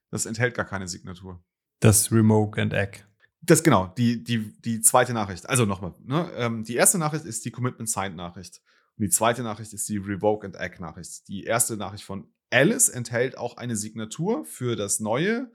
Das 0.09 0.25
enthält 0.25 0.55
gar 0.55 0.65
keine 0.65 0.87
Signatur. 0.87 1.43
Das 1.79 2.11
Remote 2.11 2.61
and 2.61 2.73
Egg. 2.73 3.03
Das 3.41 3.63
genau, 3.63 3.87
die, 3.97 4.23
die, 4.23 4.53
die 4.61 4.81
zweite 4.81 5.13
Nachricht. 5.13 5.49
Also 5.49 5.65
nochmal, 5.65 5.93
ne? 6.03 6.31
ähm, 6.35 6.63
die 6.63 6.75
erste 6.75 6.97
Nachricht 6.97 7.25
ist 7.25 7.43
die 7.43 7.51
Commitment 7.51 7.89
Signed 7.89 8.15
Nachricht. 8.15 8.61
Und 8.97 9.03
die 9.05 9.09
zweite 9.09 9.41
Nachricht 9.41 9.73
ist 9.73 9.89
die 9.89 9.97
Revoke 9.97 10.45
and 10.45 10.55
Egg 10.57 10.79
Nachricht. 10.79 11.27
Die 11.27 11.43
erste 11.43 11.75
Nachricht 11.75 12.03
von 12.03 12.31
Alice 12.51 12.89
enthält 12.89 13.37
auch 13.37 13.57
eine 13.57 13.75
Signatur 13.75 14.45
für 14.45 14.75
das 14.75 14.99
neue 14.99 15.51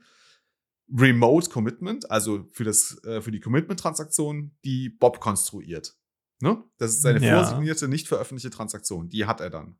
Remote 0.93 1.49
Commitment, 1.49 2.09
also 2.11 2.47
für, 2.51 2.63
das, 2.63 3.01
äh, 3.03 3.21
für 3.21 3.31
die 3.31 3.39
Commitment-Transaktion, 3.39 4.55
die 4.63 4.89
Bob 4.89 5.19
konstruiert. 5.19 5.95
Ne? 6.39 6.63
Das 6.77 6.91
ist 6.91 7.01
seine 7.01 7.23
Ja. 7.25 7.37
vorsignierte, 7.43 7.87
nicht 7.87 8.07
veröffentlichte 8.07 8.49
Transaktion. 8.49 9.09
Die 9.09 9.25
hat 9.25 9.39
er 9.41 9.49
dann. 9.49 9.79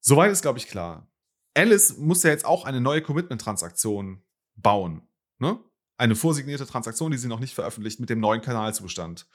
Soweit 0.00 0.32
ist, 0.32 0.42
glaube 0.42 0.58
ich, 0.58 0.66
klar. 0.66 1.08
Alice 1.54 1.96
muss 1.98 2.22
ja 2.22 2.30
jetzt 2.30 2.44
auch 2.44 2.64
eine 2.64 2.80
neue 2.80 3.02
Commitment-Transaktion 3.02 4.22
bauen. 4.56 5.02
Ne? 5.38 5.58
Eine 6.02 6.16
vorsignierte 6.16 6.66
Transaktion, 6.66 7.12
die 7.12 7.16
sie 7.16 7.28
noch 7.28 7.38
nicht 7.38 7.54
veröffentlicht, 7.54 8.00
mit 8.00 8.10
dem 8.10 8.18
neuen 8.18 8.40
Kanalzustand. 8.40 9.28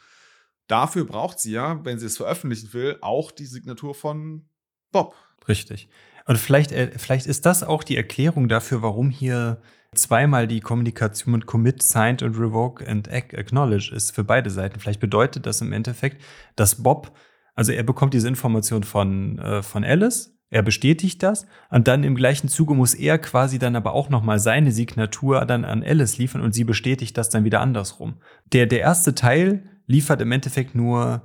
Dafür 0.67 1.06
braucht 1.06 1.39
sie 1.39 1.53
ja, 1.53 1.86
wenn 1.86 1.97
sie 1.97 2.08
es 2.08 2.17
veröffentlichen 2.17 2.73
will, 2.73 2.97
auch 2.99 3.32
die 3.32 3.45
Signatur 3.45 3.95
von 3.95 4.49
Bob. 4.91 5.15
Richtig. 5.47 5.88
Und 6.25 6.38
vielleicht, 6.38 6.73
äh, 6.73 6.91
vielleicht 6.97 7.25
ist 7.25 7.45
das 7.45 7.63
auch 7.63 7.86
die 7.86 7.95
Erklärung 7.95 8.49
dafür, 8.49 8.82
warum 8.82 9.10
hier 9.10 9.62
zweimal 9.95 10.45
die 10.45 10.60
Kommunikation 10.60 11.32
mit 11.32 11.45
Commit, 11.45 11.84
Signed 11.84 12.21
und 12.21 12.38
Revoke 12.38 12.86
and 12.86 13.10
Ac- 13.10 13.34
Acknowledge 13.34 13.95
ist 13.95 14.12
für 14.12 14.25
beide 14.25 14.49
Seiten. 14.49 14.82
Vielleicht 14.82 14.99
bedeutet 14.99 15.45
das 15.45 15.62
im 15.62 15.71
Endeffekt, 15.71 16.21
dass 16.58 16.84
Bob, 16.84 17.17
also 17.56 17.71
er 17.71 17.84
bekommt 17.84 18.13
diese 18.13 18.27
Information 18.27 18.84
von, 18.84 19.39
äh, 19.39 19.63
von 19.63 19.86
Alice, 19.86 20.37
er 20.49 20.62
bestätigt 20.62 21.23
das 21.23 21.45
und 21.69 21.88
dann 21.88 22.03
im 22.03 22.15
gleichen 22.15 22.47
Zuge 22.47 22.73
muss 22.73 22.93
er 22.93 23.17
quasi 23.17 23.60
dann 23.60 23.75
aber 23.75 23.93
auch 23.93 24.10
nochmal 24.10 24.39
seine 24.39 24.71
Signatur 24.71 25.45
dann 25.45 25.65
an 25.65 25.83
Alice 25.83 26.17
liefern 26.17 26.41
und 26.41 26.53
sie 26.53 26.63
bestätigt 26.63 27.17
das 27.17 27.29
dann 27.29 27.43
wieder 27.43 27.60
andersrum. 27.60 28.15
Der, 28.53 28.65
der 28.65 28.79
erste 28.79 29.13
Teil 29.13 29.63
liefert 29.88 30.21
im 30.21 30.31
Endeffekt 30.31 30.73
nur 30.73 31.23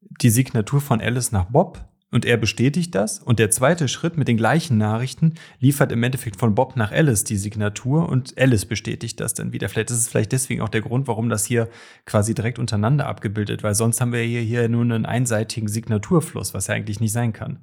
die 0.00 0.30
Signatur 0.30 0.80
von 0.80 1.00
Alice 1.00 1.32
nach 1.32 1.46
Bob 1.46 1.84
und 2.10 2.24
er 2.24 2.38
bestätigt 2.38 2.94
das. 2.94 3.18
Und 3.18 3.38
der 3.38 3.50
zweite 3.50 3.86
Schritt 3.86 4.16
mit 4.16 4.28
den 4.28 4.38
gleichen 4.38 4.78
Nachrichten 4.78 5.34
liefert 5.60 5.92
im 5.92 6.02
Endeffekt 6.02 6.36
von 6.36 6.54
Bob 6.54 6.74
nach 6.74 6.90
Alice 6.90 7.24
die 7.24 7.36
Signatur 7.36 8.08
und 8.08 8.38
Alice 8.38 8.64
bestätigt 8.64 9.20
das 9.20 9.34
dann 9.34 9.52
wieder. 9.52 9.68
Vielleicht 9.68 9.90
ist 9.90 9.98
es 9.98 10.08
vielleicht 10.08 10.32
deswegen 10.32 10.62
auch 10.62 10.70
der 10.70 10.80
Grund, 10.80 11.06
warum 11.06 11.28
das 11.28 11.44
hier 11.44 11.68
quasi 12.06 12.34
direkt 12.34 12.58
untereinander 12.58 13.06
abgebildet, 13.06 13.62
weil 13.62 13.74
sonst 13.74 14.00
haben 14.00 14.12
wir 14.12 14.22
hier, 14.22 14.40
hier 14.40 14.68
nur 14.70 14.82
einen 14.82 15.04
einseitigen 15.04 15.68
Signaturfluss, 15.68 16.54
was 16.54 16.68
ja 16.68 16.74
eigentlich 16.74 17.00
nicht 17.00 17.12
sein 17.12 17.34
kann. 17.34 17.58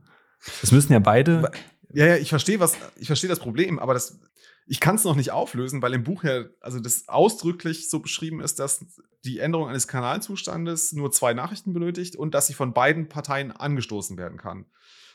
Es 0.62 0.72
müssen 0.72 0.94
ja 0.94 1.00
beide. 1.00 1.52
Ja, 1.94 2.08
ja, 2.08 2.18
ich 2.18 2.30
verstehe 2.30 2.60
was, 2.60 2.76
ich 2.98 3.08
verstehe 3.08 3.30
das 3.30 3.40
Problem, 3.40 3.80
aber 3.80 3.94
das, 3.94 4.20
ich 4.68 4.80
kann 4.80 4.96
es 4.96 5.04
noch 5.04 5.16
nicht 5.16 5.32
auflösen, 5.32 5.82
weil 5.82 5.94
im 5.94 6.04
Buch 6.04 6.24
ja, 6.24 6.46
also 6.60 6.80
das 6.80 7.08
ausdrücklich 7.08 7.90
so 7.90 8.00
beschrieben 8.00 8.42
ist, 8.42 8.60
dass 8.60 8.86
die 9.24 9.40
Änderung 9.40 9.68
eines 9.68 9.88
Kanalzustandes 9.88 10.94
nur 10.94 11.12
zwei 11.12 11.34
Nachrichten 11.34 11.74
benötigt 11.74 12.16
und 12.16 12.34
dass 12.34 12.48
sie 12.48 12.54
von 12.54 12.74
beiden 12.74 13.10
Parteien 13.10 13.52
angestoßen 13.52 14.18
werden 14.18 14.38
kann. 14.38 14.66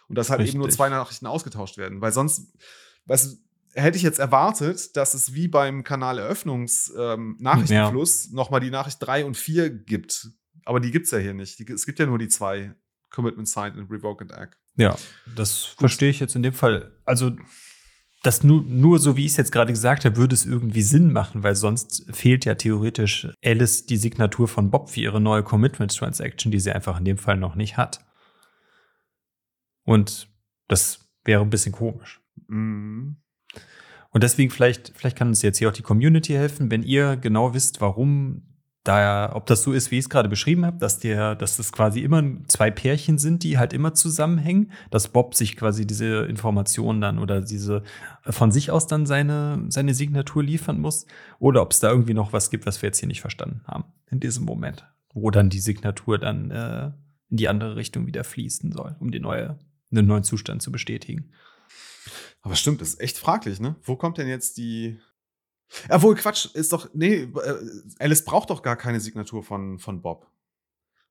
Und 0.08 0.16
dass 0.16 0.30
halt 0.30 0.40
Richtig. 0.40 0.54
eben 0.54 0.62
nur 0.62 0.70
zwei 0.70 0.88
Nachrichten 0.88 1.26
ausgetauscht 1.26 1.76
werden. 1.76 2.00
Weil 2.00 2.12
sonst, 2.12 2.52
weißt 3.06 3.38
hätte 3.74 3.96
ich 3.96 4.02
jetzt 4.02 4.18
erwartet, 4.18 4.96
dass 4.96 5.14
es 5.14 5.32
wie 5.34 5.48
beim 5.48 5.84
Kanaleröffnungs-Nachrichtenfluss 5.84 8.26
ähm, 8.26 8.34
nochmal 8.34 8.60
die 8.60 8.70
Nachricht 8.70 8.98
3 9.00 9.24
und 9.24 9.36
4 9.36 9.70
gibt. 9.70 10.28
Aber 10.64 10.80
die 10.80 10.90
gibt 10.90 11.04
es 11.06 11.12
ja 11.12 11.18
hier 11.18 11.34
nicht. 11.34 11.58
Die, 11.58 11.70
es 11.72 11.86
gibt 11.86 11.98
ja 11.98 12.04
nur 12.06 12.18
die 12.18 12.28
zwei 12.28 12.74
Commitment 13.10 13.48
Signed 13.48 13.76
and 13.76 13.90
Act. 14.32 14.58
Ja, 14.76 14.96
das 15.36 15.64
verstehe 15.64 16.10
ich 16.10 16.20
jetzt 16.20 16.36
in 16.36 16.42
dem 16.42 16.52
Fall. 16.52 16.92
Also 17.04 17.32
das 18.22 18.44
nur, 18.44 18.62
nur 18.62 18.98
so, 18.98 19.16
wie 19.16 19.24
ich 19.24 19.32
es 19.32 19.36
jetzt 19.38 19.52
gerade 19.52 19.72
gesagt 19.72 20.04
habe, 20.04 20.16
würde 20.16 20.34
es 20.34 20.44
irgendwie 20.44 20.82
Sinn 20.82 21.12
machen, 21.12 21.42
weil 21.42 21.54
sonst 21.54 22.06
fehlt 22.10 22.44
ja 22.44 22.54
theoretisch 22.54 23.28
Alice 23.42 23.86
die 23.86 23.96
Signatur 23.96 24.46
von 24.46 24.70
Bob 24.70 24.90
für 24.90 25.00
ihre 25.00 25.20
neue 25.20 25.42
Commitment 25.42 25.96
Transaction, 25.96 26.52
die 26.52 26.60
sie 26.60 26.72
einfach 26.72 26.98
in 26.98 27.04
dem 27.04 27.18
Fall 27.18 27.38
noch 27.38 27.54
nicht 27.54 27.76
hat. 27.76 28.04
Und 29.84 30.28
das 30.68 31.10
wäre 31.24 31.42
ein 31.42 31.50
bisschen 31.50 31.72
komisch. 31.72 32.20
Mhm. 32.48 33.16
Und 34.10 34.22
deswegen 34.22 34.50
vielleicht, 34.50 34.92
vielleicht 34.94 35.16
kann 35.16 35.28
uns 35.28 35.42
jetzt 35.42 35.58
hier 35.58 35.68
auch 35.68 35.72
die 35.72 35.82
Community 35.82 36.32
helfen, 36.32 36.70
wenn 36.70 36.82
ihr 36.82 37.16
genau 37.16 37.54
wisst, 37.54 37.80
warum 37.80 38.49
da, 38.84 39.32
ob 39.34 39.44
das 39.46 39.62
so 39.62 39.72
ist, 39.72 39.90
wie 39.90 39.98
ich 39.98 40.04
es 40.04 40.08
gerade 40.08 40.28
beschrieben 40.28 40.64
habe, 40.64 40.78
dass 40.78 40.98
der, 40.98 41.34
dass 41.34 41.58
das 41.58 41.70
quasi 41.70 42.00
immer 42.00 42.22
zwei 42.48 42.70
Pärchen 42.70 43.18
sind, 43.18 43.42
die 43.42 43.58
halt 43.58 43.74
immer 43.74 43.92
zusammenhängen, 43.92 44.72
dass 44.90 45.08
Bob 45.08 45.34
sich 45.34 45.56
quasi 45.56 45.86
diese 45.86 46.24
Informationen 46.24 47.00
dann 47.00 47.18
oder 47.18 47.42
diese 47.42 47.82
von 48.22 48.50
sich 48.52 48.70
aus 48.70 48.86
dann 48.86 49.04
seine, 49.04 49.66
seine 49.68 49.92
Signatur 49.92 50.42
liefern 50.42 50.80
muss, 50.80 51.06
oder 51.38 51.60
ob 51.60 51.72
es 51.72 51.80
da 51.80 51.90
irgendwie 51.90 52.14
noch 52.14 52.32
was 52.32 52.48
gibt, 52.50 52.64
was 52.64 52.80
wir 52.80 52.88
jetzt 52.88 52.98
hier 52.98 53.08
nicht 53.08 53.20
verstanden 53.20 53.60
haben 53.66 53.84
in 54.10 54.18
diesem 54.18 54.44
Moment, 54.44 54.86
wo 55.12 55.30
dann 55.30 55.50
die 55.50 55.60
Signatur 55.60 56.18
dann 56.18 56.50
äh, 56.50 56.86
in 57.28 57.36
die 57.36 57.48
andere 57.48 57.76
Richtung 57.76 58.06
wieder 58.06 58.24
fließen 58.24 58.72
soll, 58.72 58.96
um 58.98 59.10
die 59.10 59.20
neue, 59.20 59.58
den 59.90 60.06
neuen 60.06 60.24
Zustand 60.24 60.62
zu 60.62 60.72
bestätigen. 60.72 61.32
Aber 62.40 62.56
stimmt, 62.56 62.80
das 62.80 62.88
ist 62.88 63.00
echt 63.00 63.18
fraglich, 63.18 63.60
ne? 63.60 63.76
Wo 63.82 63.96
kommt 63.96 64.16
denn 64.16 64.28
jetzt 64.28 64.56
die 64.56 64.98
obwohl, 65.88 66.14
Quatsch, 66.14 66.46
ist 66.54 66.72
doch, 66.72 66.88
nee, 66.94 67.22
äh, 67.22 67.54
Alice 67.98 68.24
braucht 68.24 68.50
doch 68.50 68.62
gar 68.62 68.76
keine 68.76 69.00
Signatur 69.00 69.42
von, 69.42 69.78
von 69.78 70.02
Bob. 70.02 70.30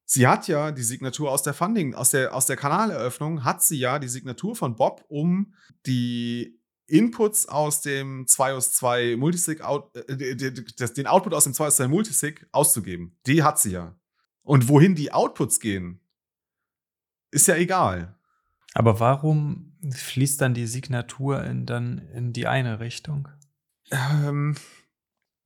Sie 0.06 0.28
hat 0.28 0.48
ja 0.48 0.72
die 0.72 0.84
Signatur 0.84 1.32
aus 1.32 1.44
der 1.44 1.54
Funding, 1.54 1.94
aus 1.94 2.12
der, 2.12 2.34
aus 2.34 2.48
der 2.48 2.58
Kanaleröffnung, 2.58 3.44
hat 3.44 3.62
sie 3.62 3.78
ja 3.78 4.00
die 4.00 4.08
Signatur 4.08 4.56
von 4.56 4.76
Bob, 4.76 5.06
um 5.08 5.54
die 5.86 6.60
Inputs 6.88 7.48
aus 7.48 7.82
dem 7.82 8.26
2 8.26 8.54
aus 8.54 8.72
2 8.72 9.16
Multisig, 9.18 9.62
out, 9.62 9.96
äh, 9.96 10.36
den 10.36 11.08
Output 11.08 11.34
aus 11.34 11.44
dem 11.44 11.54
2 11.54 11.68
aus 11.68 11.76
2 11.76 11.88
Multisig 11.88 12.48
auszugeben. 12.52 13.18
Die 13.28 13.44
hat 13.44 13.60
sie 13.60 13.72
ja. 13.72 13.96
Und 14.42 14.68
wohin 14.68 14.96
die 14.96 15.12
Outputs 15.12 15.60
gehen, 15.60 16.00
ist 17.32 17.48
ja 17.48 17.56
egal. 17.56 18.18
Aber 18.74 19.00
warum 19.00 19.78
fließt 19.92 20.42
dann 20.42 20.54
die 20.54 20.68
Signatur 20.68 21.44
in, 21.44 21.66
dann 21.66 22.00
in 22.14 22.34
die 22.34 22.48
eine 22.48 22.80
Richtung? 22.80 23.28
Ähm, 23.92 24.56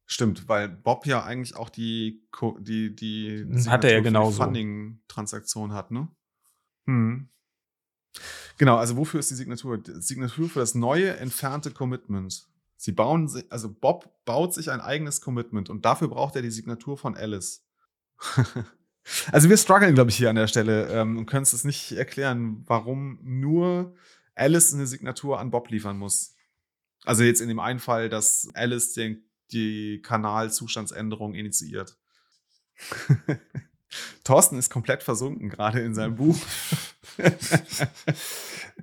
stimmt, 0.05 0.47
weil 0.47 0.69
Bob 0.69 1.05
ja 1.05 1.23
eigentlich 1.23 1.55
auch 1.55 1.69
die, 1.69 2.23
die, 2.59 2.95
die 2.95 3.45
hat 3.67 3.83
er 3.83 3.93
ja 3.93 3.99
genauso. 4.01 4.43
Funding-Transaktion 4.43 5.73
hat, 5.73 5.91
ne? 5.91 6.07
Hm. 6.85 7.29
Genau, 8.57 8.77
also 8.77 8.97
wofür 8.97 9.19
ist 9.19 9.31
die 9.31 9.35
Signatur? 9.35 9.77
Die 9.77 10.01
Signatur 10.01 10.49
für 10.49 10.59
das 10.59 10.75
neue, 10.75 11.17
entfernte 11.17 11.71
Commitment. 11.71 12.47
Sie 12.77 12.91
bauen, 12.91 13.31
also 13.49 13.73
Bob 13.73 14.25
baut 14.25 14.53
sich 14.53 14.69
ein 14.69 14.81
eigenes 14.81 15.21
Commitment 15.21 15.69
und 15.69 15.85
dafür 15.85 16.09
braucht 16.09 16.35
er 16.35 16.41
die 16.41 16.51
Signatur 16.51 16.97
von 16.97 17.15
Alice. 17.15 17.65
also 19.31 19.49
wir 19.49 19.57
strugglen, 19.57 19.95
glaube 19.95 20.11
ich, 20.11 20.17
hier 20.17 20.29
an 20.29 20.35
der 20.35 20.47
Stelle 20.47 20.87
ähm, 20.89 21.17
und 21.17 21.25
können 21.25 21.43
es 21.43 21.63
nicht 21.63 21.93
erklären, 21.93 22.63
warum 22.67 23.19
nur 23.23 23.95
Alice 24.35 24.73
eine 24.73 24.85
Signatur 24.85 25.39
an 25.39 25.49
Bob 25.49 25.69
liefern 25.69 25.97
muss. 25.97 26.32
Also 27.05 27.23
jetzt 27.23 27.41
in 27.41 27.49
dem 27.49 27.59
einen 27.59 27.79
Fall, 27.79 28.09
dass 28.09 28.47
Alice 28.53 28.93
den, 28.93 29.23
die 29.51 30.01
Kanalzustandsänderung 30.01 31.33
initiiert. 31.35 31.97
Thorsten 34.23 34.57
ist 34.57 34.69
komplett 34.69 35.03
versunken, 35.03 35.49
gerade 35.49 35.79
in 35.81 35.93
seinem 35.93 36.15
Buch. 36.15 36.37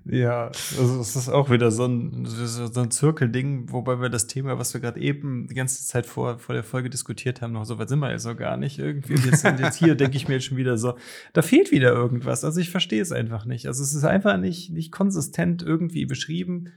ja, 0.04 0.46
also 0.46 1.00
es 1.00 1.16
ist 1.16 1.28
auch 1.28 1.50
wieder 1.50 1.70
so 1.70 1.86
ein, 1.86 2.26
so 2.26 2.80
ein 2.80 2.90
Zirkelding, 2.90 3.72
wobei 3.72 4.00
wir 4.00 4.08
das 4.08 4.28
Thema, 4.28 4.58
was 4.58 4.72
wir 4.72 4.80
gerade 4.80 5.00
eben 5.00 5.48
die 5.48 5.54
ganze 5.54 5.84
Zeit 5.84 6.06
vor, 6.06 6.38
vor 6.38 6.54
der 6.54 6.62
Folge 6.62 6.90
diskutiert 6.90 7.42
haben, 7.42 7.52
noch 7.52 7.64
so 7.64 7.78
weit 7.78 7.88
sind 7.88 7.98
wir 7.98 8.10
ja 8.10 8.18
so 8.18 8.36
gar 8.36 8.56
nicht 8.56 8.78
irgendwie. 8.78 9.14
Und 9.14 9.24
jetzt, 9.24 9.42
jetzt 9.42 9.76
hier 9.76 9.94
denke 9.96 10.16
ich 10.16 10.28
mir 10.28 10.34
jetzt 10.34 10.44
schon 10.44 10.58
wieder 10.58 10.78
so, 10.78 10.96
da 11.32 11.42
fehlt 11.42 11.72
wieder 11.72 11.90
irgendwas. 11.92 12.44
Also 12.44 12.60
ich 12.60 12.70
verstehe 12.70 13.02
es 13.02 13.10
einfach 13.10 13.44
nicht. 13.46 13.66
Also 13.66 13.82
es 13.82 13.94
ist 13.94 14.04
einfach 14.04 14.36
nicht, 14.36 14.70
nicht 14.70 14.92
konsistent 14.92 15.62
irgendwie 15.62 16.06
beschrieben 16.06 16.72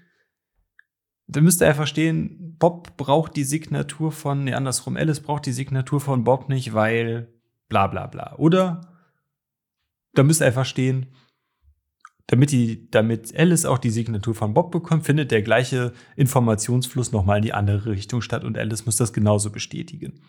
da 1.28 1.42
müsste 1.42 1.68
einfach 1.68 1.88
stehen, 1.88 2.56
Bob 2.60 2.98
braucht 2.98 3.36
die 3.36 3.44
Signatur 3.44 4.12
von, 4.12 4.44
nee, 4.44 4.54
andersrum, 4.54 4.98
Alice 4.98 5.22
braucht 5.22 5.46
die 5.46 5.54
Signatur 5.54 6.00
von 6.00 6.24
Bob 6.24 6.50
nicht, 6.50 6.74
weil 6.74 7.28
bla 7.70 7.88
bla 7.88 8.08
bla. 8.08 8.36
Oder 8.38 8.82
da 10.14 10.24
müsste 10.24 10.46
einfach 10.46 10.66
stehen, 10.66 11.08
damit, 12.28 12.52
die, 12.52 12.90
damit 12.90 13.38
Alice 13.38 13.66
auch 13.66 13.78
die 13.78 13.90
Signatur 13.90 14.36
von 14.36 14.54
Bob 14.54 14.72
bekommt, 14.72 15.06
findet 15.06 15.32
der 15.32 15.42
gleiche 15.42 15.94
Informationsfluss 16.16 17.12
nochmal 17.12 17.38
in 17.38 17.44
die 17.44 17.54
andere 17.54 17.92
Richtung 17.92 18.22
statt 18.22 18.44
und 18.44 18.58
Alice 18.58 18.86
muss 18.86 18.98
das 18.98 19.14
genauso 19.14 19.50
bestätigen, 19.50 20.22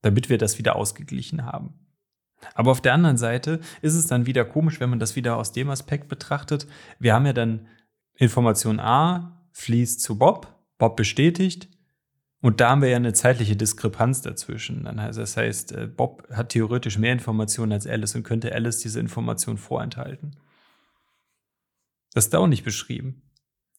damit 0.00 0.30
wir 0.30 0.38
das 0.38 0.58
wieder 0.58 0.76
ausgeglichen 0.76 1.44
haben. 1.44 1.74
Aber 2.54 2.70
auf 2.70 2.80
der 2.80 2.94
anderen 2.94 3.16
Seite 3.16 3.60
ist 3.82 3.94
es 3.94 4.06
dann 4.06 4.26
wieder 4.26 4.44
komisch, 4.44 4.80
wenn 4.80 4.90
man 4.90 4.98
das 4.98 5.16
wieder 5.16 5.36
aus 5.36 5.52
dem 5.52 5.70
Aspekt 5.70 6.08
betrachtet. 6.08 6.66
Wir 6.98 7.14
haben 7.14 7.26
ja 7.26 7.32
dann 7.32 7.66
Information 8.16 8.80
A, 8.80 9.43
fließt 9.54 10.00
zu 10.00 10.18
Bob, 10.18 10.54
Bob 10.78 10.96
bestätigt 10.96 11.68
und 12.44 12.60
da 12.60 12.68
haben 12.68 12.82
wir 12.82 12.90
ja 12.90 12.96
eine 12.96 13.14
zeitliche 13.14 13.56
Diskrepanz 13.56 14.20
dazwischen. 14.20 14.84
Dann 14.84 15.00
heißt, 15.00 15.18
das 15.18 15.34
heißt, 15.38 15.72
äh, 15.72 15.86
Bob 15.86 16.28
hat 16.30 16.50
theoretisch 16.50 16.98
mehr 16.98 17.14
Informationen 17.14 17.72
als 17.72 17.86
Alice 17.86 18.14
und 18.16 18.22
könnte 18.22 18.54
Alice 18.54 18.80
diese 18.80 19.00
Information 19.00 19.56
vorenthalten. 19.56 20.36
Das 22.12 22.26
ist 22.26 22.34
da 22.34 22.40
auch 22.40 22.46
nicht 22.46 22.62
beschrieben. 22.62 23.22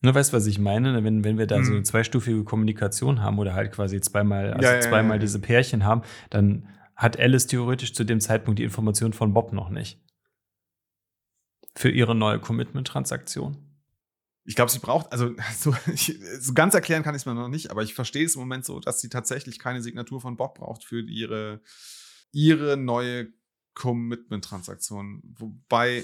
Nur 0.02 0.16
weißt 0.16 0.34
du, 0.34 0.38
was 0.38 0.48
ich 0.48 0.58
meine? 0.58 1.04
Wenn, 1.04 1.24
wenn 1.24 1.38
wir 1.38 1.46
da 1.46 1.58
hm. 1.58 1.66
so 1.66 1.74
eine 1.74 1.84
zweistufige 1.84 2.44
Kommunikation 2.44 3.22
haben 3.22 3.38
oder 3.38 3.54
halt 3.54 3.72
quasi 3.72 4.02
zweimal, 4.02 4.54
also 4.54 4.68
ja, 4.68 4.82
zweimal 4.82 5.10
ja, 5.10 5.16
ja, 5.16 5.20
diese 5.20 5.40
Pärchen 5.40 5.84
haben, 5.84 6.02
dann 6.32 6.68
hat 6.96 7.20
Alice 7.20 7.46
theoretisch 7.46 7.94
zu 7.94 8.04
dem 8.04 8.20
Zeitpunkt 8.20 8.58
die 8.58 8.64
Information 8.64 9.14
von 9.14 9.32
Bob 9.34 9.54
noch 9.54 9.70
nicht. 9.70 10.02
Für 11.76 11.92
ihre 11.92 12.16
neue 12.16 12.40
Commitment-Transaktion. 12.40 13.58
Ich 14.48 14.56
glaube, 14.56 14.72
sie 14.72 14.80
braucht, 14.80 15.12
also 15.12 15.34
so, 15.58 15.76
ich, 15.92 16.20
so 16.40 16.54
ganz 16.54 16.74
erklären 16.74 17.04
kann 17.04 17.16
ich 17.16 17.24
es 17.24 17.26
mir 17.26 17.34
noch 17.34 17.50
nicht, 17.50 17.72
aber 17.72 17.84
ich 17.84 17.94
verstehe 17.94 18.26
es 18.26 18.36
im 18.36 18.42
Moment 18.42 18.66
so, 18.66 18.80
dass 18.80 19.02
sie 19.02 19.10
tatsächlich 19.10 19.60
keine 19.60 19.82
Signatur 19.82 20.22
von 20.22 20.38
Bob 20.38 20.60
braucht 20.60 20.84
für 20.84 21.02
ihre, 21.02 21.62
ihre 22.32 22.78
neue 22.78 23.28
Commitment-Transaktion. 23.74 25.22
Wobei, 25.38 26.04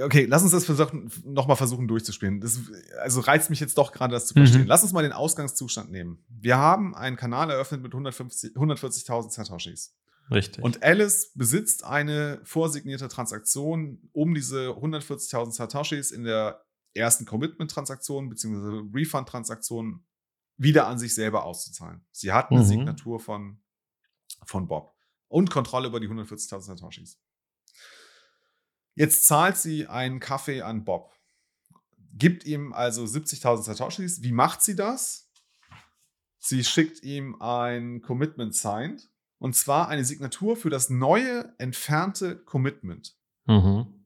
okay, 0.00 0.26
lass 0.26 0.42
uns 0.42 0.52
das 0.52 0.64
versuchen, 0.64 1.10
nochmal 1.24 1.56
versuchen 1.56 1.88
durchzuspielen. 1.88 2.40
Das, 2.40 2.60
also 3.00 3.20
reizt 3.20 3.50
mich 3.50 3.60
jetzt 3.60 3.78
doch 3.78 3.92
gerade, 3.92 4.12
das 4.12 4.26
zu 4.26 4.34
verstehen. 4.34 4.62
Mhm. 4.62 4.68
Lass 4.68 4.82
uns 4.82 4.92
mal 4.92 5.02
den 5.02 5.12
Ausgangszustand 5.12 5.90
nehmen. 5.90 6.24
Wir 6.28 6.58
haben 6.58 6.94
einen 6.94 7.16
Kanal 7.16 7.50
eröffnet 7.50 7.82
mit 7.82 7.92
140.000 7.92 9.30
Satoshis. 9.30 9.94
Richtig. 10.30 10.64
Und 10.64 10.82
Alice 10.82 11.32
besitzt 11.34 11.84
eine 11.84 12.40
vorsignierte 12.44 13.08
Transaktion, 13.08 14.08
um 14.12 14.34
diese 14.34 14.70
140.000 14.70 15.52
Satoshis 15.52 16.10
in 16.10 16.24
der 16.24 16.63
ersten 16.94 17.24
Commitment-Transaktion 17.24 18.28
bzw. 18.28 18.88
Refund-Transaktion 18.92 20.04
wieder 20.56 20.86
an 20.86 20.98
sich 20.98 21.14
selber 21.14 21.44
auszuzahlen. 21.44 22.06
Sie 22.12 22.32
hat 22.32 22.50
eine 22.50 22.60
mhm. 22.60 22.66
Signatur 22.66 23.20
von, 23.20 23.62
von 24.44 24.68
Bob 24.68 24.94
und 25.28 25.50
Kontrolle 25.50 25.88
über 25.88 26.00
die 26.00 26.08
140.000 26.08 26.60
Satoshis. 26.60 27.20
Jetzt 28.94 29.26
zahlt 29.26 29.56
sie 29.56 29.88
einen 29.88 30.20
Kaffee 30.20 30.62
an 30.62 30.84
Bob, 30.84 31.12
gibt 32.12 32.44
ihm 32.44 32.72
also 32.72 33.04
70.000 33.04 33.62
Satoshis. 33.62 34.22
Wie 34.22 34.32
macht 34.32 34.62
sie 34.62 34.76
das? 34.76 35.32
Sie 36.38 36.62
schickt 36.62 37.02
ihm 37.02 37.40
ein 37.40 38.02
Commitment 38.02 38.54
signed 38.54 39.10
und 39.38 39.56
zwar 39.56 39.88
eine 39.88 40.04
Signatur 40.04 40.56
für 40.56 40.70
das 40.70 40.90
neue, 40.90 41.52
entfernte 41.58 42.36
Commitment. 42.44 43.16
Mhm. 43.46 44.03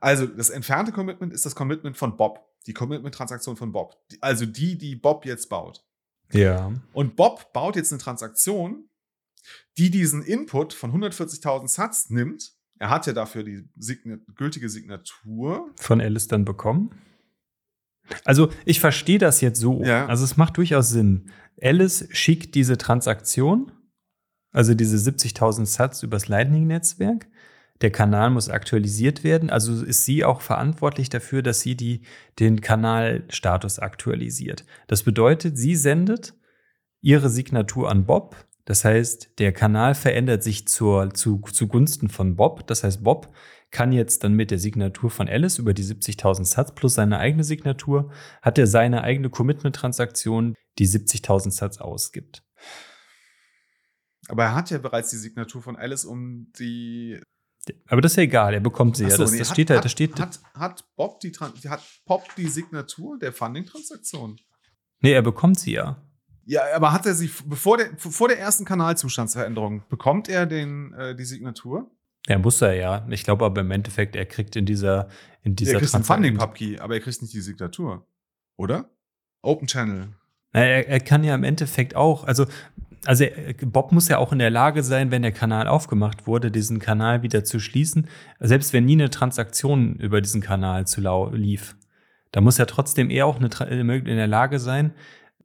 Also 0.00 0.26
das 0.26 0.50
entfernte 0.50 0.92
Commitment 0.92 1.32
ist 1.32 1.46
das 1.46 1.54
Commitment 1.54 1.96
von 1.96 2.16
Bob, 2.16 2.46
die 2.66 2.74
Commitment-Transaktion 2.74 3.56
von 3.56 3.72
Bob. 3.72 3.96
Also 4.20 4.46
die, 4.46 4.78
die 4.78 4.96
Bob 4.96 5.24
jetzt 5.24 5.48
baut. 5.48 5.84
Ja. 6.32 6.72
Und 6.92 7.16
Bob 7.16 7.52
baut 7.52 7.76
jetzt 7.76 7.92
eine 7.92 8.00
Transaktion, 8.00 8.88
die 9.76 9.90
diesen 9.90 10.22
Input 10.22 10.72
von 10.72 10.92
140.000 10.92 11.68
Satz 11.68 12.10
nimmt. 12.10 12.52
Er 12.78 12.90
hat 12.90 13.06
ja 13.06 13.12
dafür 13.12 13.42
die 13.42 13.68
Signa 13.76 14.18
gültige 14.34 14.68
Signatur. 14.68 15.70
Von 15.76 16.00
Alice 16.00 16.28
dann 16.28 16.44
bekommen. 16.44 16.90
Also 18.24 18.50
ich 18.64 18.80
verstehe 18.80 19.18
das 19.18 19.40
jetzt 19.40 19.60
so. 19.60 19.82
Ja. 19.82 20.06
Also 20.06 20.24
es 20.24 20.36
macht 20.36 20.56
durchaus 20.56 20.90
Sinn. 20.90 21.30
Alice 21.60 22.08
schickt 22.10 22.54
diese 22.54 22.78
Transaktion, 22.78 23.72
also 24.52 24.74
diese 24.74 24.96
70.000 24.96 25.66
Satz 25.66 26.02
übers 26.02 26.28
Lightning-Netzwerk. 26.28 27.26
Der 27.80 27.90
Kanal 27.90 28.30
muss 28.30 28.48
aktualisiert 28.48 29.24
werden. 29.24 29.50
Also 29.50 29.84
ist 29.84 30.04
sie 30.04 30.24
auch 30.24 30.40
verantwortlich 30.40 31.08
dafür, 31.08 31.42
dass 31.42 31.60
sie 31.60 31.76
die, 31.76 32.02
den 32.38 32.60
Kanalstatus 32.60 33.78
aktualisiert. 33.78 34.64
Das 34.86 35.02
bedeutet, 35.02 35.56
sie 35.58 35.76
sendet 35.76 36.34
ihre 37.00 37.30
Signatur 37.30 37.90
an 37.90 38.06
Bob. 38.06 38.36
Das 38.64 38.84
heißt, 38.84 39.38
der 39.38 39.52
Kanal 39.52 39.94
verändert 39.94 40.42
sich 40.42 40.68
zur, 40.68 41.14
zu, 41.14 41.40
zugunsten 41.52 42.10
von 42.10 42.36
Bob. 42.36 42.66
Das 42.66 42.84
heißt, 42.84 43.02
Bob 43.02 43.32
kann 43.70 43.92
jetzt 43.92 44.24
dann 44.24 44.34
mit 44.34 44.50
der 44.50 44.58
Signatur 44.58 45.10
von 45.10 45.28
Alice 45.28 45.58
über 45.58 45.74
die 45.74 45.84
70.000 45.84 46.44
Satz 46.44 46.74
plus 46.74 46.94
seine 46.94 47.18
eigene 47.18 47.44
Signatur, 47.44 48.10
hat 48.42 48.58
er 48.58 48.66
seine 48.66 49.04
eigene 49.04 49.30
Commitment-Transaktion, 49.30 50.54
die 50.78 50.86
70.000 50.86 51.50
Satz 51.50 51.78
ausgibt. 51.78 52.42
Aber 54.28 54.44
er 54.44 54.54
hat 54.54 54.70
ja 54.70 54.78
bereits 54.78 55.10
die 55.10 55.16
Signatur 55.16 55.62
von 55.62 55.76
Alice 55.76 56.04
um 56.04 56.52
die. 56.58 57.20
Aber 57.88 58.00
das 58.00 58.12
ist 58.12 58.16
ja 58.16 58.22
egal, 58.24 58.54
er 58.54 58.60
bekommt 58.60 58.96
sie 58.96 59.04
Ach 59.06 59.10
ja. 59.10 59.16
so, 59.16 59.22
Das, 59.24 59.32
nee, 59.32 59.38
das 59.38 59.48
hat- 59.50 59.54
steht 59.56 59.70
da, 59.70 59.76
hat, 59.76 59.84
das 59.84 59.92
steht. 59.92 60.18
Hat, 60.20 60.40
hat, 60.54 60.84
Bob 60.96 61.20
die, 61.20 61.32
hat 61.32 61.82
Bob 62.06 62.22
die 62.36 62.46
Signatur 62.48 63.18
der 63.18 63.32
Funding-Transaktion? 63.32 64.36
nee, 65.00 65.12
er 65.12 65.22
bekommt 65.22 65.58
sie 65.60 65.72
ja. 65.72 66.02
Ja, 66.44 66.62
aber 66.74 66.92
hat 66.92 67.04
er 67.06 67.14
sie 67.14 67.30
bevor 67.44 67.76
der, 67.76 67.90
vor 67.98 68.28
der 68.28 68.38
ersten 68.38 68.64
Kanalzustandsveränderung 68.64 69.82
bekommt 69.88 70.28
er 70.28 70.46
den, 70.46 70.92
äh, 70.94 71.14
die 71.14 71.24
Signatur? 71.24 71.90
Er 72.26 72.38
muss 72.38 72.60
er 72.62 72.74
ja. 72.74 73.06
Ich 73.10 73.22
glaube 73.24 73.44
aber 73.44 73.60
im 73.60 73.70
Endeffekt, 73.70 74.16
er 74.16 74.24
kriegt 74.26 74.56
in 74.56 74.64
dieser, 74.66 75.08
in 75.42 75.56
dieser 75.56 75.74
er 75.74 75.78
kriegt 75.80 75.94
einen 75.94 76.04
Funding-Pub-Key, 76.04 76.78
aber 76.78 76.94
er 76.94 77.00
kriegt 77.00 77.20
nicht 77.22 77.34
die 77.34 77.40
Signatur. 77.40 78.06
Oder? 78.56 78.90
Open 79.42 79.66
Channel. 79.68 80.08
Na, 80.52 80.60
Er, 80.60 80.88
er 80.88 81.00
kann 81.00 81.22
ja 81.22 81.34
im 81.34 81.44
Endeffekt 81.44 81.94
auch, 81.94 82.24
also, 82.24 82.46
also 83.04 83.24
er- 83.24 83.54
Bob 83.66 83.92
muss 83.92 84.08
ja 84.08 84.18
auch 84.18 84.32
in 84.32 84.38
der 84.38 84.50
Lage 84.50 84.82
sein, 84.82 85.10
wenn 85.10 85.22
der 85.22 85.32
Kanal 85.32 85.68
aufgemacht 85.68 86.26
wurde, 86.26 86.50
diesen 86.50 86.78
Kanal 86.78 87.22
wieder 87.22 87.44
zu 87.44 87.60
schließen, 87.60 88.08
selbst 88.40 88.72
wenn 88.72 88.84
nie 88.84 88.92
eine 88.94 89.10
Transaktion 89.10 89.96
über 89.96 90.20
diesen 90.20 90.40
Kanal 90.40 90.86
zu 90.86 91.00
lau 91.00 91.30
lief. 91.30 91.76
Da 92.32 92.40
muss 92.40 92.58
ja 92.58 92.66
trotzdem 92.66 93.10
er 93.10 93.26
auch 93.26 93.38
Tra- 93.40 93.66
in 93.66 94.04
der 94.16 94.26
Lage 94.26 94.58
sein, 94.58 94.92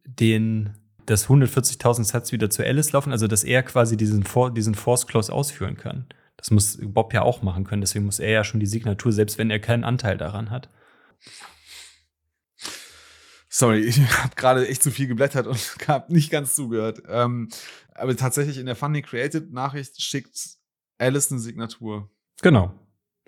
den 0.06 0.72
das 1.06 1.28
140.000 1.28 2.04
Satz 2.04 2.32
wieder 2.32 2.50
zu 2.50 2.64
Alice 2.66 2.92
laufen, 2.92 3.12
also 3.12 3.28
dass 3.28 3.44
er 3.44 3.64
quasi 3.64 3.98
diesen, 3.98 4.24
For 4.24 4.54
diesen 4.54 4.76
Force 4.76 5.08
Close 5.08 5.32
ausführen 5.32 5.78
kann. 5.78 6.06
Das 6.38 6.52
muss 6.52 6.80
Bob 6.82 7.14
ja 7.14 7.22
auch 7.22 7.42
machen 7.42 7.64
können, 7.64 7.82
deswegen 7.82 8.06
muss 8.06 8.20
er 8.20 8.32
ja 8.32 8.44
schon 8.44 8.60
die 8.60 8.66
Signatur, 8.66 9.12
selbst 9.12 9.38
wenn 9.38 9.50
er 9.50 9.60
keinen 9.60 9.84
Anteil 9.84 10.18
daran 10.18 10.50
hat. 10.50 10.70
Sorry, 13.56 13.80
ich 13.86 14.00
habe 14.00 14.36
gerade 14.36 14.68
echt 14.68 14.82
zu 14.82 14.90
viel 14.90 15.08
geblättert 15.08 15.46
und 15.46 15.58
habe 15.88 16.12
nicht 16.12 16.32
ganz 16.32 16.56
zugehört. 16.56 17.04
Ähm, 17.08 17.50
aber 17.94 18.16
tatsächlich 18.18 18.58
in 18.58 18.66
der 18.66 18.76
Funding 18.76 19.04
Created 19.04 19.54
Nachricht 19.54 20.02
schickt 20.02 20.58
Alice 20.98 21.32
eine 21.32 21.40
Signatur. 21.40 22.10
Genau, 22.42 22.74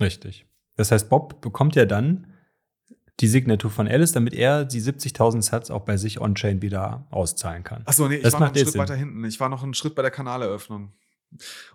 richtig. 0.01 0.47
Das 0.77 0.91
heißt, 0.91 1.09
Bob 1.09 1.41
bekommt 1.41 1.75
ja 1.75 1.85
dann 1.85 2.33
die 3.19 3.27
Signatur 3.27 3.69
von 3.69 3.87
Alice, 3.87 4.11
damit 4.11 4.33
er 4.33 4.65
die 4.65 4.81
70.000 4.81 5.41
Satz 5.43 5.69
auch 5.69 5.85
bei 5.85 5.95
sich 5.95 6.19
on-chain 6.19 6.61
wieder 6.61 7.07
auszahlen 7.11 7.63
kann. 7.63 7.83
Achso, 7.85 8.09
nee, 8.09 8.15
ich 8.15 8.23
Das 8.23 8.33
war 8.33 8.41
noch 8.41 8.47
einen 8.47 8.55
Schritt 8.55 8.71
Sinn. 8.71 8.81
weiter 8.81 8.95
hinten. 8.95 9.23
Ich 9.25 9.39
war 9.39 9.47
noch 9.47 9.63
einen 9.63 9.73
Schritt 9.73 9.95
bei 9.95 10.01
der 10.01 10.11
Kanaleröffnung. 10.11 10.91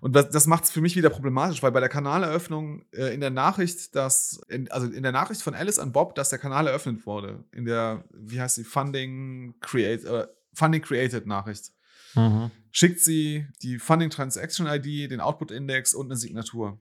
Und 0.00 0.16
das, 0.16 0.30
das 0.30 0.46
macht 0.46 0.64
es 0.64 0.70
für 0.70 0.80
mich 0.80 0.96
wieder 0.96 1.10
problematisch, 1.10 1.62
weil 1.62 1.72
bei 1.72 1.80
der 1.80 1.88
Kanaleröffnung 1.88 2.84
äh, 2.92 3.12
in 3.12 3.20
der 3.20 3.30
Nachricht, 3.30 3.94
dass, 3.94 4.40
in, 4.48 4.70
also 4.70 4.86
in 4.86 5.02
der 5.02 5.12
Nachricht 5.12 5.42
von 5.42 5.54
Alice 5.54 5.78
an 5.78 5.92
Bob, 5.92 6.14
dass 6.14 6.30
der 6.30 6.38
Kanal 6.38 6.66
eröffnet 6.66 7.04
wurde, 7.06 7.44
in 7.52 7.64
der, 7.64 8.04
wie 8.10 8.40
heißt 8.40 8.56
die, 8.56 8.64
Funding, 8.64 9.54
Create, 9.60 10.04
äh, 10.04 10.26
Funding 10.54 10.82
Created 10.82 11.26
Nachricht, 11.26 11.72
schickt 12.72 13.00
sie 13.00 13.46
die 13.62 13.78
Funding 13.78 14.10
Transaction 14.10 14.66
ID, 14.66 15.10
den 15.10 15.20
Output 15.20 15.52
Index 15.52 15.94
und 15.94 16.06
eine 16.06 16.16
Signatur. 16.16 16.80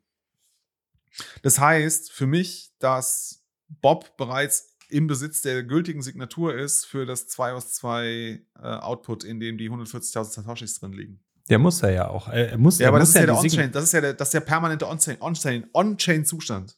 Das 1.44 1.60
heißt 1.60 2.12
für 2.12 2.28
mich, 2.28 2.72
dass 2.80 3.44
Bob 3.68 4.18
bereits 4.18 4.76
im 4.90 5.08
Besitz 5.08 5.42
der 5.42 5.64
gültigen 5.64 6.02
Signatur 6.02 6.56
ist 6.56 6.86
für 6.86 7.06
das 7.06 7.28
2 7.28 7.54
aus 7.54 7.74
2 7.74 8.08
äh, 8.08 8.42
Output, 8.62 9.24
in 9.24 9.40
dem 9.40 9.58
die 9.58 9.70
140.000 9.70 10.24
Satoshis 10.24 10.80
drin 10.80 10.94
liegen. 10.94 11.24
Der 11.50 11.60
muss 11.60 11.82
er 11.82 11.91
ja 11.91 12.08
auch. 12.10 12.28
Er 12.28 12.58
muss, 12.58 12.78
Ja, 12.80 12.86
er 12.86 12.89
aber 12.89 13.00
muss 13.00 13.12
das 13.14 13.16
ist 13.16 13.22
ja 13.22 13.26
der 13.26 13.36
Sign- 13.36 13.43
On-Chain, 13.52 13.72
das 13.72 13.84
ist 13.86 13.93
ja 13.93 14.02
der, 14.02 14.14
das 14.14 14.28
ist 14.28 14.34
der 14.34 14.39
permanente 14.41 14.88
On-Chain, 14.88 15.18
On-Chain, 15.22 15.66
On-Chain-Zustand. 15.74 16.78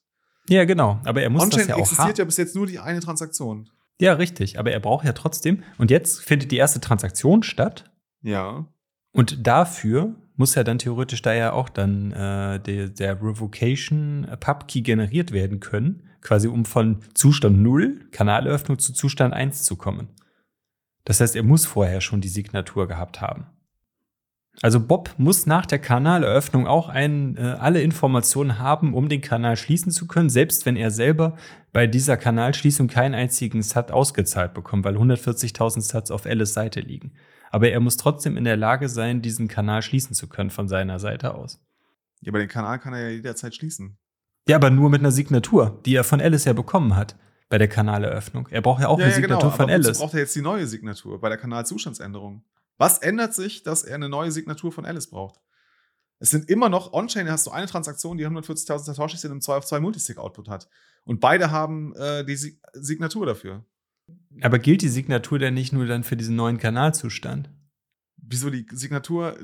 Ja, 0.50 0.66
genau. 0.66 1.00
Aber 1.04 1.22
er 1.22 1.30
muss 1.30 1.44
On-Chain 1.44 1.60
das 1.60 1.68
ja 1.68 1.76
auch 1.76 1.80
existiert 1.80 2.08
haben. 2.08 2.16
ja 2.18 2.26
bis 2.26 2.38
jetzt 2.38 2.56
nur 2.56 2.68
die 2.68 2.80
eine 2.80 3.00
Transaktion. 3.00 3.70
Ja, 4.00 4.14
richtig. 4.14 4.58
Aber 4.60 4.72
er 4.72 4.80
braucht 4.80 5.06
ja 5.06 5.14
trotzdem. 5.14 5.64
Und 5.78 5.92
jetzt 5.92 6.22
findet 6.22 6.52
die 6.52 6.58
erste 6.58 6.80
Transaktion 6.82 7.44
statt. 7.44 7.92
Ja. 8.24 8.66
Und 9.12 9.46
dafür 9.46 10.16
muss 10.36 10.56
ja 10.56 10.64
dann 10.64 10.80
theoretisch 10.80 11.22
da 11.22 11.34
ja 11.34 11.52
auch 11.54 11.70
dann 11.70 12.12
äh, 12.14 12.60
der, 12.60 12.88
der 12.90 13.22
Revocation 13.22 14.26
Pub 14.40 14.68
Key 14.68 14.82
generiert 14.82 15.32
werden 15.32 15.60
können, 15.60 16.10
quasi 16.22 16.48
um 16.48 16.66
von 16.66 17.00
Zustand 17.14 17.60
0, 17.62 18.08
Kanaleröffnung, 18.12 18.80
zu 18.80 18.94
Zustand 18.94 19.34
1 19.34 19.64
zu 19.64 19.76
kommen. 19.76 20.08
Das 21.04 21.20
heißt, 21.20 21.36
er 21.36 21.44
muss 21.44 21.66
vorher 21.66 22.02
schon 22.02 22.22
die 22.22 22.30
Signatur 22.30 22.88
gehabt 22.88 23.22
haben. 23.22 23.46
Also 24.62 24.86
Bob 24.86 25.14
muss 25.18 25.46
nach 25.46 25.66
der 25.66 25.80
Kanaleröffnung 25.80 26.68
auch 26.68 26.90
ein, 26.90 27.38
äh, 27.38 27.42
alle 27.42 27.82
Informationen 27.82 28.60
haben, 28.60 28.94
um 28.94 29.08
den 29.08 29.22
Kanal 29.22 29.56
schließen 29.56 29.92
zu 29.92 30.08
können, 30.08 30.30
selbst 30.30 30.66
wenn 30.66 30.76
er 30.76 30.92
selber 30.92 31.38
bei 31.72 31.88
dieser 31.88 32.18
Kanalschließung 32.18 32.88
keinen 32.88 33.16
einzigen 33.16 33.64
Sat 33.64 33.92
ausgezahlt 33.92 34.54
bekommt, 34.54 34.84
weil 34.84 34.98
140.000 34.98 35.82
Sats 35.82 36.12
auf 36.12 36.26
Alice 36.26 36.54
Seite 36.54 36.82
liegen. 36.82 37.14
Aber 37.50 37.70
er 37.70 37.80
muss 37.80 37.98
trotzdem 37.98 38.38
in 38.38 38.44
der 38.44 38.58
Lage 38.58 38.90
sein, 38.90 39.22
diesen 39.22 39.48
Kanal 39.48 39.82
schließen 39.82 40.16
zu 40.16 40.28
können 40.28 40.50
von 40.50 40.68
seiner 40.68 41.00
Seite 41.00 41.34
aus. 41.34 41.62
Ja, 42.22 42.32
aber 42.32 42.40
den 42.40 42.48
Kanal 42.50 42.80
kann 42.80 42.94
er 42.94 43.10
ja 43.10 43.10
jederzeit 43.10 43.56
schließen. 43.56 43.98
Ja, 44.48 44.58
aber 44.58 44.70
nur 44.70 44.90
mit 44.90 45.02
einer 45.02 45.12
Signatur, 45.12 45.82
die 45.86 45.96
er 45.96 46.04
von 46.04 46.22
Alice 46.22 46.46
ja 46.46 46.54
bekommen 46.54 46.96
hat 46.96 47.16
bei 47.50 47.58
der 47.58 47.68
Kanaleröffnung. 47.68 48.48
Er 48.50 48.62
braucht 48.62 48.82
ja 48.82 48.88
auch 48.88 49.00
ja, 49.00 49.06
eine 49.06 49.14
ja, 49.14 49.16
Signatur 49.16 49.50
genau. 49.50 49.56
von 49.56 49.66
aber 49.66 49.74
Alice. 49.74 50.00
braucht 50.00 50.14
er 50.14 50.22
jetzt 50.22 50.36
die 50.36 50.42
neue 50.42 50.68
Signatur 50.68 51.20
bei 51.20 51.30
der 51.30 51.38
Kanalzustandsänderung? 51.38 52.44
Was 52.82 52.98
ändert 52.98 53.36
sich, 53.36 53.62
dass 53.62 53.84
er 53.84 53.94
eine 53.94 54.10
neue 54.10 54.32
Signatur 54.32 54.72
von 54.72 54.86
Alice 54.88 55.06
braucht? 55.06 55.40
Es 56.18 56.32
sind 56.32 56.50
immer 56.50 56.68
noch 56.68 56.94
On-Chain, 56.94 57.30
hast 57.30 57.46
du 57.46 57.52
eine 57.52 57.68
Transaktion, 57.68 58.18
die 58.18 58.26
140.000 58.26 58.80
Satoshis 58.80 59.24
in 59.24 59.30
einem 59.30 59.42
2 59.42 59.58
auf 59.58 59.66
2 59.68 59.80
Multisig-Output 59.82 60.50
hat. 60.50 60.68
Und 61.04 61.20
beide 61.20 61.52
haben 61.52 61.96
äh, 61.96 62.26
die 62.26 62.36
Sig 62.36 62.60
Signatur 62.74 63.28
dafür. 63.28 63.64
Aber 64.42 64.58
gilt 64.58 64.82
die 64.82 64.90
Signatur 64.90 65.38
denn 65.38 65.54
nicht 65.54 65.74
nur 65.74 65.86
dann 65.86 66.04
für 66.04 66.18
diesen 66.18 66.36
neuen 66.36 66.58
Kanalzustand? 66.58 67.52
Wieso 68.18 68.50
die 68.50 68.66
Signatur 68.72 69.40
äh, 69.40 69.44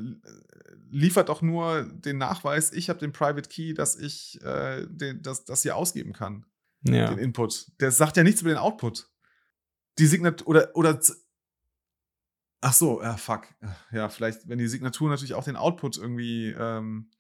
liefert 0.90 1.30
doch 1.30 1.44
nur 1.44 1.84
den 1.84 2.18
Nachweis, 2.18 2.74
ich 2.74 2.90
habe 2.90 2.98
den 2.98 3.12
Private 3.12 3.50
Key, 3.50 3.76
dass 3.76 3.96
ich 3.96 4.42
äh, 4.42 4.88
den, 4.90 5.22
das, 5.22 5.46
das 5.46 5.62
hier 5.62 5.76
ausgeben 5.76 6.12
kann, 6.12 6.48
Ja. 6.82 7.12
den 7.12 7.20
Input. 7.20 7.68
Der 7.82 7.92
sagt 7.92 8.18
ja 8.18 8.24
nichts 8.24 8.42
über 8.42 8.50
den 8.50 8.58
Output. 8.58 9.12
Die 10.00 10.08
Signatur 10.08 10.48
oder 10.48 10.76
oder 10.76 11.00
Ach 12.62 12.74
so, 12.74 13.02
ja, 13.02 13.18
fuck. 13.18 13.48
Ja, 13.92 14.10
vielleicht, 14.10 14.48
wenn 14.48 14.58
die 14.58 14.68
Signatur 14.68 15.10
natürlich 15.10 15.36
auch 15.36 15.44
den 15.44 15.56
Output 15.56 15.98
irgendwie 15.98 16.50
ähm, 16.58 17.12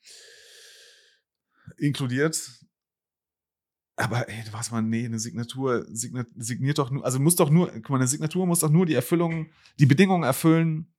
inkludiert. 1.77 2.49
Aber 3.95 4.29
ey, 4.29 4.43
was 4.51 4.71
man, 4.71 4.89
nee, 4.89 5.05
eine 5.05 5.19
Signatur 5.19 5.85
signa 5.89 6.25
signiert 6.35 6.77
doch 6.77 6.91
nur, 6.91 7.03
also 7.03 7.19
muss 7.19 7.35
doch 7.35 7.49
nur, 7.49 7.71
guck 7.71 7.89
mal, 7.89 7.95
eine 7.97 8.07
Signatur 8.07 8.45
muss 8.45 8.59
doch 8.59 8.69
nur 8.69 8.85
die 8.85 8.93
Erfüllung, 8.93 9.49
die 9.79 9.87
Bedingungen 9.87 10.23
erfüllen, 10.23 10.93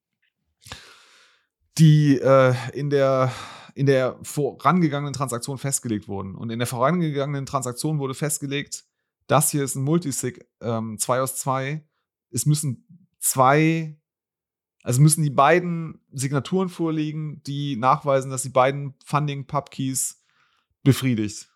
die 1.79 2.19
äh, 2.19 2.55
in 2.73 2.91
der 2.91 3.33
in 3.75 3.87
der 3.87 4.19
vorangegangenen 4.23 5.13
Transaktion 5.13 5.57
festgelegt 5.57 6.09
wurden. 6.09 6.35
Und 6.35 6.51
in 6.51 6.59
der 6.59 6.67
vorangegangenen 6.67 7.47
Transaktion 7.47 8.01
wurde 8.01 8.15
festgelegt, 8.15 8.85
das 9.29 9.53
hier 9.53 9.63
ist 9.63 9.77
ein 9.77 9.85
Multisig, 9.85 10.45
ähm, 10.61 10.99
2 10.99 11.21
aus 11.21 11.37
2. 11.37 11.87
Es 12.33 12.45
müssen 12.45 13.07
zwei, 13.21 13.98
also 14.83 15.01
müssen 15.01 15.23
die 15.23 15.31
beiden 15.31 16.01
Signaturen 16.13 16.69
vorliegen, 16.69 17.43
die 17.45 17.77
nachweisen, 17.77 18.31
dass 18.31 18.43
die 18.43 18.49
beiden 18.49 18.95
Funding 19.05 19.47
Pub 19.47 19.71
Keys 19.71 20.23
befriedigt. 20.83 21.49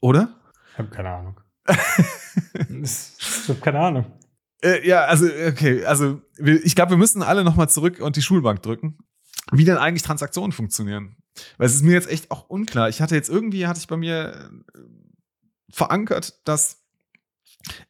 Oder? 0.00 0.36
Ich 0.72 0.78
habe 0.78 0.90
keine 0.90 1.10
Ahnung. 1.10 1.40
ich 2.82 3.48
habe 3.48 3.60
keine 3.60 3.80
Ahnung. 3.80 4.06
Äh, 4.62 4.86
ja, 4.86 5.04
also, 5.04 5.26
okay, 5.26 5.84
also 5.84 6.20
ich 6.38 6.74
glaube, 6.74 6.90
wir 6.90 6.96
müssen 6.96 7.22
alle 7.22 7.44
nochmal 7.44 7.68
zurück 7.68 8.00
und 8.00 8.16
die 8.16 8.22
Schulbank 8.22 8.62
drücken. 8.62 8.98
Wie 9.52 9.64
denn 9.64 9.78
eigentlich 9.78 10.02
Transaktionen 10.02 10.52
funktionieren. 10.52 11.16
Weil 11.56 11.66
es 11.66 11.74
ist 11.74 11.82
mir 11.82 11.92
jetzt 11.92 12.10
echt 12.10 12.30
auch 12.30 12.48
unklar. 12.48 12.88
Ich 12.88 13.00
hatte 13.00 13.14
jetzt 13.14 13.30
irgendwie, 13.30 13.66
hatte 13.66 13.80
ich 13.80 13.86
bei 13.86 13.96
mir, 13.96 14.50
äh, 14.74 14.78
verankert, 15.70 16.40
dass 16.44 16.82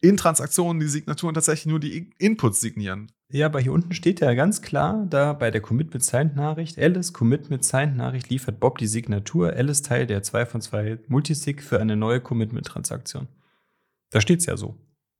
in 0.01 0.17
Transaktionen 0.17 0.79
die 0.79 0.87
Signaturen 0.87 1.33
tatsächlich 1.33 1.67
nur 1.67 1.79
die 1.79 2.11
Inputs 2.17 2.59
signieren. 2.59 3.11
Ja, 3.31 3.45
aber 3.45 3.59
hier 3.59 3.73
unten 3.73 3.93
steht 3.93 4.21
ja 4.21 4.33
ganz 4.33 4.61
klar, 4.61 5.05
da 5.07 5.33
bei 5.33 5.51
der 5.51 5.61
Commit 5.61 6.03
Signed 6.03 6.35
Nachricht, 6.35 6.79
Alice 6.79 7.13
Commit 7.13 7.63
Signed 7.63 7.95
Nachricht 7.95 8.29
liefert 8.29 8.59
Bob 8.59 8.79
die 8.79 8.87
Signatur, 8.87 9.53
Alice 9.53 9.83
Teil 9.83 10.07
der 10.07 10.23
2 10.23 10.45
von 10.47 10.61
2 10.61 10.99
Multisig 11.07 11.61
für 11.61 11.79
eine 11.79 11.95
neue 11.95 12.21
Commitment 12.21 12.65
Transaktion. 12.65 13.27
Da 14.09 14.19
steht's 14.19 14.47
ja 14.47 14.57
so. 14.57 14.75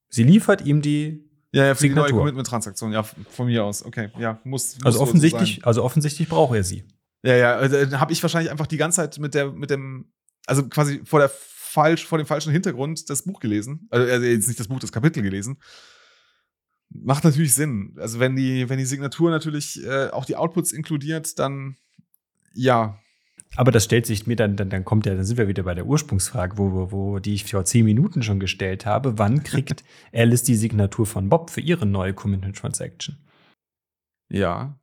Sie 0.09 0.23
liefert 0.23 0.65
ihm 0.65 0.81
die 0.81 1.23
Ja, 1.51 1.65
ja, 1.65 1.75
für 1.75 1.81
Signatur. 1.81 2.07
die 2.07 2.13
neue 2.13 2.19
Commitment-Transaktion. 2.19 2.91
Ja, 2.91 3.03
von 3.03 3.45
mir 3.45 3.63
aus. 3.63 3.85
Okay, 3.85 4.09
ja, 4.17 4.39
muss. 4.43 4.75
muss 4.75 4.85
also 4.85 4.97
so 4.97 5.03
offensichtlich, 5.03 5.55
sein. 5.55 5.63
also 5.65 5.83
offensichtlich 5.83 6.27
braucht 6.27 6.55
er 6.55 6.63
sie. 6.63 6.83
Ja, 7.23 7.35
ja, 7.35 7.55
also, 7.55 7.75
äh, 7.75 7.91
habe 7.91 8.13
ich 8.13 8.21
wahrscheinlich 8.23 8.51
einfach 8.51 8.67
die 8.67 8.77
ganze 8.77 8.97
Zeit 8.97 9.19
mit 9.19 9.33
der, 9.33 9.51
mit 9.51 9.69
dem, 9.69 10.11
also 10.47 10.67
quasi 10.67 11.01
vor 11.05 11.19
der 11.19 11.29
falsch, 11.29 12.05
vor 12.05 12.17
dem 12.17 12.25
falschen 12.25 12.51
Hintergrund 12.51 13.09
das 13.09 13.23
Buch 13.23 13.39
gelesen. 13.39 13.87
Also 13.91 14.11
also 14.11 14.25
jetzt 14.25 14.47
nicht 14.47 14.59
das 14.59 14.67
Buch, 14.67 14.79
das 14.79 14.91
Kapitel 14.91 15.21
gelesen. 15.21 15.57
Macht 16.89 17.23
natürlich 17.23 17.53
Sinn. 17.53 17.95
Also 17.97 18.19
wenn 18.19 18.35
die, 18.35 18.67
wenn 18.69 18.79
die 18.79 18.85
Signatur 18.85 19.29
natürlich 19.29 19.83
äh, 19.85 20.09
auch 20.09 20.25
die 20.25 20.35
Outputs 20.35 20.71
inkludiert, 20.71 21.37
dann 21.37 21.77
ja. 22.53 22.99
Aber 23.55 23.71
das 23.71 23.85
stellt 23.85 24.05
sich 24.05 24.27
mir 24.27 24.35
dann, 24.35 24.55
dann, 24.55 24.69
dann 24.69 24.85
kommt 24.85 25.05
ja, 25.05 25.15
dann 25.15 25.25
sind 25.25 25.37
wir 25.37 25.47
wieder 25.47 25.63
bei 25.63 25.73
der 25.73 25.85
Ursprungsfrage, 25.85 26.57
wo, 26.57 26.71
wo, 26.71 26.91
wo 26.91 27.19
die 27.19 27.33
ich 27.33 27.49
vor 27.49 27.65
zehn 27.65 27.85
Minuten 27.85 28.21
schon 28.21 28.39
gestellt 28.39 28.85
habe. 28.85 29.17
Wann 29.17 29.43
kriegt 29.43 29.83
Alice 30.13 30.43
die 30.43 30.55
Signatur 30.55 31.05
von 31.05 31.29
Bob 31.29 31.49
für 31.49 31.61
ihre 31.61 31.85
neue 31.85 32.13
Commitment 32.13 32.57
Transaction? 32.57 33.17
Ja. 34.29 34.79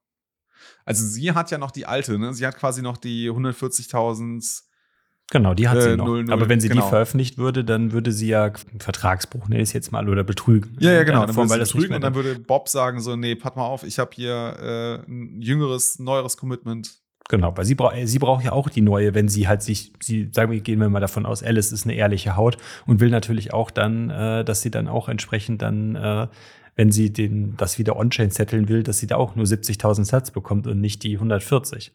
Also 0.84 1.04
sie 1.07 1.32
hat 1.32 1.50
ja 1.50 1.59
noch 1.59 1.70
die 1.70 1.86
alte, 1.86 2.18
ne? 2.18 2.34
Sie 2.34 2.46
hat 2.46 2.57
quasi 2.57 2.82
noch 2.82 2.96
die 2.96 3.30
140.000. 3.30 4.62
Genau, 5.31 5.55
die 5.55 5.68
hat 5.68 5.79
Äh, 5.79 5.83
sie 5.83 5.97
noch. 5.97 6.07
null, 6.07 6.24
null, 6.24 6.33
Aber 6.33 6.49
wenn 6.49 6.61
sie 6.61 6.68
genau. 6.68 6.83
die 6.85 6.89
veröffentlicht 6.89 7.37
würde, 7.37 7.64
dann 7.64 7.93
würde 7.93 8.12
sie 8.12 8.29
ja 8.29 8.53
Vertragsbruch, 8.79 9.49
ich 9.49 9.59
es 9.61 9.72
jetzt 9.72 9.91
mal, 9.91 10.09
oder 10.09 10.22
betrügen. 10.22 10.77
Ja, 10.79 10.93
ja, 10.93 11.03
genau. 11.03 11.27
Dann 11.27 11.35
Form, 11.35 11.49
würde 11.49 11.61
weil 11.61 11.66
sie 11.66 11.72
betrügen 11.72 11.97
und 11.97 12.03
dann 12.03 12.14
würde 12.14 12.39
Bob 12.39 12.68
sagen 12.68 13.01
so, 13.01 13.16
nee, 13.16 13.35
pass 13.35 13.57
mal 13.57 13.66
auf, 13.66 13.83
ich 13.83 13.99
habe 13.99 14.11
hier 14.14 15.03
äh, 15.07 15.11
ein 15.11 15.41
jüngeres, 15.41 15.99
neueres 15.99 16.37
Commitment. 16.37 16.95
Genau, 17.29 17.57
weil 17.57 17.64
sie, 17.64 17.74
braucht 17.74 17.97
sie 18.05 18.20
braucht 18.20 18.45
ja 18.45 18.53
auch 18.53 18.68
die 18.68 18.83
neue, 18.83 19.14
wenn 19.14 19.29
sie 19.29 19.49
halt 19.49 19.62
sich, 19.62 19.93
sie 20.01 20.31
sagen 20.33 20.53
wir, 20.53 20.61
gehen 20.61 20.79
wir 20.79 20.89
mal 20.89 21.01
davon 21.01 21.27
aus, 21.27 21.43
Alice 21.43 21.72
ist 21.72 21.85
eine 21.85 21.95
ehrliche 21.95 22.37
Haut 22.37 22.57
und 22.87 23.01
will 23.01 23.11
natürlich 23.11 23.53
auch 23.53 23.72
dann, 23.72 24.11
äh, 24.11 24.45
dass 24.45 24.62
sie 24.62 24.70
dann 24.70 24.87
auch 24.87 25.09
entsprechend 25.09 25.61
dann, 25.61 25.97
äh, 25.97 26.29
wenn 26.77 26.93
sie 26.93 27.12
den, 27.12 27.57
das 27.57 27.81
wieder 27.81 27.97
on-chain 27.97 28.31
setteln 28.31 28.68
will, 28.68 28.85
dass 28.85 28.99
sie 28.99 29.09
da 29.09 29.16
auch 29.16 29.35
nur 29.35 29.45
70.000 29.47 30.05
Satz 30.05 30.31
bekommt 30.31 30.68
und 30.68 30.81
nicht 30.81 31.03
die 31.03 31.14
140. 31.14 31.91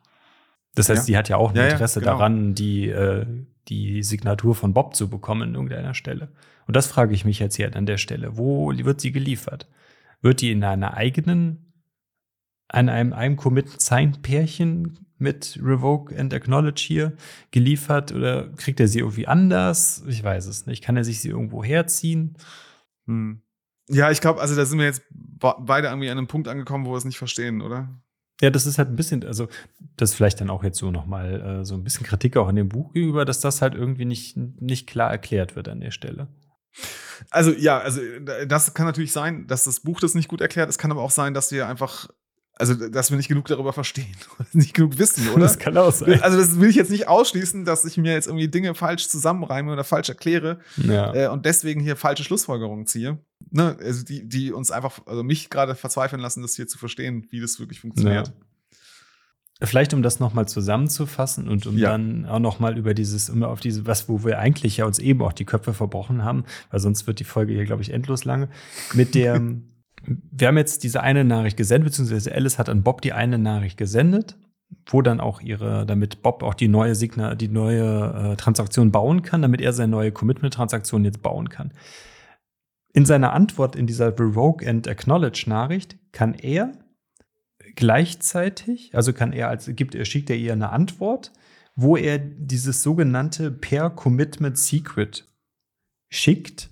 Das 0.75 0.89
heißt, 0.89 0.99
Ja. 1.01 1.03
sie 1.05 1.17
hat 1.17 1.29
ja 1.29 1.37
auch 1.37 1.51
ein 1.51 1.55
Ja, 1.57 1.67
Interesse 1.67 1.99
genau. 1.99 2.13
daran, 2.13 2.55
die, 2.55 2.87
äh, 2.89 3.25
die 3.67 4.03
Signatur 4.03 4.55
von 4.55 4.73
Bob 4.73 4.95
zu 4.95 5.09
bekommen 5.09 5.41
an 5.43 5.53
irgendeiner 5.55 5.93
Stelle. 5.93 6.31
Und 6.67 6.75
das 6.75 6.87
frage 6.87 7.13
ich 7.13 7.25
mich 7.25 7.39
jetzt 7.39 7.55
hier 7.55 7.75
an 7.75 7.85
der 7.85 7.97
Stelle. 7.97 8.37
Wo 8.37 8.71
wird 8.75 9.01
sie 9.01 9.11
geliefert? 9.11 9.67
Wird 10.21 10.41
die 10.41 10.51
in 10.51 10.63
einer 10.63 10.93
eigenen, 10.95 11.73
an 12.69 12.87
einem, 12.89 13.11
einem 13.13 13.35
Commit-Sign-Pärchen 13.35 15.05
mit 15.17 15.59
Revoke 15.61 16.17
and 16.17 16.33
Acknowledge 16.33 16.81
hier 16.85 17.13
geliefert 17.51 18.11
oder 18.11 18.49
kriegt 18.53 18.79
er 18.79 18.87
sie 18.87 18.99
irgendwie 18.99 19.27
anders? 19.27 20.03
Ich 20.07 20.23
weiß 20.23 20.47
es 20.47 20.65
nicht. 20.65 20.83
Kann 20.83 20.97
er 20.97 21.03
sich 21.03 21.19
sie 21.19 21.29
irgendwo 21.29 21.63
herziehen? 21.63 22.37
Hm. 23.07 23.41
Ja, 23.89 24.09
ich 24.09 24.21
glaube, 24.21 24.39
also 24.41 24.55
da 24.55 24.65
sind 24.65 24.79
wir 24.79 24.85
jetzt 24.85 25.03
be- 25.11 25.55
beide 25.59 25.87
irgendwie 25.89 26.09
an 26.09 26.17
einem 26.17 26.27
Punkt 26.27 26.47
angekommen, 26.47 26.85
wo 26.85 26.91
wir 26.91 26.97
es 26.97 27.05
nicht 27.05 27.17
verstehen, 27.17 27.61
oder? 27.61 27.89
Ja, 28.41 28.49
das 28.49 28.65
ist 28.65 28.77
halt 28.77 28.89
ein 28.89 28.95
bisschen, 28.95 29.23
also 29.23 29.47
das 29.97 30.13
vielleicht 30.13 30.41
dann 30.41 30.49
auch 30.49 30.63
jetzt 30.63 30.79
so 30.79 30.91
nochmal 30.91 31.59
äh, 31.61 31.65
so 31.65 31.75
ein 31.75 31.83
bisschen 31.83 32.05
Kritik 32.05 32.37
auch 32.37 32.49
in 32.49 32.55
dem 32.55 32.69
Buch 32.69 32.91
gegenüber, 32.91 33.23
dass 33.23 33.39
das 33.39 33.61
halt 33.61 33.75
irgendwie 33.75 34.05
nicht, 34.05 34.35
nicht 34.35 34.87
klar 34.87 35.11
erklärt 35.11 35.55
wird 35.55 35.69
an 35.69 35.79
der 35.79 35.91
Stelle. 35.91 36.27
Also 37.29 37.51
ja, 37.51 37.77
also 37.79 38.01
äh, 38.01 38.47
das 38.47 38.73
kann 38.73 38.87
natürlich 38.87 39.11
sein, 39.11 39.45
dass 39.47 39.65
das 39.65 39.81
Buch 39.81 39.99
das 39.99 40.15
nicht 40.15 40.27
gut 40.27 40.41
erklärt. 40.41 40.69
Es 40.69 40.79
kann 40.79 40.91
aber 40.91 41.03
auch 41.03 41.11
sein, 41.11 41.33
dass 41.33 41.51
wir 41.51 41.67
einfach, 41.67 42.09
also 42.61 42.75
dass 42.89 43.09
wir 43.11 43.17
nicht 43.17 43.27
genug 43.27 43.47
darüber 43.47 43.73
verstehen, 43.73 44.15
nicht 44.53 44.73
genug 44.73 44.97
wissen, 44.97 45.27
oder? 45.29 45.41
Das 45.41 45.59
kann 45.59 45.75
auch 45.77 45.91
sein. 45.91 46.21
Also 46.21 46.37
das 46.37 46.59
will 46.59 46.69
ich 46.69 46.75
jetzt 46.77 46.91
nicht 46.91 47.07
ausschließen, 47.07 47.65
dass 47.65 47.83
ich 47.85 47.97
mir 47.97 48.13
jetzt 48.13 48.27
irgendwie 48.27 48.47
Dinge 48.47 48.73
falsch 48.75 49.07
zusammenreime 49.09 49.73
oder 49.73 49.83
falsch 49.83 50.09
erkläre 50.09 50.59
Ja. 50.77 51.13
äh, 51.13 51.27
und 51.27 51.45
deswegen 51.45 51.81
hier 51.81 51.95
falsche 51.97 52.23
Schlussfolgerungen 52.23 52.85
ziehe. 52.87 53.17
Ne? 53.49 53.75
Also 53.81 54.05
die, 54.05 54.27
die 54.29 54.51
uns 54.53 54.71
einfach, 54.71 54.99
also 55.05 55.23
mich 55.23 55.49
gerade 55.49 55.75
verzweifeln 55.75 56.21
lassen, 56.21 56.41
das 56.41 56.55
hier 56.55 56.67
zu 56.67 56.77
verstehen, 56.77 57.27
wie 57.31 57.41
das 57.41 57.59
wirklich 57.59 57.81
funktioniert. 57.81 58.31
Vielleicht 59.63 59.93
um 59.93 60.01
das 60.01 60.19
nochmal 60.19 60.47
zusammenzufassen 60.47 61.47
und 61.47 61.67
um 61.67 61.77
Ja. 61.77 61.91
dann 61.91 62.25
auch 62.25 62.39
nochmal 62.39 62.77
über 62.79 62.95
dieses, 62.95 63.29
um 63.29 63.43
auf 63.43 63.59
diese, 63.59 63.85
was, 63.85 64.09
wo 64.09 64.23
wir 64.23 64.39
eigentlich 64.39 64.77
ja 64.77 64.85
uns 64.85 64.97
eben 64.97 65.21
auch 65.21 65.33
die 65.33 65.45
Köpfe 65.45 65.73
verbrochen 65.75 66.23
haben, 66.23 66.45
weil 66.71 66.79
sonst 66.79 67.05
wird 67.05 67.19
die 67.19 67.25
Folge 67.25 67.53
hier, 67.53 67.65
glaube 67.65 67.83
ich, 67.83 67.91
endlos 67.91 68.25
lange. 68.25 68.49
Mit 68.93 69.13
der, 69.13 69.39
wir 70.03 70.47
haben 70.47 70.57
jetzt 70.57 70.83
diese 70.83 71.01
eine 71.01 71.23
Nachricht 71.23 71.57
gesendet, 71.57 71.89
beziehungsweise 71.89 72.33
Alice 72.33 72.57
hat 72.57 72.69
an 72.69 72.83
Bob 72.83 73.01
die 73.01 73.13
eine 73.13 73.37
Nachricht 73.37 73.77
gesendet, 73.77 74.37
wo 74.87 75.01
dann 75.01 75.19
auch 75.19 75.41
ihre, 75.41 75.85
damit 75.85 76.21
Bob 76.21 76.43
auch 76.43 76.53
die 76.53 76.67
neue 76.67 76.95
Signa, 76.95 77.35
die 77.35 77.47
neue 77.47 78.31
äh, 78.33 78.35
Transaktion 78.35 78.91
bauen 78.91 79.21
kann, 79.21 79.41
damit 79.41 79.61
er 79.61 79.73
seine 79.73 79.91
neue 79.91 80.11
Commitment-Transaktion 80.11 81.05
jetzt 81.05 81.21
bauen 81.21 81.49
kann. 81.49 81.73
In 82.93 83.05
seiner 83.05 83.33
Antwort 83.33 83.75
in 83.75 83.87
dieser 83.87 84.17
Revoke 84.19 84.67
and 84.67 84.87
Acknowledge 84.87 85.45
Nachricht 85.47 85.97
kann 86.11 86.33
er 86.33 86.73
gleichzeitig, 87.75 88.93
also 88.95 89.13
kann 89.13 89.33
er 89.33 89.47
als 89.47 89.69
gibt 89.75 89.95
er 89.95 90.05
schickt 90.05 90.29
er 90.29 90.35
ihr 90.35 90.53
eine 90.53 90.71
Antwort, 90.71 91.31
wo 91.75 91.95
er 91.95 92.17
dieses 92.17 92.83
sogenannte 92.83 93.51
Per 93.51 93.89
Commitment 93.91 94.57
Secret 94.57 95.27
schickt. 96.09 96.70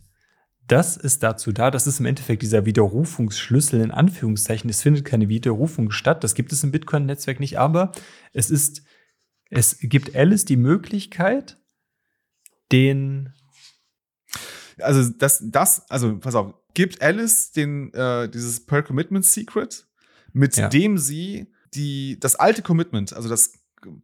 Das 0.70 0.98
ist 0.98 1.24
dazu 1.24 1.52
da, 1.52 1.72
das 1.72 1.88
ist 1.88 2.00
im 2.00 2.06
Endeffekt 2.06 2.44
dieser 2.44 2.64
Widerrufungsschlüssel 2.66 3.82
in 3.82 3.90
Anführungszeichen. 3.92 4.70
Es 4.70 4.84
findet 4.84 5.04
keine 5.04 5.28
Widerrufung 5.28 5.90
statt, 5.90 6.24
das 6.24 6.36
gibt 6.36 6.54
es 6.54 6.64
im 6.64 6.72
Bitcoin-Netzwerk 6.72 7.40
nicht, 7.40 7.58
aber 7.58 7.92
es 8.34 8.52
ist, 8.52 8.84
es 9.50 9.78
gibt 9.82 10.16
Alice 10.16 10.46
die 10.46 10.58
Möglichkeit, 10.58 11.58
den 12.72 13.34
Also 14.78 15.12
das, 15.12 15.44
das, 15.44 15.90
also 15.90 16.18
pass 16.20 16.36
auf, 16.36 16.54
gibt 16.76 17.02
Alice 17.02 17.52
den, 17.52 17.92
äh, 17.94 18.30
dieses 18.30 18.66
Per 18.66 18.84
Commitment 18.84 19.26
Secret, 19.26 19.88
mit 20.34 20.56
Ja. 20.56 20.70
dem 20.70 21.00
sie 21.00 21.52
die, 21.74 22.20
das 22.20 22.36
alte 22.36 22.62
Commitment, 22.62 23.14
also 23.14 23.28
das, 23.28 23.54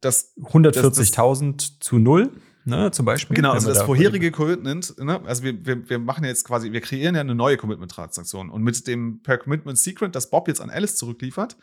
das 0.01 0.35
140.000 0.37 1.79
zu 1.79 1.99
null, 1.99 2.31
ne, 2.65 2.91
zum 2.91 3.05
Beispiel. 3.05 3.35
Genau, 3.35 3.51
also 3.51 3.69
das 3.69 3.79
da- 3.79 3.85
vorherige 3.85 4.31
Commitment, 4.31 4.97
ne, 4.99 5.21
also 5.25 5.43
wir, 5.43 5.65
wir, 5.65 5.89
wir 5.89 5.99
machen 5.99 6.25
jetzt 6.25 6.43
quasi, 6.45 6.71
wir 6.71 6.81
kreieren 6.81 7.15
ja 7.15 7.21
eine 7.21 7.35
neue 7.35 7.57
Commitment-Transaktion. 7.57 8.49
Und 8.49 8.63
mit 8.63 8.85
dem 8.87 9.21
Per 9.21 9.37
Commitment 9.37 9.77
Secret, 9.77 10.15
das 10.15 10.29
Bob 10.29 10.47
jetzt 10.47 10.61
an 10.61 10.69
Alice 10.69 10.95
zurückliefert, 10.95 11.57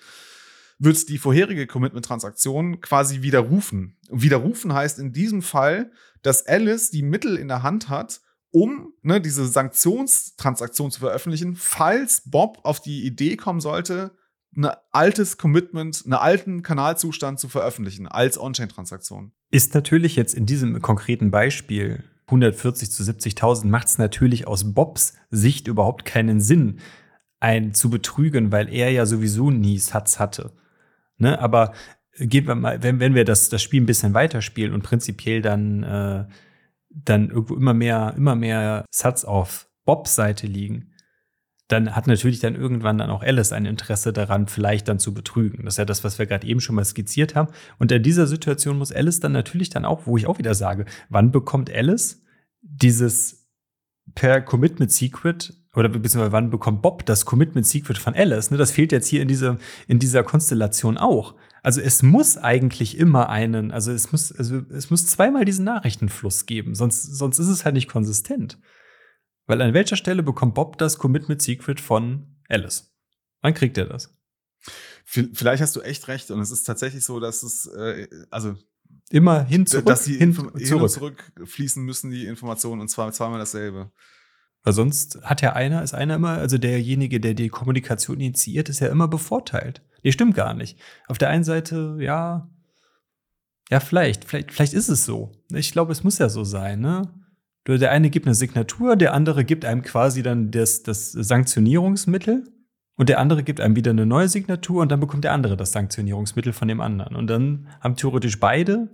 wird 0.78 1.08
die 1.08 1.18
vorherige 1.18 1.66
Commitment-Transaktion 1.66 2.80
quasi 2.80 3.22
widerrufen. 3.22 3.96
Und 4.08 4.22
widerrufen 4.22 4.72
heißt 4.72 4.98
in 4.98 5.12
diesem 5.12 5.42
Fall, 5.42 5.92
dass 6.22 6.46
Alice 6.46 6.90
die 6.90 7.02
Mittel 7.02 7.36
in 7.36 7.48
der 7.48 7.62
Hand 7.62 7.88
hat, 7.88 8.20
um 8.50 8.92
ne, 9.02 9.20
diese 9.20 9.46
Sanktionstransaktion 9.46 10.90
zu 10.90 11.00
veröffentlichen, 11.00 11.56
falls 11.56 12.22
Bob 12.26 12.58
auf 12.64 12.80
die 12.80 13.04
Idee 13.06 13.36
kommen 13.36 13.60
sollte, 13.60 14.12
ein 14.56 14.68
altes 14.90 15.38
Commitment, 15.38 16.02
einen 16.04 16.14
alten 16.14 16.62
Kanalzustand 16.62 17.40
zu 17.40 17.48
veröffentlichen 17.48 18.06
als 18.06 18.38
On-Chain-Transaktion. 18.38 19.32
Ist 19.50 19.74
natürlich 19.74 20.16
jetzt 20.16 20.34
in 20.34 20.46
diesem 20.46 20.80
konkreten 20.82 21.30
Beispiel 21.30 22.04
140 22.26 22.90
zu 22.90 23.02
70.000 23.02 23.66
macht 23.66 23.88
es 23.88 23.98
natürlich 23.98 24.46
aus 24.46 24.72
Bobs 24.74 25.14
Sicht 25.30 25.68
überhaupt 25.68 26.04
keinen 26.04 26.40
Sinn, 26.40 26.80
einen 27.40 27.74
zu 27.74 27.90
betrügen, 27.90 28.52
weil 28.52 28.72
er 28.72 28.90
ja 28.90 29.04
sowieso 29.06 29.50
nie 29.50 29.78
Satz 29.78 30.18
hatte. 30.18 30.52
Ne? 31.18 31.38
Aber 31.38 31.72
gehen 32.18 32.46
wir 32.46 32.54
mal, 32.54 32.82
wenn, 32.82 33.00
wenn 33.00 33.14
wir 33.14 33.24
das, 33.24 33.48
das 33.48 33.62
Spiel 33.62 33.82
ein 33.82 33.86
bisschen 33.86 34.14
weiterspielen 34.14 34.72
und 34.72 34.82
prinzipiell 34.82 35.42
dann, 35.42 35.82
äh, 35.82 36.24
dann 36.90 37.30
irgendwo 37.30 37.56
immer 37.56 37.74
mehr, 37.74 38.14
immer 38.16 38.36
mehr 38.36 38.84
Satz 38.90 39.24
auf 39.24 39.68
Bobs 39.84 40.14
Seite 40.14 40.46
liegen, 40.46 40.91
dann 41.72 41.96
hat 41.96 42.06
natürlich 42.06 42.40
dann 42.40 42.54
irgendwann 42.54 42.98
dann 42.98 43.10
auch 43.10 43.22
Alice 43.22 43.52
ein 43.52 43.64
Interesse 43.64 44.12
daran, 44.12 44.46
vielleicht 44.46 44.88
dann 44.88 44.98
zu 44.98 45.14
betrügen. 45.14 45.64
Das 45.64 45.74
ist 45.74 45.78
ja 45.78 45.84
das, 45.84 46.04
was 46.04 46.18
wir 46.18 46.26
gerade 46.26 46.46
eben 46.46 46.60
schon 46.60 46.74
mal 46.74 46.84
skizziert 46.84 47.34
haben. 47.34 47.52
Und 47.78 47.90
in 47.90 48.02
dieser 48.02 48.26
Situation 48.26 48.78
muss 48.78 48.92
Alice 48.92 49.20
dann 49.20 49.32
natürlich 49.32 49.70
dann 49.70 49.84
auch, 49.84 50.06
wo 50.06 50.16
ich 50.16 50.26
auch 50.26 50.38
wieder 50.38 50.54
sage, 50.54 50.84
wann 51.08 51.32
bekommt 51.32 51.70
Alice 51.70 52.22
dieses 52.60 53.48
per 54.14 54.40
Commitment 54.42 54.92
Secret 54.92 55.54
oder 55.74 55.88
beziehungsweise 55.88 56.32
wann 56.32 56.50
bekommt 56.50 56.82
Bob 56.82 57.06
das 57.06 57.24
Commitment 57.24 57.66
Secret 57.66 57.96
von 57.96 58.14
Alice? 58.14 58.50
Ne, 58.50 58.58
das 58.58 58.72
fehlt 58.72 58.92
jetzt 58.92 59.08
hier 59.08 59.22
in 59.22 59.28
dieser, 59.28 59.56
in 59.88 59.98
dieser 59.98 60.22
Konstellation 60.22 60.98
auch. 60.98 61.34
Also 61.62 61.80
es 61.80 62.02
muss 62.02 62.36
eigentlich 62.36 62.98
immer 62.98 63.28
einen, 63.30 63.70
also 63.70 63.92
es 63.92 64.12
muss, 64.12 64.32
also 64.32 64.62
es 64.70 64.90
muss 64.90 65.06
zweimal 65.06 65.44
diesen 65.44 65.64
Nachrichtenfluss 65.64 66.44
geben, 66.46 66.74
sonst, 66.74 67.02
sonst 67.16 67.38
ist 67.38 67.48
es 67.48 67.64
halt 67.64 67.74
nicht 67.74 67.88
konsistent. 67.88 68.58
Weil 69.46 69.60
an 69.60 69.74
welcher 69.74 69.96
Stelle 69.96 70.22
bekommt 70.22 70.54
Bob 70.54 70.78
das 70.78 70.98
Commitment 70.98 71.42
Secret 71.42 71.80
von 71.80 72.36
Alice? 72.48 72.92
Wann 73.40 73.54
kriegt 73.54 73.76
er 73.76 73.86
das? 73.86 74.14
Vielleicht 75.04 75.62
hast 75.62 75.74
du 75.74 75.80
echt 75.80 76.06
recht 76.08 76.30
und 76.30 76.40
es 76.40 76.50
ist 76.50 76.62
tatsächlich 76.64 77.04
so, 77.04 77.18
dass 77.18 77.42
es, 77.42 77.66
äh, 77.66 78.06
also 78.30 78.54
immer 79.10 79.44
hin 79.44 79.66
zurück, 79.66 79.86
dass 79.86 80.04
die 80.04 80.14
hin, 80.14 80.32
hin, 80.32 80.50
hin 80.56 80.66
zurück. 80.66 80.82
und 80.82 80.88
zurück 80.88 81.32
fließen 81.44 81.84
müssen, 81.84 82.10
die 82.10 82.26
Informationen, 82.26 82.80
und 82.80 82.88
zwar 82.88 83.12
zweimal 83.12 83.40
dasselbe. 83.40 83.90
Weil 84.62 84.72
sonst 84.72 85.20
hat 85.22 85.42
ja 85.42 85.54
einer, 85.54 85.82
ist 85.82 85.94
einer 85.94 86.14
immer, 86.14 86.38
also 86.38 86.56
derjenige, 86.56 87.18
der 87.18 87.34
die 87.34 87.48
Kommunikation 87.48 88.20
initiiert, 88.20 88.68
ist 88.68 88.80
ja 88.80 88.88
immer 88.88 89.08
bevorteilt. 89.08 89.82
Nee, 90.04 90.12
stimmt 90.12 90.36
gar 90.36 90.54
nicht. 90.54 90.78
Auf 91.08 91.18
der 91.18 91.30
einen 91.30 91.44
Seite, 91.44 91.96
ja, 92.00 92.48
ja, 93.70 93.80
vielleicht, 93.80 94.24
vielleicht, 94.24 94.52
vielleicht 94.52 94.74
ist 94.74 94.88
es 94.88 95.04
so. 95.04 95.32
Ich 95.52 95.72
glaube, 95.72 95.92
es 95.92 96.04
muss 96.04 96.18
ja 96.18 96.28
so 96.28 96.44
sein, 96.44 96.80
ne? 96.80 97.12
Der 97.66 97.90
eine 97.92 98.10
gibt 98.10 98.26
eine 98.26 98.34
Signatur, 98.34 98.96
der 98.96 99.14
andere 99.14 99.44
gibt 99.44 99.64
einem 99.64 99.82
quasi 99.82 100.22
dann 100.22 100.50
das, 100.50 100.82
das 100.82 101.12
Sanktionierungsmittel 101.12 102.44
und 102.96 103.08
der 103.08 103.20
andere 103.20 103.42
gibt 103.42 103.60
einem 103.60 103.76
wieder 103.76 103.92
eine 103.92 104.06
neue 104.06 104.28
Signatur 104.28 104.82
und 104.82 104.90
dann 104.90 105.00
bekommt 105.00 105.24
der 105.24 105.32
andere 105.32 105.56
das 105.56 105.72
Sanktionierungsmittel 105.72 106.52
von 106.52 106.68
dem 106.68 106.80
anderen. 106.80 107.16
Und 107.16 107.28
dann 107.28 107.68
haben 107.80 107.96
theoretisch 107.96 108.40
beide 108.40 108.90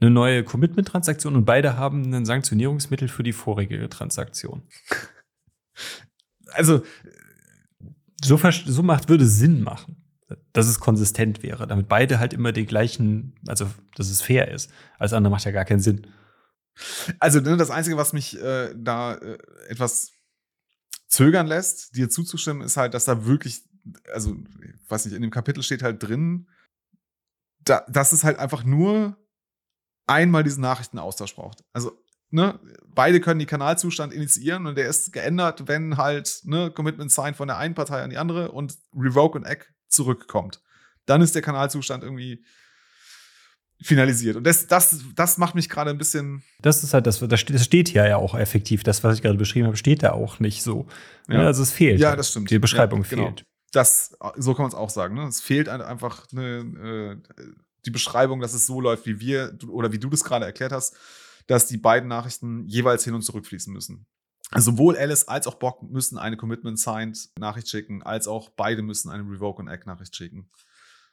eine 0.00 0.10
neue 0.10 0.44
Commitment-Transaktion 0.44 1.36
und 1.36 1.44
beide 1.44 1.76
haben 1.76 2.12
ein 2.14 2.24
Sanktionierungsmittel 2.24 3.08
für 3.08 3.22
die 3.22 3.32
vorige 3.32 3.88
Transaktion. 3.88 4.62
Also, 6.52 6.82
So, 8.24 8.38
so 8.38 8.82
macht, 8.82 9.08
würde 9.08 9.26
Sinn 9.26 9.62
machen, 9.62 9.96
dass 10.52 10.66
es 10.66 10.80
konsistent 10.80 11.42
wäre, 11.42 11.66
damit 11.66 11.86
beide 11.86 12.18
halt 12.18 12.32
immer 12.32 12.52
den 12.52 12.66
gleichen, 12.66 13.34
also 13.46 13.66
dass 13.94 14.10
es 14.10 14.22
fair 14.22 14.50
ist. 14.50 14.70
Alles 14.98 15.12
andere 15.12 15.30
macht 15.30 15.44
ja 15.44 15.50
gar 15.50 15.66
keinen 15.66 15.80
Sinn. 15.80 16.06
Also 17.18 17.40
ne, 17.40 17.56
das 17.56 17.70
Einzige, 17.70 17.96
was 17.96 18.12
mich 18.12 18.40
äh, 18.40 18.74
da 18.76 19.14
äh, 19.14 19.38
etwas 19.68 20.12
zögern 21.08 21.46
lässt, 21.46 21.96
dir 21.96 22.10
zuzustimmen, 22.10 22.62
ist 22.62 22.76
halt, 22.76 22.94
dass 22.94 23.04
da 23.04 23.26
wirklich, 23.26 23.64
also, 24.12 24.36
ich 24.62 24.90
weiß 24.90 25.06
nicht, 25.06 25.14
in 25.14 25.22
dem 25.22 25.30
Kapitel 25.30 25.62
steht 25.62 25.82
halt 25.82 26.02
drin, 26.02 26.48
da, 27.60 27.84
dass 27.88 28.12
es 28.12 28.24
halt 28.24 28.38
einfach 28.38 28.64
nur 28.64 29.16
einmal 30.06 30.44
diesen 30.44 30.62
Nachrichtenaustausch 30.62 31.34
braucht. 31.34 31.64
Also, 31.72 31.92
ne, 32.30 32.60
beide 32.86 33.20
können 33.20 33.40
die 33.40 33.46
Kanalzustand 33.46 34.12
initiieren 34.12 34.66
und 34.66 34.76
der 34.76 34.88
ist 34.88 35.12
geändert, 35.12 35.68
wenn 35.68 35.96
halt, 35.96 36.40
ne, 36.44 36.70
Commitment 36.70 37.10
Sign 37.10 37.34
von 37.34 37.48
der 37.48 37.58
einen 37.58 37.74
Partei 37.74 38.02
an 38.02 38.10
die 38.10 38.18
andere 38.18 38.52
und 38.52 38.76
Revoke 38.94 39.38
und 39.38 39.44
Egg 39.44 39.66
zurückkommt. 39.88 40.62
Dann 41.06 41.22
ist 41.22 41.34
der 41.34 41.42
Kanalzustand 41.42 42.02
irgendwie 42.02 42.44
finalisiert. 43.82 44.36
Und 44.36 44.44
das, 44.44 44.66
das, 44.66 45.00
das 45.14 45.38
macht 45.38 45.54
mich 45.54 45.68
gerade 45.68 45.90
ein 45.90 45.98
bisschen, 45.98 46.42
Das 46.62 46.82
ist 46.82 46.94
halt 46.94 47.06
das, 47.06 47.18
das 47.20 47.40
steht, 47.40 47.88
hier 47.88 48.06
ja 48.08 48.16
auch 48.16 48.34
effektiv. 48.34 48.82
Das, 48.82 49.04
was 49.04 49.16
ich 49.16 49.22
gerade 49.22 49.36
beschrieben 49.38 49.66
habe, 49.66 49.76
steht 49.76 50.02
da 50.02 50.12
auch 50.12 50.40
nicht 50.40 50.62
so. 50.62 50.86
Ja. 51.28 51.34
Ja. 51.40 51.46
Also 51.46 51.62
es 51.62 51.72
fehlt. 51.72 52.00
Ja, 52.00 52.16
das 52.16 52.30
stimmt. 52.30 52.50
Die 52.50 52.58
Beschreibung 52.58 53.02
Ja, 53.02 53.08
genau. 53.10 53.24
fehlt. 53.26 53.44
das, 53.72 54.16
so 54.36 54.54
kann 54.54 54.62
man 54.62 54.70
es 54.70 54.74
auch 54.74 54.90
sagen. 54.90 55.14
Ne? 55.14 55.26
Es 55.26 55.40
fehlt 55.40 55.68
ein- 55.68 55.82
einfach 55.82 56.26
eine, 56.32 57.20
äh, 57.38 57.42
die 57.84 57.90
Beschreibung, 57.90 58.40
dass 58.40 58.54
es 58.54 58.66
so 58.66 58.80
läuft, 58.80 59.06
wie 59.06 59.20
wir 59.20 59.56
oder 59.68 59.92
wie 59.92 59.98
du 59.98 60.08
das 60.08 60.24
gerade 60.24 60.44
erklärt 60.46 60.72
hast, 60.72 60.96
dass 61.46 61.66
die 61.66 61.76
beiden 61.76 62.08
Nachrichten 62.08 62.66
jeweils 62.66 63.04
hin 63.04 63.14
und 63.14 63.22
zurück 63.22 63.46
fließen 63.46 63.72
müssen. 63.72 64.06
Also 64.50 64.70
sowohl 64.72 64.96
Alice 64.96 65.24
als 65.28 65.46
auch 65.46 65.56
Bock 65.56 65.82
müssen 65.82 66.18
eine 66.18 66.36
Commitment 66.36 66.78
Signed 66.78 67.28
Nachricht 67.38 67.68
schicken, 67.68 68.02
als 68.02 68.26
auch 68.28 68.48
beide 68.50 68.80
müssen 68.82 69.10
eine 69.10 69.22
Revoke 69.24 69.60
und 69.60 69.68
Act 69.68 69.86
Nachricht 69.86 70.16
schicken. 70.16 70.48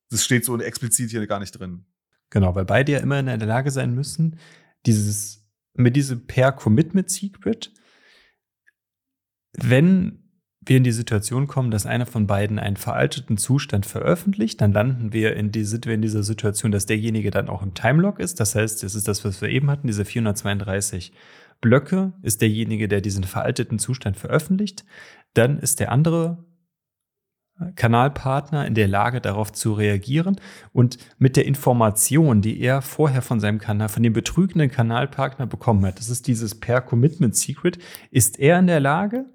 Das 0.10 0.24
steht 0.24 0.46
so 0.46 0.58
explizit 0.60 1.10
hier 1.12 1.26
gar 1.28 1.40
nicht 1.40 1.52
drin. 1.52 1.86
Genau, 2.34 2.56
weil 2.56 2.66
beide 2.66 2.94
ja 2.94 2.98
immer 2.98 3.20
in 3.20 3.28
der 3.28 3.38
Lage 3.38 3.70
sein 3.70 3.94
müssen, 3.94 4.40
dieses, 4.88 5.46
mit 5.76 5.96
diesem 5.96 6.26
per 6.26 6.52
Commitment 6.52 7.12
Secret, 7.12 7.72
wenn 9.56 10.32
wir 10.60 10.78
in 10.78 10.84
die 10.84 10.92
Situation 10.92 11.46
kommen, 11.46 11.70
dass 11.70 11.86
einer 11.86 12.08
von 12.08 12.26
beiden 12.26 12.58
einen 12.58 12.78
veralteten 12.78 13.38
Zustand 13.38 13.86
veröffentlicht, 13.86 14.62
dann 14.62 14.74
landen 14.74 15.14
wir 15.14 15.36
in, 15.36 15.52
die, 15.52 15.62
in 15.62 16.02
dieser 16.02 16.24
Situation, 16.24 16.72
dass 16.72 16.88
derjenige 16.88 17.30
dann 17.30 17.50
auch 17.50 17.62
im 17.62 17.76
Timelog 17.76 18.20
ist. 18.20 18.40
Das 18.40 18.56
heißt, 18.56 18.82
das 18.82 18.96
ist 18.96 19.08
das, 19.08 19.24
was 19.24 19.40
wir 19.40 19.50
eben 19.50 19.70
hatten, 19.70 19.86
diese 19.86 20.04
432 20.04 21.14
Blöcke, 21.62 22.14
ist 22.24 22.42
derjenige, 22.42 22.88
der 22.88 23.02
diesen 23.02 23.26
veralteten 23.26 23.78
Zustand 23.78 24.18
veröffentlicht. 24.18 24.86
Dann 25.36 25.60
ist 25.60 25.80
der 25.80 25.92
andere 25.92 26.44
Kanalpartner 27.76 28.66
in 28.66 28.74
der 28.74 28.88
Lage, 28.88 29.22
darauf 29.22 29.54
zu 29.54 29.74
reagieren 29.74 30.38
und 30.72 30.98
mit 31.18 31.36
der 31.38 31.46
Information, 31.46 32.42
die 32.42 32.60
er 32.60 32.82
vorher 32.82 33.22
von 33.22 33.40
seinem 33.40 33.60
Kanal, 33.60 33.90
von 33.90 34.04
dem 34.04 34.14
betrügenden 34.14 34.72
Kanalpartner 34.72 35.46
bekommen 35.46 35.86
hat, 35.86 36.00
das 36.00 36.10
ist 36.10 36.28
dieses 36.28 36.56
per 36.60 36.82
Commitment 36.82 37.36
Secret, 37.36 37.78
ist 38.12 38.40
er 38.40 38.60
in 38.60 38.68
der 38.68 38.80
Lage, 38.80 39.26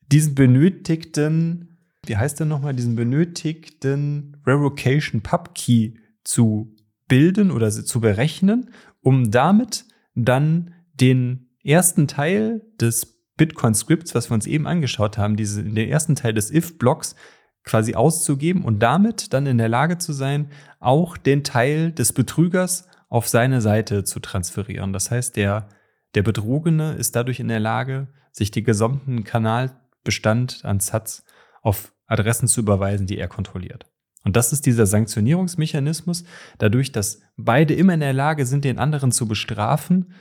diesen 0.00 0.34
benötigten, 0.34 1.78
wie 2.04 2.16
heißt 2.16 2.38
der 2.38 2.46
nochmal, 2.46 2.74
diesen 2.74 2.96
benötigten 2.96 4.36
Revocation 4.46 5.22
Pub 5.22 5.54
Key 5.54 5.94
zu 6.24 6.76
bilden 7.08 7.50
oder 7.50 7.70
zu 7.70 8.00
berechnen, 8.00 8.70
um 9.00 9.30
damit 9.30 9.86
dann 10.14 10.74
den 10.94 11.48
ersten 11.64 12.08
Teil 12.08 12.62
des 12.80 13.11
Bitcoin-Scripts, 13.42 14.14
was 14.14 14.30
wir 14.30 14.34
uns 14.34 14.46
eben 14.46 14.68
angeschaut 14.68 15.18
haben, 15.18 15.34
diese, 15.34 15.64
den 15.64 15.88
ersten 15.88 16.14
Teil 16.14 16.32
des 16.32 16.52
if-Blocks 16.52 17.16
quasi 17.64 17.96
auszugeben 17.96 18.64
und 18.64 18.78
damit 18.78 19.32
dann 19.32 19.46
in 19.46 19.58
der 19.58 19.68
Lage 19.68 19.98
zu 19.98 20.12
sein, 20.12 20.50
auch 20.78 21.16
den 21.16 21.42
Teil 21.42 21.90
des 21.90 22.12
Betrügers 22.12 22.86
auf 23.08 23.26
seine 23.26 23.60
Seite 23.60 24.04
zu 24.04 24.20
transferieren. 24.20 24.92
Das 24.92 25.10
heißt, 25.10 25.34
der, 25.36 25.68
der 26.14 26.22
Betrogene 26.22 26.92
ist 26.92 27.16
dadurch 27.16 27.40
in 27.40 27.48
der 27.48 27.58
Lage, 27.58 28.06
sich 28.30 28.52
den 28.52 28.62
gesamten 28.62 29.24
Kanalbestand 29.24 30.64
an 30.64 30.78
Satz 30.78 31.24
auf 31.62 31.92
Adressen 32.06 32.46
zu 32.46 32.60
überweisen, 32.60 33.08
die 33.08 33.18
er 33.18 33.28
kontrolliert. 33.28 33.86
Und 34.24 34.36
das 34.36 34.52
ist 34.52 34.66
dieser 34.66 34.86
Sanktionierungsmechanismus, 34.86 36.22
dadurch, 36.58 36.92
dass 36.92 37.22
beide 37.36 37.74
immer 37.74 37.94
in 37.94 38.00
der 38.00 38.12
Lage 38.12 38.46
sind, 38.46 38.64
den 38.64 38.78
anderen 38.78 39.10
zu 39.10 39.26
bestrafen, 39.26 40.12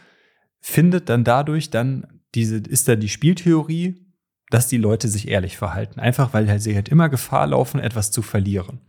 findet 0.60 1.10
dann 1.10 1.24
dadurch 1.24 1.70
dann 1.70 2.21
diese, 2.36 2.58
ist 2.58 2.88
da 2.88 2.96
die 2.96 3.10
Spieltheorie, 3.10 4.06
dass 4.50 4.68
die 4.68 4.78
Leute 4.78 5.08
sich 5.08 5.28
ehrlich 5.28 5.58
verhalten. 5.58 6.00
Einfach 6.00 6.34
weil 6.34 6.50
halt 6.50 6.62
sie 6.62 6.76
halt 6.76 6.90
immer 6.90 7.10
Gefahr 7.10 7.48
laufen, 7.48 7.80
etwas 7.80 8.12
zu 8.12 8.22
verlieren. 8.22 8.82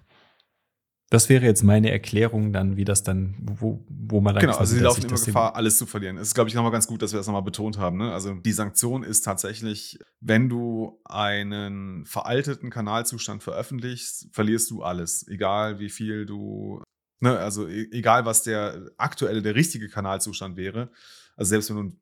Das 1.13 1.29
wäre 1.29 1.45
jetzt 1.45 1.63
meine 1.63 1.91
Erklärung 1.91 2.55
dann, 2.55 2.79
wie 2.79 2.87
das 2.87 3.03
dann, 3.03 3.37
wo, 3.39 3.85
wo 3.91 4.23
man 4.23 4.35
dann 4.35 4.41
Genau, 4.41 4.57
also 4.57 4.75
sie 4.75 4.81
laufen 4.81 5.05
immer 5.05 5.21
Gefahr, 5.21 5.55
alles 5.57 5.77
zu 5.77 5.85
verlieren. 5.85 6.17
Es 6.17 6.29
ist, 6.29 6.35
glaube 6.35 6.49
ich, 6.49 6.55
nochmal 6.55 6.73
ganz 6.73 6.87
gut, 6.87 7.03
dass 7.03 7.13
wir 7.13 7.19
das 7.19 7.27
nochmal 7.27 7.43
betont 7.43 7.77
haben. 7.77 7.99
Ne? 7.99 8.11
Also 8.15 8.33
die 8.33 8.53
Sanktion 8.53 9.03
ist 9.03 9.21
tatsächlich, 9.21 9.99
wenn 10.21 10.49
du 10.49 11.03
einen 11.05 12.07
veralteten 12.07 12.71
Kanalzustand 12.71 13.43
veröffentlichst, 13.43 14.29
verlierst 14.33 14.71
du 14.71 14.83
alles. 14.83 15.29
Egal 15.29 15.81
wie 15.81 15.91
viel 15.91 16.25
du, 16.25 16.83
ne, 17.21 17.39
also 17.39 17.69
e- 17.69 17.91
egal 17.93 18.25
was 18.25 18.43
der 18.43 18.91
aktuelle, 18.97 19.43
der 19.43 19.55
richtige 19.55 19.91
Kanalzustand 19.91 20.57
wäre. 20.57 20.91
Also 21.37 21.51
selbst 21.51 21.69
wenn 21.69 21.91
du 21.91 21.97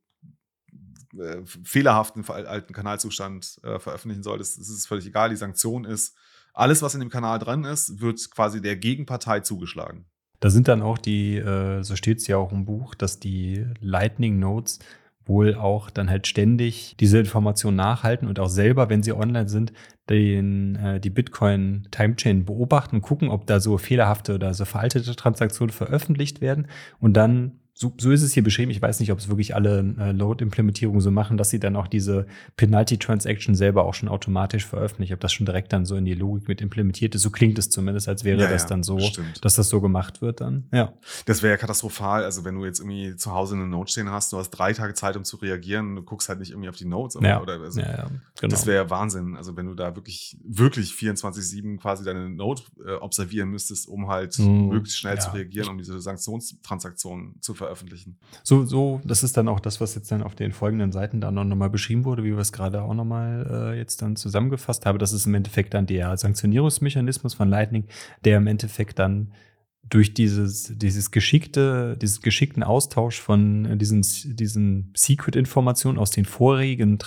äh, 1.18 1.38
fehlerhaften 1.64 2.24
veralteten 2.24 2.74
Kanalzustand 2.74 3.60
äh, 3.62 3.78
veröffentlichen 3.78 4.22
solltest, 4.22 4.58
ist 4.58 4.68
es 4.68 4.86
völlig 4.86 5.06
egal. 5.06 5.30
Die 5.30 5.36
Sanktion 5.36 5.84
ist, 5.84 6.16
alles, 6.52 6.82
was 6.82 6.94
in 6.94 7.00
dem 7.00 7.10
Kanal 7.10 7.38
dran 7.38 7.64
ist, 7.64 8.00
wird 8.00 8.30
quasi 8.30 8.60
der 8.60 8.76
Gegenpartei 8.76 9.40
zugeschlagen. 9.40 10.04
Da 10.40 10.50
sind 10.50 10.68
dann 10.68 10.82
auch 10.82 10.98
die, 10.98 11.36
äh, 11.36 11.82
so 11.82 11.96
steht 11.96 12.18
es 12.18 12.26
ja 12.26 12.38
auch 12.38 12.52
im 12.52 12.64
Buch, 12.64 12.94
dass 12.94 13.20
die 13.20 13.66
Lightning 13.80 14.38
Nodes 14.38 14.78
wohl 15.26 15.54
auch 15.54 15.90
dann 15.90 16.10
halt 16.10 16.26
ständig 16.26 16.96
diese 16.98 17.18
Information 17.18 17.76
nachhalten 17.76 18.26
und 18.26 18.40
auch 18.40 18.48
selber, 18.48 18.88
wenn 18.88 19.02
sie 19.02 19.12
online 19.12 19.48
sind, 19.48 19.72
den, 20.08 20.76
äh, 20.76 20.98
die 20.98 21.10
Bitcoin 21.10 21.86
Timechain 21.90 22.46
beobachten 22.46 23.00
gucken, 23.00 23.28
ob 23.28 23.46
da 23.46 23.60
so 23.60 23.78
fehlerhafte 23.78 24.34
oder 24.34 24.54
so 24.54 24.64
veraltete 24.64 25.14
Transaktionen 25.14 25.72
veröffentlicht 25.72 26.40
werden 26.40 26.66
und 26.98 27.14
dann 27.14 27.59
so, 27.80 27.94
so 27.98 28.10
ist 28.10 28.20
es 28.22 28.34
hier 28.34 28.44
beschrieben. 28.44 28.70
Ich 28.70 28.82
weiß 28.82 29.00
nicht, 29.00 29.10
ob 29.10 29.18
es 29.20 29.28
wirklich 29.28 29.54
alle 29.54 29.78
äh, 29.98 30.12
Load-Implementierungen 30.12 31.00
so 31.00 31.10
machen, 31.10 31.38
dass 31.38 31.48
sie 31.48 31.58
dann 31.58 31.76
auch 31.76 31.86
diese 31.86 32.26
Penalty-Transaction 32.56 33.54
selber 33.54 33.84
auch 33.86 33.94
schon 33.94 34.10
automatisch 34.10 34.66
veröffentlichen. 34.66 35.14
Ob 35.14 35.20
das 35.20 35.32
schon 35.32 35.46
direkt 35.46 35.72
dann 35.72 35.86
so 35.86 35.96
in 35.96 36.04
die 36.04 36.12
Logik 36.12 36.46
mit 36.46 36.60
implementiert 36.60 37.14
ist. 37.14 37.22
So 37.22 37.30
klingt 37.30 37.58
es 37.58 37.70
zumindest, 37.70 38.06
als 38.06 38.22
wäre 38.22 38.42
Ja, 38.42 38.50
das 38.50 38.62
ja, 38.64 38.68
dann 38.68 38.82
so, 38.82 39.00
stimmt. 39.00 39.42
dass 39.42 39.54
das 39.54 39.70
so 39.70 39.80
gemacht 39.80 40.20
wird 40.20 40.42
dann. 40.42 40.64
Ja. 40.72 40.92
Das 41.24 41.42
wäre 41.42 41.52
ja 41.52 41.56
katastrophal. 41.56 42.22
Also, 42.22 42.44
wenn 42.44 42.54
du 42.56 42.66
jetzt 42.66 42.80
irgendwie 42.80 43.16
zu 43.16 43.32
Hause 43.32 43.54
eine 43.54 43.66
Note 43.66 43.90
stehen 43.90 44.10
hast, 44.10 44.30
du 44.34 44.36
hast 44.36 44.50
drei 44.50 44.74
Tage 44.74 44.92
Zeit, 44.92 45.16
um 45.16 45.24
zu 45.24 45.36
reagieren, 45.38 45.96
du 45.96 46.02
guckst 46.02 46.28
halt 46.28 46.38
nicht 46.40 46.50
irgendwie 46.50 46.68
auf 46.68 46.76
die 46.76 46.84
Notes. 46.84 47.18
Ja, 47.22 47.40
oder 47.40 47.54
also, 47.60 47.80
ja, 47.80 48.08
genau. 48.38 48.50
Das 48.52 48.66
wäre 48.66 48.84
ja 48.84 48.90
Wahnsinn. 48.90 49.36
Also, 49.36 49.56
wenn 49.56 49.64
du 49.64 49.74
da 49.74 49.96
wirklich, 49.96 50.36
wirklich 50.44 50.92
24-7 50.92 51.78
quasi 51.78 52.04
deine 52.04 52.28
Note 52.28 52.62
äh, 52.86 52.92
observieren 52.96 53.48
müsstest, 53.48 53.88
um 53.88 54.08
halt 54.08 54.38
Mhm, 54.38 54.68
möglichst 54.68 54.98
schnell 54.98 55.18
zu 55.18 55.30
reagieren, 55.30 55.68
um 55.70 55.78
diese 55.78 55.98
Sanktionstransaktionen 55.98 57.36
zu 57.40 57.54
veröffentlichen. 57.54 57.69
So, 58.42 58.64
so, 58.64 59.00
das 59.04 59.22
ist 59.22 59.36
dann 59.36 59.48
auch 59.48 59.60
das, 59.60 59.80
was 59.80 59.94
jetzt 59.94 60.10
dann 60.12 60.22
auf 60.22 60.34
den 60.34 60.52
folgenden 60.52 60.92
Seiten 60.92 61.20
dann 61.20 61.34
noch 61.34 61.44
nochmal 61.44 61.70
beschrieben 61.70 62.04
wurde, 62.04 62.24
wie 62.24 62.32
wir 62.32 62.38
es 62.38 62.52
gerade 62.52 62.82
auch 62.82 62.94
nochmal 62.94 63.72
äh, 63.74 63.78
jetzt 63.78 64.02
dann 64.02 64.16
zusammengefasst 64.16 64.86
haben. 64.86 64.98
Das 64.98 65.12
ist 65.12 65.26
im 65.26 65.34
Endeffekt 65.34 65.74
dann 65.74 65.86
der 65.86 66.16
Sanktionierungsmechanismus 66.16 67.34
von 67.34 67.48
Lightning, 67.48 67.84
der 68.24 68.38
im 68.38 68.46
Endeffekt 68.46 68.98
dann 68.98 69.32
durch 69.82 70.14
dieses, 70.14 70.72
dieses 70.76 71.10
geschickte, 71.10 71.96
dieses 72.00 72.20
geschickten 72.20 72.62
Austausch 72.62 73.20
von 73.20 73.78
diesen, 73.78 74.02
diesen 74.24 74.92
Secret-Informationen 74.94 75.98
aus 75.98 76.10
den 76.10 76.24
vorigen 76.24 76.98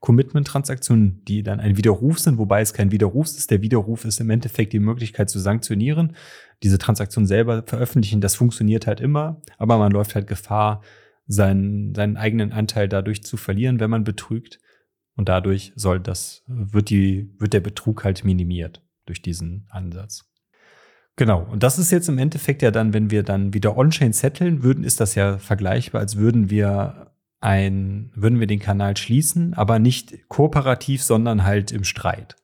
Commitment-Transaktionen, 0.00 1.24
die 1.26 1.42
dann 1.42 1.60
ein 1.60 1.76
Widerruf 1.76 2.18
sind, 2.18 2.38
wobei 2.38 2.62
es 2.62 2.72
kein 2.72 2.90
Widerruf 2.90 3.26
ist. 3.26 3.50
Der 3.50 3.60
Widerruf 3.60 4.04
ist 4.04 4.20
im 4.20 4.30
Endeffekt 4.30 4.72
die 4.72 4.78
Möglichkeit 4.78 5.28
zu 5.28 5.40
sanktionieren. 5.40 6.16
Diese 6.62 6.78
Transaktion 6.78 7.26
selber 7.26 7.64
veröffentlichen, 7.66 8.20
das 8.20 8.34
funktioniert 8.34 8.86
halt 8.86 9.00
immer, 9.00 9.42
aber 9.58 9.78
man 9.78 9.92
läuft 9.92 10.14
halt 10.14 10.26
Gefahr, 10.26 10.82
seinen, 11.26 11.94
seinen 11.94 12.16
eigenen 12.16 12.52
Anteil 12.52 12.88
dadurch 12.88 13.24
zu 13.24 13.36
verlieren, 13.36 13.78
wenn 13.80 13.90
man 13.90 14.04
betrügt. 14.04 14.58
Und 15.16 15.28
dadurch 15.28 15.72
soll 15.76 16.00
das, 16.00 16.42
wird 16.46 16.88
die, 16.88 17.30
wird 17.38 17.52
der 17.52 17.60
Betrug 17.60 18.04
halt 18.04 18.24
minimiert 18.24 18.82
durch 19.04 19.20
diesen 19.20 19.66
Ansatz. 19.70 20.31
Genau. 21.16 21.46
Und 21.50 21.62
das 21.62 21.78
ist 21.78 21.90
jetzt 21.90 22.08
im 22.08 22.18
Endeffekt 22.18 22.62
ja 22.62 22.70
dann, 22.70 22.94
wenn 22.94 23.10
wir 23.10 23.22
dann 23.22 23.52
wieder 23.52 23.76
on-chain 23.76 24.12
setteln 24.12 24.62
würden, 24.62 24.84
ist 24.84 25.00
das 25.00 25.14
ja 25.14 25.38
vergleichbar, 25.38 26.00
als 26.00 26.16
würden 26.16 26.48
wir 26.48 27.12
ein, 27.40 28.10
würden 28.14 28.40
wir 28.40 28.46
den 28.46 28.60
Kanal 28.60 28.96
schließen, 28.96 29.52
aber 29.54 29.78
nicht 29.78 30.28
kooperativ, 30.28 31.02
sondern 31.02 31.44
halt 31.44 31.72
im 31.72 31.84
Streit. 31.84 32.36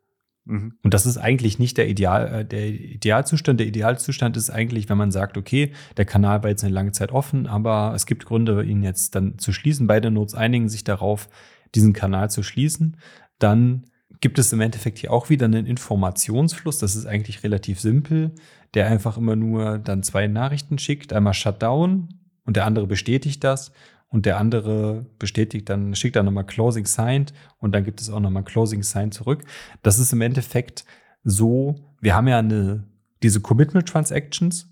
Mhm. 0.44 0.74
Und 0.82 0.92
das 0.92 1.06
ist 1.06 1.18
eigentlich 1.18 1.58
nicht 1.58 1.78
der 1.78 1.88
Ideal, 1.88 2.40
äh, 2.40 2.44
der 2.44 2.66
Idealzustand. 2.68 3.60
Der 3.60 3.66
Idealzustand 3.66 4.36
ist 4.36 4.50
eigentlich, 4.50 4.88
wenn 4.88 4.98
man 4.98 5.12
sagt, 5.12 5.36
okay, 5.36 5.72
der 5.96 6.04
Kanal 6.04 6.42
war 6.42 6.50
jetzt 6.50 6.64
eine 6.64 6.74
lange 6.74 6.92
Zeit 6.92 7.12
offen, 7.12 7.46
aber 7.46 7.92
es 7.94 8.06
gibt 8.06 8.26
Gründe, 8.26 8.62
ihn 8.64 8.82
jetzt 8.82 9.14
dann 9.14 9.38
zu 9.38 9.52
schließen. 9.52 9.86
Beide 9.86 10.10
Nodes 10.10 10.34
einigen 10.34 10.68
sich 10.68 10.84
darauf, 10.84 11.28
diesen 11.74 11.92
Kanal 11.92 12.30
zu 12.30 12.42
schließen. 12.42 12.96
Dann 13.38 13.84
gibt 14.20 14.38
es 14.38 14.52
im 14.52 14.60
Endeffekt 14.60 14.98
hier 14.98 15.12
auch 15.12 15.30
wieder 15.30 15.44
einen 15.44 15.66
Informationsfluss. 15.66 16.78
Das 16.78 16.96
ist 16.96 17.06
eigentlich 17.06 17.44
relativ 17.44 17.78
simpel 17.78 18.32
der 18.74 18.86
einfach 18.86 19.16
immer 19.16 19.36
nur 19.36 19.78
dann 19.78 20.02
zwei 20.02 20.26
Nachrichten 20.26 20.78
schickt, 20.78 21.12
einmal 21.12 21.34
Shutdown 21.34 22.08
und 22.44 22.56
der 22.56 22.66
andere 22.66 22.86
bestätigt 22.86 23.44
das 23.44 23.72
und 24.08 24.26
der 24.26 24.38
andere 24.38 25.06
bestätigt 25.18 25.68
dann, 25.68 25.94
schickt 25.94 26.16
dann 26.16 26.26
nochmal 26.26 26.46
Closing 26.46 26.86
Signed 26.86 27.32
und 27.58 27.72
dann 27.74 27.84
gibt 27.84 28.00
es 28.00 28.10
auch 28.10 28.20
nochmal 28.20 28.44
Closing 28.44 28.82
Signed 28.82 29.14
zurück. 29.14 29.44
Das 29.82 29.98
ist 29.98 30.12
im 30.12 30.20
Endeffekt 30.20 30.84
so, 31.24 31.76
wir 32.00 32.14
haben 32.14 32.28
ja 32.28 32.38
eine, 32.38 32.84
diese 33.22 33.40
Commitment 33.40 33.88
Transactions, 33.88 34.68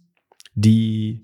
die 0.54 1.20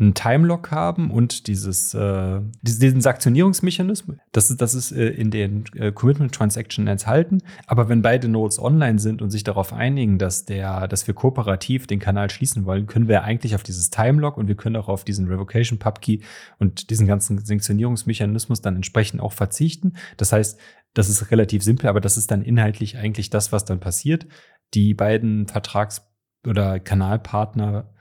einen 0.00 0.14
Timelock 0.14 0.70
haben 0.70 1.10
und 1.10 1.46
dieses, 1.46 1.92
äh, 1.92 2.40
diesen 2.62 3.02
Sanktionierungsmechanismus, 3.02 4.16
das 4.32 4.50
ist, 4.50 4.60
das 4.60 4.74
ist 4.74 4.90
äh, 4.92 5.08
in 5.08 5.30
den 5.30 5.64
äh, 5.74 5.92
Commitment 5.92 6.34
Transaction 6.34 6.86
enthalten. 6.86 7.42
Aber 7.66 7.88
wenn 7.88 8.00
beide 8.00 8.28
Nodes 8.28 8.58
online 8.58 8.98
sind 8.98 9.20
und 9.20 9.30
sich 9.30 9.44
darauf 9.44 9.72
einigen, 9.72 10.18
dass 10.18 10.46
der, 10.46 10.88
dass 10.88 11.06
wir 11.06 11.14
kooperativ 11.14 11.86
den 11.86 12.00
Kanal 12.00 12.30
schließen 12.30 12.64
wollen, 12.64 12.86
können 12.86 13.06
wir 13.06 13.22
eigentlich 13.22 13.54
auf 13.54 13.62
dieses 13.62 13.90
Timelock 13.90 14.38
und 14.38 14.48
wir 14.48 14.56
können 14.56 14.76
auch 14.76 14.88
auf 14.88 15.04
diesen 15.04 15.28
Revocation 15.28 15.78
Pubkey 15.78 16.22
und 16.58 16.88
diesen 16.88 17.06
ganzen 17.06 17.38
Sanktionierungsmechanismus 17.38 18.62
dann 18.62 18.76
entsprechend 18.76 19.20
auch 19.20 19.32
verzichten. 19.32 19.92
Das 20.16 20.32
heißt, 20.32 20.58
das 20.94 21.10
ist 21.10 21.30
relativ 21.30 21.62
simpel, 21.62 21.88
aber 21.88 22.00
das 22.00 22.16
ist 22.16 22.30
dann 22.30 22.42
inhaltlich 22.42 22.96
eigentlich 22.96 23.28
das, 23.28 23.52
was 23.52 23.66
dann 23.66 23.80
passiert. 23.80 24.26
Die 24.72 24.94
beiden 24.94 25.48
Vertrags- 25.48 26.02
oder 26.46 26.80
Kanalpartner 26.80 27.92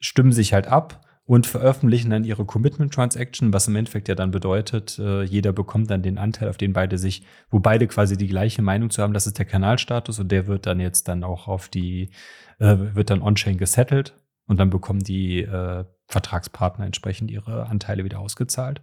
stimmen 0.00 0.32
sich 0.32 0.52
halt 0.52 0.66
ab 0.66 1.05
und 1.26 1.48
veröffentlichen 1.48 2.10
dann 2.10 2.24
ihre 2.24 2.44
Commitment 2.44 2.94
Transaction, 2.94 3.52
was 3.52 3.66
im 3.66 3.74
Endeffekt 3.74 4.08
ja 4.08 4.14
dann 4.14 4.30
bedeutet, 4.30 4.98
äh, 4.98 5.24
jeder 5.24 5.52
bekommt 5.52 5.90
dann 5.90 6.02
den 6.02 6.18
Anteil, 6.18 6.48
auf 6.48 6.56
den 6.56 6.72
beide 6.72 6.98
sich, 6.98 7.24
wo 7.50 7.58
beide 7.58 7.88
quasi 7.88 8.16
die 8.16 8.28
gleiche 8.28 8.62
Meinung 8.62 8.90
zu 8.90 9.02
haben, 9.02 9.12
das 9.12 9.26
ist 9.26 9.38
der 9.38 9.44
Kanalstatus 9.44 10.20
und 10.20 10.30
der 10.30 10.46
wird 10.46 10.66
dann 10.66 10.78
jetzt 10.78 11.08
dann 11.08 11.24
auch 11.24 11.48
auf 11.48 11.68
die, 11.68 12.10
äh, 12.60 12.76
wird 12.94 13.10
dann 13.10 13.22
on-chain 13.22 13.58
gesettelt 13.58 14.14
und 14.46 14.60
dann 14.60 14.70
bekommen 14.70 15.00
die 15.00 15.42
äh, 15.42 15.84
Vertragspartner 16.06 16.86
entsprechend 16.86 17.32
ihre 17.32 17.66
Anteile 17.66 18.04
wieder 18.04 18.20
ausgezahlt. 18.20 18.80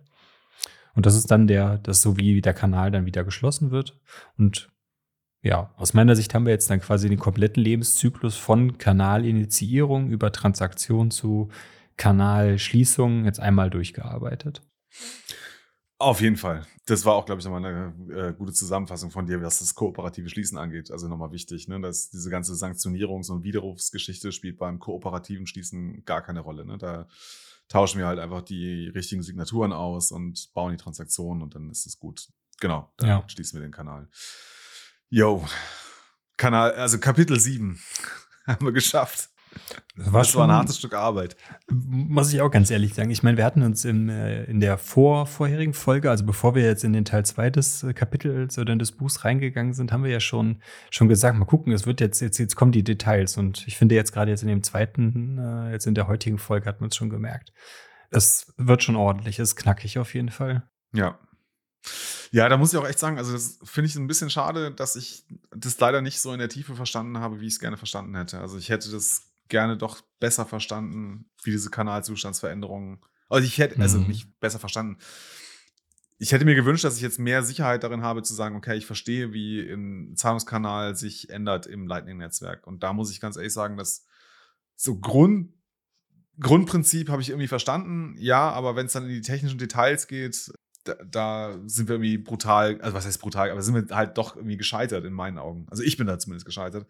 Und 0.96 1.06
das 1.06 1.16
ist 1.16 1.32
dann 1.32 1.48
der, 1.48 1.78
das 1.78 2.02
so 2.02 2.18
wie 2.18 2.42
der 2.42 2.54
Kanal 2.54 2.92
dann 2.92 3.06
wieder 3.06 3.24
geschlossen 3.24 3.72
wird. 3.72 3.98
Und 4.38 4.70
ja, 5.42 5.74
aus 5.78 5.94
meiner 5.94 6.16
Sicht 6.16 6.34
haben 6.34 6.46
wir 6.46 6.54
jetzt 6.54 6.70
dann 6.70 6.82
quasi 6.82 7.10
den 7.10 7.20
kompletten 7.20 7.64
Lebenszyklus 7.64 8.36
von 8.36 8.78
Kanalinitiierung 8.78 10.10
über 10.10 10.32
Transaktion 10.32 11.10
zu 11.10 11.50
Kanalschließung 11.98 13.26
jetzt 13.26 13.40
einmal 13.40 13.70
durchgearbeitet. 13.70 14.62
Auf 16.00 16.20
jeden 16.20 16.36
Fall. 16.36 16.66
Das 16.86 17.06
war 17.06 17.14
auch, 17.14 17.26
glaube 17.26 17.40
ich, 17.40 17.46
nochmal 17.46 17.66
eine 17.66 18.30
äh, 18.30 18.34
gute 18.34 18.52
Zusammenfassung 18.52 19.10
von 19.10 19.26
dir, 19.26 19.42
was 19.42 19.60
das 19.60 19.74
kooperative 19.74 20.28
Schließen 20.28 20.58
angeht. 20.58 20.92
Also 20.92 21.08
nochmal 21.08 21.32
wichtig, 21.32 21.70
ne? 21.70 21.80
dass 21.80 22.10
diese 22.10 22.30
ganze 22.30 22.54
Sanktionierungs- 22.54 23.32
und 23.32 23.44
Widerrufsgeschichte 23.44 24.34
spielt 24.34 24.58
beim 24.58 24.80
kooperativen 24.80 25.48
Schließen 25.48 26.04
gar 26.04 26.22
keine 26.22 26.42
Rolle. 26.42 26.66
Ne? 26.66 26.78
Da 26.78 27.08
tauschen 27.70 28.00
wir 28.00 28.08
halt 28.08 28.20
einfach 28.20 28.42
die 28.42 28.90
richtigen 28.90 29.24
Signaturen 29.24 29.72
aus 29.72 30.12
und 30.12 30.54
bauen 30.54 30.72
die 30.72 30.78
Transaktionen 30.78 31.42
und 31.42 31.56
dann 31.56 31.70
ist 31.70 31.86
es 31.86 31.98
gut. 31.98 32.28
Genau, 32.60 32.92
dann 32.98 33.10
ja. 33.10 33.24
schließen 33.28 33.60
wir 33.60 33.66
den 33.66 33.72
Kanal. 33.72 34.10
Yo, 35.10 35.46
Kanal, 36.38 36.74
also 36.74 37.00
Kapitel 37.00 37.40
7 37.40 37.80
haben 38.48 38.66
wir 38.66 38.74
geschafft. 38.74 39.30
Das 39.96 40.12
war, 40.12 40.22
das 40.22 40.36
war 40.36 40.48
ein 40.48 40.52
hartes 40.52 40.78
Stück 40.80 40.94
Arbeit. 40.94 41.36
Muss 41.70 42.34
ich 42.34 42.42
auch 42.42 42.50
ganz 42.50 42.72
ehrlich 42.72 42.94
sagen. 42.94 43.12
Ich 43.12 43.22
meine, 43.22 43.38
wir 43.38 43.46
hatten 43.46 43.62
uns 43.62 43.86
in, 43.86 44.10
äh, 44.10 44.44
in 44.46 44.60
der 44.60 44.78
vor, 44.78 45.28
vorherigen 45.28 45.74
Folge, 45.74 46.10
also 46.10 46.26
bevor 46.26 46.56
wir 46.56 46.64
jetzt 46.64 46.84
in 46.84 46.94
den 46.94 47.06
Teil 47.06 47.26
2 47.26 47.50
des 47.52 47.84
äh, 47.84 47.94
Kapitels 47.94 48.58
oder 48.58 48.76
des 48.76 48.92
Buchs 48.92 49.24
reingegangen 49.24 49.74
sind, 49.74 49.92
haben 49.92 50.04
wir 50.04 50.12
ja 50.12 50.20
schon, 50.20 50.62
schon 50.90 51.08
gesagt, 51.08 51.38
mal 51.38 51.46
gucken, 51.46 51.74
es 51.74 51.86
wird 51.86 52.02
jetzt, 52.02 52.22
jetzt, 52.22 52.40
jetzt 52.40 52.56
kommen 52.56 52.72
die 52.72 52.84
Details. 52.84 53.38
Und 53.38 53.68
ich 53.68 53.78
finde 53.78 53.96
jetzt 53.96 54.12
gerade 54.12 54.32
jetzt 54.32 54.42
in 54.42 54.50
dem 54.50 54.64
zweiten, 54.64 55.38
äh, 55.38 55.72
jetzt 55.72 55.86
in 55.86 55.96
der 55.96 56.08
heutigen 56.08 56.40
Folge 56.40 56.66
hat 56.66 56.82
man 56.82 56.90
es 56.90 56.96
schon 56.96 57.10
gemerkt. 57.10 57.54
Es 58.10 58.54
wird 58.58 58.84
schon 58.84 58.96
ordentlich, 58.96 59.40
es 59.40 59.50
ist 59.50 59.56
knackig 59.56 60.00
auf 60.00 60.14
jeden 60.14 60.30
Fall. 60.30 60.64
Ja, 60.94 61.20
ja, 62.32 62.50
da 62.50 62.58
muss 62.58 62.74
ich 62.74 62.80
auch 62.80 62.88
echt 62.88 63.00
sagen, 63.00 63.18
also 63.18 63.34
das 63.34 63.60
finde 63.64 63.90
ich 63.90 63.96
ein 63.96 64.08
bisschen 64.08 64.30
schade, 64.30 64.72
dass 64.72 64.96
ich 64.96 65.26
das 65.56 65.80
leider 65.80 66.02
nicht 66.02 66.20
so 66.20 66.34
in 66.34 66.40
der 66.40 66.50
Tiefe 66.50 66.76
verstanden 66.76 67.20
habe, 67.20 67.42
wie 67.42 67.48
ich 67.48 67.54
es 67.54 67.60
gerne 67.60 67.78
verstanden 67.78 68.16
hätte. 68.16 68.40
Also 68.40 68.58
ich 68.58 68.70
hätte 68.70 68.90
das 68.90 69.33
gerne 69.50 69.78
doch 69.78 70.02
besser 70.20 70.46
verstanden, 70.46 71.30
wie 71.44 71.52
diese 71.52 71.70
Kanalzustandsveränderungen. 71.70 73.02
Also 73.30 73.48
ich 73.48 73.58
hätte, 73.58 73.80
also 73.82 74.00
mhm. 74.00 74.08
nicht 74.08 74.40
besser 74.40 74.60
verstanden. 74.60 74.98
Ich 76.18 76.32
hätte 76.32 76.46
mir 76.46 76.56
gewünscht, 76.56 76.84
dass 76.84 76.96
ich 76.96 77.02
jetzt 77.02 77.20
mehr 77.20 77.44
Sicherheit 77.44 77.84
darin 77.84 78.02
habe, 78.04 78.24
zu 78.24 78.34
sagen, 78.34 78.56
okay, 78.56 78.78
ich 78.78 78.86
verstehe, 78.86 79.34
wie 79.34 79.60
ein 79.60 80.16
Zahlungskanal 80.16 80.96
sich 80.96 81.30
ändert 81.30 81.66
im 81.66 81.88
Lightning-Netzwerk. 81.88 82.66
Und 82.66 82.84
da 82.84 82.94
muss 82.94 83.12
ich 83.12 83.20
ganz 83.20 83.36
ehrlich 83.36 83.54
sagen, 83.54 83.76
dass 83.76 84.06
so 84.76 85.00
Grund, 85.00 85.52
Grundprinzip 86.40 87.10
habe 87.10 87.22
ich 87.22 87.30
irgendwie 87.30 87.48
verstanden, 87.48 88.16
ja, 88.18 88.50
aber 88.52 88.76
wenn 88.76 88.86
es 88.86 88.94
dann 88.94 89.04
in 89.04 89.10
die 89.10 89.22
technischen 89.22 89.60
Details 89.60 90.08
geht, 90.08 90.52
da, 90.84 90.96
da, 91.06 91.60
sind 91.66 91.88
wir 91.88 91.96
irgendwie 91.96 92.18
brutal, 92.18 92.80
also 92.82 92.96
was 92.96 93.06
heißt 93.06 93.22
brutal, 93.22 93.52
aber 93.52 93.62
sind 93.62 93.76
wir 93.76 93.96
halt 93.96 94.18
doch 94.18 94.36
irgendwie 94.36 94.58
gescheitert 94.58 95.06
in 95.06 95.14
meinen 95.14 95.38
Augen. 95.38 95.66
Also 95.70 95.84
ich 95.84 95.98
bin 95.98 96.08
da 96.08 96.20
zumindest 96.20 96.46
gescheitert. 96.46 96.88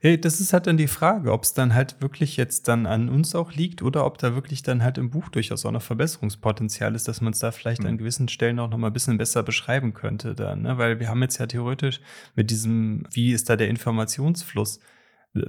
Hey, 0.00 0.20
das 0.20 0.40
ist 0.40 0.52
halt 0.52 0.66
dann 0.66 0.76
die 0.76 0.86
Frage, 0.86 1.32
ob 1.32 1.42
es 1.42 1.52
dann 1.52 1.74
halt 1.74 2.00
wirklich 2.00 2.36
jetzt 2.36 2.68
dann 2.68 2.86
an 2.86 3.08
uns 3.08 3.34
auch 3.34 3.52
liegt 3.52 3.82
oder 3.82 4.06
ob 4.06 4.18
da 4.18 4.34
wirklich 4.34 4.62
dann 4.62 4.82
halt 4.82 4.98
im 4.98 5.10
Buch 5.10 5.28
durchaus 5.28 5.66
auch 5.66 5.72
noch 5.72 5.82
Verbesserungspotenzial 5.82 6.94
ist, 6.94 7.08
dass 7.08 7.20
man 7.20 7.32
es 7.32 7.40
da 7.40 7.50
vielleicht 7.50 7.82
mhm. 7.82 7.88
an 7.88 7.98
gewissen 7.98 8.28
Stellen 8.28 8.58
auch 8.58 8.70
noch 8.70 8.78
mal 8.78 8.88
ein 8.88 8.92
bisschen 8.92 9.18
besser 9.18 9.42
beschreiben 9.42 9.94
könnte 9.94 10.34
dann, 10.34 10.62
ne? 10.62 10.78
Weil 10.78 11.00
wir 11.00 11.08
haben 11.08 11.22
jetzt 11.22 11.38
ja 11.38 11.46
theoretisch 11.46 12.00
mit 12.34 12.50
diesem, 12.50 13.04
wie 13.10 13.32
ist 13.32 13.50
da 13.50 13.56
der 13.56 13.68
Informationsfluss? 13.68 14.80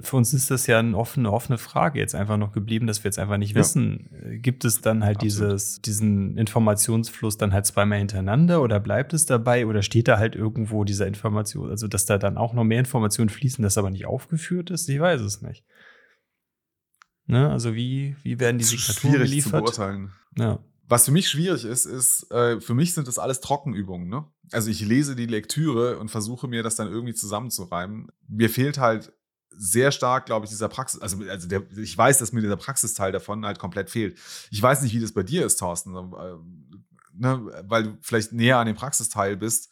Für 0.00 0.16
uns 0.16 0.32
ist 0.32 0.50
das 0.50 0.66
ja 0.66 0.78
eine 0.78 0.96
offene, 0.96 1.32
offene 1.32 1.58
Frage 1.58 1.98
jetzt 1.98 2.14
einfach 2.14 2.36
noch 2.36 2.52
geblieben, 2.52 2.86
dass 2.86 3.02
wir 3.04 3.08
jetzt 3.08 3.18
einfach 3.18 3.36
nicht 3.36 3.54
ja. 3.54 3.60
wissen, 3.60 4.10
äh, 4.12 4.38
gibt 4.38 4.64
es 4.64 4.80
dann 4.80 5.04
halt 5.04 5.22
dieses, 5.22 5.80
diesen 5.80 6.36
Informationsfluss 6.36 7.36
dann 7.36 7.52
halt 7.52 7.66
zweimal 7.66 7.98
hintereinander 7.98 8.62
oder 8.62 8.80
bleibt 8.80 9.12
es 9.12 9.26
dabei 9.26 9.66
oder 9.66 9.82
steht 9.82 10.08
da 10.08 10.18
halt 10.18 10.34
irgendwo 10.34 10.84
dieser 10.84 11.06
Information, 11.06 11.70
also 11.70 11.88
dass 11.88 12.06
da 12.06 12.18
dann 12.18 12.36
auch 12.36 12.52
noch 12.52 12.64
mehr 12.64 12.80
Informationen 12.80 13.28
fließen, 13.30 13.62
das 13.62 13.78
aber 13.78 13.90
nicht 13.90 14.06
aufgeführt 14.06 14.70
ist? 14.70 14.88
Ich 14.88 15.00
weiß 15.00 15.20
es 15.20 15.42
nicht. 15.42 15.64
Ne? 17.26 17.50
Also 17.50 17.74
wie, 17.74 18.16
wie 18.22 18.40
werden 18.40 18.58
die 18.58 18.64
Signaturen 18.64 19.12
schwierig 19.12 19.30
geliefert? 19.30 19.52
zu 19.52 19.62
beurteilen. 19.76 20.12
Ja. 20.36 20.58
Was 20.88 21.04
für 21.04 21.12
mich 21.12 21.28
schwierig 21.28 21.66
ist, 21.66 21.84
ist, 21.84 22.30
äh, 22.30 22.60
für 22.60 22.72
mich 22.72 22.94
sind 22.94 23.06
das 23.06 23.18
alles 23.18 23.40
Trockenübungen. 23.40 24.08
Ne? 24.08 24.24
Also 24.52 24.70
ich 24.70 24.80
lese 24.80 25.14
die 25.14 25.26
Lektüre 25.26 25.98
und 25.98 26.10
versuche 26.10 26.48
mir 26.48 26.62
das 26.62 26.76
dann 26.76 26.88
irgendwie 26.88 27.12
zusammenzureimen. 27.12 28.08
Mir 28.26 28.48
fehlt 28.48 28.78
halt 28.78 29.12
sehr 29.58 29.90
stark, 29.92 30.26
glaube 30.26 30.46
ich, 30.46 30.50
dieser 30.50 30.68
Praxis, 30.68 31.00
also, 31.00 31.18
also 31.28 31.48
der, 31.48 31.62
ich 31.76 31.96
weiß, 31.96 32.18
dass 32.18 32.32
mir 32.32 32.40
dieser 32.40 32.56
Praxisteil 32.56 33.12
davon 33.12 33.44
halt 33.44 33.58
komplett 33.58 33.90
fehlt. 33.90 34.18
Ich 34.50 34.62
weiß 34.62 34.82
nicht, 34.82 34.94
wie 34.94 35.00
das 35.00 35.12
bei 35.12 35.22
dir 35.22 35.44
ist, 35.44 35.56
Thorsten, 35.56 35.94
äh, 35.96 36.34
ne, 37.14 37.64
weil 37.66 37.82
du 37.84 37.98
vielleicht 38.00 38.32
näher 38.32 38.58
an 38.58 38.66
dem 38.66 38.76
Praxisteil 38.76 39.36
bist 39.36 39.70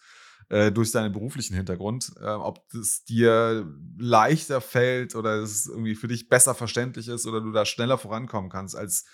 äh, 0.48 0.70
durch 0.72 0.92
deinen 0.92 1.12
beruflichen 1.12 1.54
Hintergrund, 1.54 2.12
äh, 2.20 2.26
ob 2.26 2.62
es 2.74 3.04
dir 3.04 3.66
leichter 3.98 4.60
fällt 4.60 5.14
oder 5.14 5.36
es 5.36 5.66
irgendwie 5.66 5.94
für 5.94 6.08
dich 6.08 6.28
besser 6.28 6.54
verständlich 6.54 7.08
ist 7.08 7.26
oder 7.26 7.40
du 7.40 7.52
da 7.52 7.64
schneller 7.64 7.98
vorankommen 7.98 8.50
kannst 8.50 8.76
als 8.76 9.06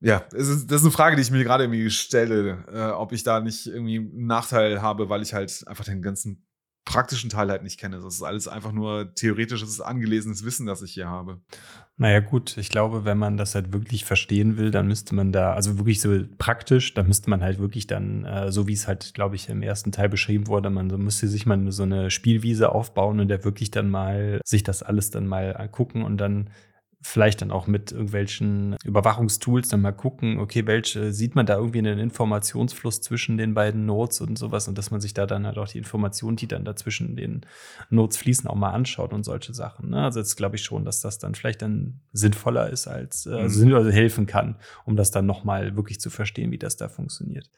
ja, 0.00 0.18
ist, 0.32 0.70
das 0.70 0.80
ist 0.80 0.84
eine 0.84 0.92
Frage, 0.92 1.16
die 1.16 1.22
ich 1.22 1.30
mir 1.32 1.42
gerade 1.42 1.64
irgendwie 1.64 1.90
stelle, 1.90 2.64
äh, 2.72 2.92
ob 2.92 3.12
ich 3.12 3.24
da 3.24 3.40
nicht 3.40 3.66
irgendwie 3.66 3.98
einen 3.98 4.26
Nachteil 4.26 4.80
habe, 4.80 5.08
weil 5.08 5.22
ich 5.22 5.34
halt 5.34 5.66
einfach 5.66 5.84
den 5.84 6.02
ganzen 6.02 6.47
praktischen 6.88 7.28
Teil 7.28 7.50
halt 7.50 7.62
nicht 7.62 7.78
kenne. 7.78 8.00
Das 8.00 8.14
ist 8.14 8.22
alles 8.22 8.48
einfach 8.48 8.72
nur 8.72 9.14
theoretisches, 9.14 9.82
angelesenes 9.82 10.42
Wissen, 10.42 10.64
das 10.64 10.80
ich 10.80 10.92
hier 10.92 11.06
habe. 11.06 11.38
Naja, 11.98 12.20
gut, 12.20 12.56
ich 12.56 12.70
glaube, 12.70 13.04
wenn 13.04 13.18
man 13.18 13.36
das 13.36 13.54
halt 13.54 13.74
wirklich 13.74 14.06
verstehen 14.06 14.56
will, 14.56 14.70
dann 14.70 14.88
müsste 14.88 15.14
man 15.14 15.30
da, 15.30 15.52
also 15.52 15.76
wirklich 15.76 16.00
so 16.00 16.18
praktisch, 16.38 16.94
dann 16.94 17.06
müsste 17.06 17.28
man 17.28 17.42
halt 17.42 17.58
wirklich 17.58 17.86
dann, 17.86 18.24
äh, 18.24 18.50
so 18.50 18.68
wie 18.68 18.72
es 18.72 18.88
halt, 18.88 19.12
glaube 19.12 19.36
ich, 19.36 19.50
im 19.50 19.60
ersten 19.60 19.92
Teil 19.92 20.08
beschrieben 20.08 20.46
wurde, 20.46 20.70
man 20.70 20.88
so 20.88 20.96
müsste 20.96 21.28
sich 21.28 21.44
mal 21.44 21.70
so 21.72 21.82
eine 21.82 22.10
Spielwiese 22.10 22.72
aufbauen 22.72 23.20
und 23.20 23.28
der 23.28 23.44
wirklich 23.44 23.70
dann 23.70 23.90
mal 23.90 24.40
sich 24.46 24.62
das 24.62 24.82
alles 24.82 25.10
dann 25.10 25.26
mal 25.26 25.56
angucken 25.58 26.04
und 26.04 26.16
dann 26.16 26.48
vielleicht 27.00 27.42
dann 27.42 27.52
auch 27.52 27.68
mit 27.68 27.92
irgendwelchen 27.92 28.76
Überwachungstools 28.84 29.68
dann 29.68 29.82
mal 29.82 29.92
gucken, 29.92 30.38
okay, 30.38 30.66
welche 30.66 31.12
sieht 31.12 31.36
man 31.36 31.46
da 31.46 31.56
irgendwie 31.56 31.78
einen 31.78 32.00
Informationsfluss 32.00 33.00
zwischen 33.00 33.38
den 33.38 33.54
beiden 33.54 33.86
Nodes 33.86 34.20
und 34.20 34.36
sowas 34.36 34.66
und 34.66 34.76
dass 34.76 34.90
man 34.90 35.00
sich 35.00 35.14
da 35.14 35.26
dann 35.26 35.46
halt 35.46 35.58
auch 35.58 35.68
die 35.68 35.78
Informationen, 35.78 36.36
die 36.36 36.48
dann 36.48 36.64
dazwischen 36.64 37.14
den 37.14 37.42
Nodes 37.88 38.16
fließen, 38.16 38.48
auch 38.50 38.56
mal 38.56 38.72
anschaut 38.72 39.12
und 39.12 39.24
solche 39.24 39.54
Sachen. 39.54 39.90
Ne? 39.90 40.02
Also 40.02 40.18
jetzt 40.18 40.36
glaube 40.36 40.56
ich 40.56 40.64
schon, 40.64 40.84
dass 40.84 41.00
das 41.00 41.18
dann 41.18 41.36
vielleicht 41.36 41.62
dann 41.62 42.00
sinnvoller 42.12 42.68
ist 42.68 42.88
als 42.88 43.26
äh, 43.26 43.34
also 43.34 43.64
mhm. 43.64 43.74
also 43.74 43.90
helfen 43.90 44.26
kann, 44.26 44.56
um 44.84 44.96
das 44.96 45.12
dann 45.12 45.26
noch 45.26 45.44
mal 45.44 45.76
wirklich 45.76 46.00
zu 46.00 46.10
verstehen, 46.10 46.50
wie 46.50 46.58
das 46.58 46.76
da 46.76 46.88
funktioniert. 46.88 47.48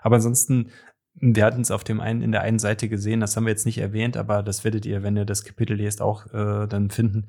Aber 0.00 0.16
ansonsten 0.16 0.70
wir 1.18 1.46
hatten 1.46 1.62
es 1.62 1.70
auf 1.70 1.82
dem 1.82 2.00
einen, 2.00 2.20
in 2.20 2.30
der 2.30 2.42
einen 2.42 2.58
Seite 2.58 2.90
gesehen, 2.90 3.20
das 3.20 3.36
haben 3.36 3.46
wir 3.46 3.50
jetzt 3.50 3.64
nicht 3.64 3.78
erwähnt, 3.78 4.18
aber 4.18 4.42
das 4.42 4.64
werdet 4.64 4.84
ihr, 4.84 5.02
wenn 5.02 5.16
ihr 5.16 5.24
das 5.24 5.44
Kapitel 5.44 5.78
lest, 5.78 6.02
auch 6.02 6.26
äh, 6.34 6.66
dann 6.66 6.90
finden 6.90 7.26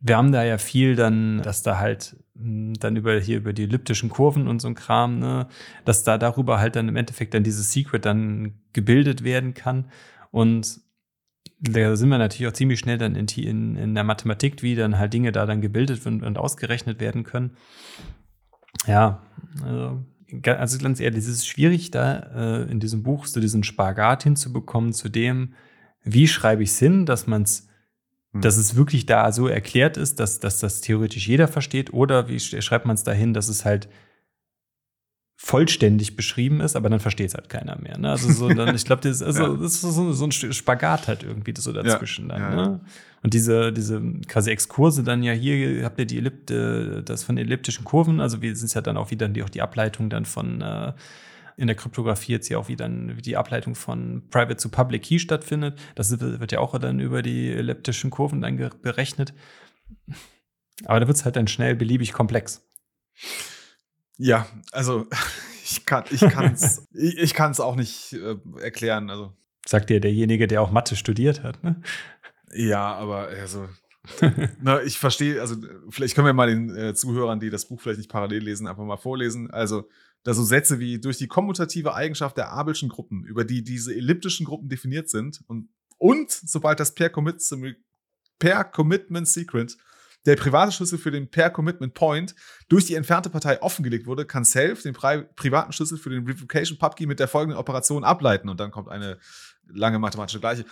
wir 0.00 0.16
haben 0.16 0.32
da 0.32 0.42
ja 0.44 0.58
viel 0.58 0.96
dann, 0.96 1.42
dass 1.42 1.62
da 1.62 1.78
halt 1.78 2.16
hm, 2.34 2.74
dann 2.74 2.96
über 2.96 3.18
hier 3.20 3.36
über 3.36 3.52
die 3.52 3.64
elliptischen 3.64 4.08
Kurven 4.08 4.48
und 4.48 4.60
so 4.60 4.68
ein 4.68 4.74
Kram, 4.74 5.18
ne, 5.18 5.46
dass 5.84 6.02
da 6.02 6.18
darüber 6.18 6.58
halt 6.58 6.76
dann 6.76 6.88
im 6.88 6.96
Endeffekt 6.96 7.34
dann 7.34 7.44
dieses 7.44 7.72
Secret 7.72 8.04
dann 8.06 8.54
gebildet 8.72 9.24
werden 9.24 9.54
kann. 9.54 9.90
Und 10.30 10.80
da 11.60 11.94
sind 11.96 12.08
wir 12.08 12.18
natürlich 12.18 12.48
auch 12.50 12.54
ziemlich 12.54 12.78
schnell 12.78 12.96
dann 12.96 13.14
in, 13.14 13.26
in, 13.26 13.76
in 13.76 13.94
der 13.94 14.04
Mathematik, 14.04 14.62
wie 14.62 14.74
dann 14.74 14.98
halt 14.98 15.12
Dinge 15.12 15.32
da 15.32 15.44
dann 15.44 15.60
gebildet 15.60 16.06
und, 16.06 16.22
und 16.22 16.38
ausgerechnet 16.38 17.00
werden 17.00 17.24
können. 17.24 17.56
Ja, 18.86 19.22
also, 19.62 20.02
also 20.46 20.78
ganz 20.78 21.00
ehrlich, 21.00 21.18
es 21.18 21.28
ist 21.28 21.46
schwierig, 21.46 21.90
da 21.90 22.18
äh, 22.34 22.70
in 22.70 22.80
diesem 22.80 23.02
Buch 23.02 23.26
so 23.26 23.40
diesen 23.40 23.64
Spagat 23.64 24.22
hinzubekommen 24.22 24.94
zu 24.94 25.10
dem, 25.10 25.52
wie 26.02 26.28
schreibe 26.28 26.62
ich 26.62 26.70
es 26.70 26.78
hin, 26.78 27.04
dass 27.04 27.26
man 27.26 27.42
es 27.42 27.69
hm. 28.32 28.40
dass 28.40 28.56
es 28.56 28.76
wirklich 28.76 29.06
da 29.06 29.32
so 29.32 29.48
erklärt 29.48 29.96
ist, 29.96 30.20
dass, 30.20 30.40
dass 30.40 30.58
das 30.60 30.80
theoretisch 30.80 31.26
jeder 31.26 31.48
versteht, 31.48 31.92
oder 31.92 32.28
wie 32.28 32.40
schreibt 32.40 32.86
man 32.86 32.94
es 32.94 33.04
dahin, 33.04 33.34
dass 33.34 33.48
es 33.48 33.64
halt 33.64 33.88
vollständig 35.42 36.16
beschrieben 36.16 36.60
ist, 36.60 36.76
aber 36.76 36.90
dann 36.90 37.00
versteht 37.00 37.28
es 37.28 37.34
halt 37.34 37.48
keiner 37.48 37.80
mehr. 37.80 37.96
Ne? 37.96 38.10
Also 38.10 38.30
so, 38.30 38.50
dann, 38.50 38.74
ich 38.74 38.84
glaube, 38.84 39.00
das, 39.00 39.22
also, 39.22 39.42
ja. 39.42 39.48
das 39.54 39.72
ist 39.72 39.80
so, 39.80 40.12
so, 40.12 40.24
ein 40.26 40.32
Spagat 40.32 41.08
halt 41.08 41.22
irgendwie 41.22 41.54
so 41.56 41.72
dazwischen 41.72 42.28
ja, 42.28 42.38
dann. 42.38 42.42
Ja, 42.42 42.56
ne? 42.68 42.80
Und 43.22 43.32
diese, 43.32 43.72
diese 43.72 44.02
quasi 44.28 44.50
Exkurse 44.50 45.02
dann 45.02 45.22
ja 45.22 45.32
hier, 45.32 45.82
habt 45.84 45.98
ihr 45.98 46.04
die 46.04 46.18
Ellipte, 46.18 47.02
das 47.02 47.24
von 47.24 47.38
elliptischen 47.38 47.86
Kurven, 47.86 48.20
also 48.20 48.42
wir 48.42 48.54
sind 48.54 48.72
ja 48.74 48.82
dann 48.82 48.98
auch 48.98 49.10
wieder 49.10 49.28
die, 49.28 49.42
auch 49.42 49.48
die 49.48 49.62
Ableitung 49.62 50.10
dann 50.10 50.26
von 50.26 50.60
äh, 50.60 50.92
in 51.60 51.66
der 51.66 51.76
Kryptographie 51.76 52.32
jetzt 52.32 52.48
ja 52.48 52.56
auch 52.56 52.68
wieder 52.68 52.88
die 52.88 53.36
Ableitung 53.36 53.74
von 53.74 54.26
Private 54.30 54.56
zu 54.56 54.70
Public 54.70 55.02
Key 55.02 55.18
stattfindet. 55.18 55.78
Das 55.94 56.18
wird 56.18 56.52
ja 56.52 56.58
auch 56.58 56.78
dann 56.78 57.00
über 57.00 57.20
die 57.20 57.52
elliptischen 57.52 58.10
Kurven 58.10 58.40
dann 58.40 58.56
berechnet. 58.80 59.34
Aber 60.86 61.00
da 61.00 61.06
wird 61.06 61.18
es 61.18 61.26
halt 61.26 61.36
dann 61.36 61.48
schnell 61.48 61.76
beliebig 61.76 62.14
komplex. 62.14 62.66
Ja, 64.16 64.46
also 64.72 65.06
ich 65.62 65.84
kann 65.84 66.04
ich 66.10 66.20
kann's 66.20 66.88
ich, 66.94 67.18
ich 67.18 67.34
kann's 67.34 67.60
auch 67.60 67.76
nicht 67.76 68.14
äh, 68.14 68.36
erklären. 68.60 69.10
Also 69.10 69.34
sagt 69.66 69.90
dir 69.90 70.00
derjenige, 70.00 70.46
der 70.46 70.62
auch 70.62 70.70
Mathe 70.70 70.96
studiert 70.96 71.42
hat, 71.42 71.62
ne? 71.62 71.82
Ja, 72.52 72.94
aber 72.94 73.28
also 73.28 73.68
na, 74.62 74.82
ich 74.82 74.98
verstehe, 74.98 75.42
also 75.42 75.56
vielleicht 75.90 76.14
können 76.14 76.26
wir 76.26 76.32
mal 76.32 76.48
den 76.48 76.74
äh, 76.74 76.94
Zuhörern, 76.94 77.38
die 77.38 77.50
das 77.50 77.66
Buch 77.66 77.80
vielleicht 77.80 77.98
nicht 77.98 78.10
parallel 78.10 78.44
lesen, 78.44 78.66
einfach 78.66 78.82
mal 78.82 78.96
vorlesen. 78.96 79.50
Also 79.50 79.88
da 80.22 80.34
so 80.34 80.44
Sätze 80.44 80.78
wie 80.78 81.00
durch 81.00 81.18
die 81.18 81.28
kommutative 81.28 81.94
Eigenschaft 81.94 82.36
der 82.36 82.52
abelschen 82.52 82.88
Gruppen, 82.88 83.24
über 83.24 83.44
die 83.44 83.62
diese 83.64 83.94
elliptischen 83.94 84.46
Gruppen 84.46 84.68
definiert 84.68 85.08
sind 85.08 85.40
und, 85.46 85.68
und 85.98 86.30
sobald 86.30 86.80
das 86.80 86.94
per, 86.94 87.10
Commit, 87.10 87.42
per 88.38 88.64
Commitment 88.64 89.28
Secret 89.28 89.76
der 90.26 90.36
private 90.36 90.72
Schlüssel 90.72 90.98
für 90.98 91.10
den 91.10 91.30
Per 91.30 91.50
Commitment 91.50 91.94
Point 91.94 92.34
durch 92.68 92.84
die 92.86 92.94
entfernte 92.94 93.30
Partei 93.30 93.62
offengelegt 93.62 94.06
wurde, 94.06 94.26
kann 94.26 94.44
Self 94.44 94.82
den 94.82 94.92
pri 94.92 95.22
privaten 95.34 95.72
Schlüssel 95.72 95.98
für 95.98 96.10
den 96.10 96.26
Revocation 96.26 96.78
Pubkey 96.78 97.06
mit 97.06 97.20
der 97.20 97.28
folgenden 97.28 97.58
Operation 97.58 98.04
ableiten. 98.04 98.48
Und 98.48 98.60
dann 98.60 98.70
kommt 98.70 98.88
eine 98.88 99.18
lange 99.66 99.98
mathematische 99.98 100.40
Gleiche. 100.40 100.66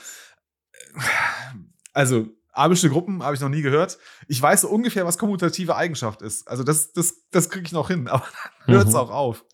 Also, 1.93 2.29
abische 2.59 2.91
Gruppen 2.91 3.23
habe 3.23 3.35
ich 3.35 3.41
noch 3.41 3.49
nie 3.49 3.63
gehört. 3.63 3.99
Ich 4.27 4.41
weiß 4.41 4.63
so 4.63 4.69
ungefähr, 4.69 5.07
was 5.07 5.19
kommutative 5.19 5.77
Eigenschaft 5.77 6.23
ist. 6.23 6.49
Also 6.49 6.65
das, 6.65 6.93
das, 6.93 7.29
das 7.31 7.49
kriege 7.51 7.67
ich 7.67 7.73
noch 7.73 7.89
hin, 7.89 8.09
aber 8.09 8.27
dann 8.67 8.75
hört 8.77 8.89
es 8.89 8.95
mhm. 8.95 9.01
auch 9.01 9.11
auf. 9.11 9.45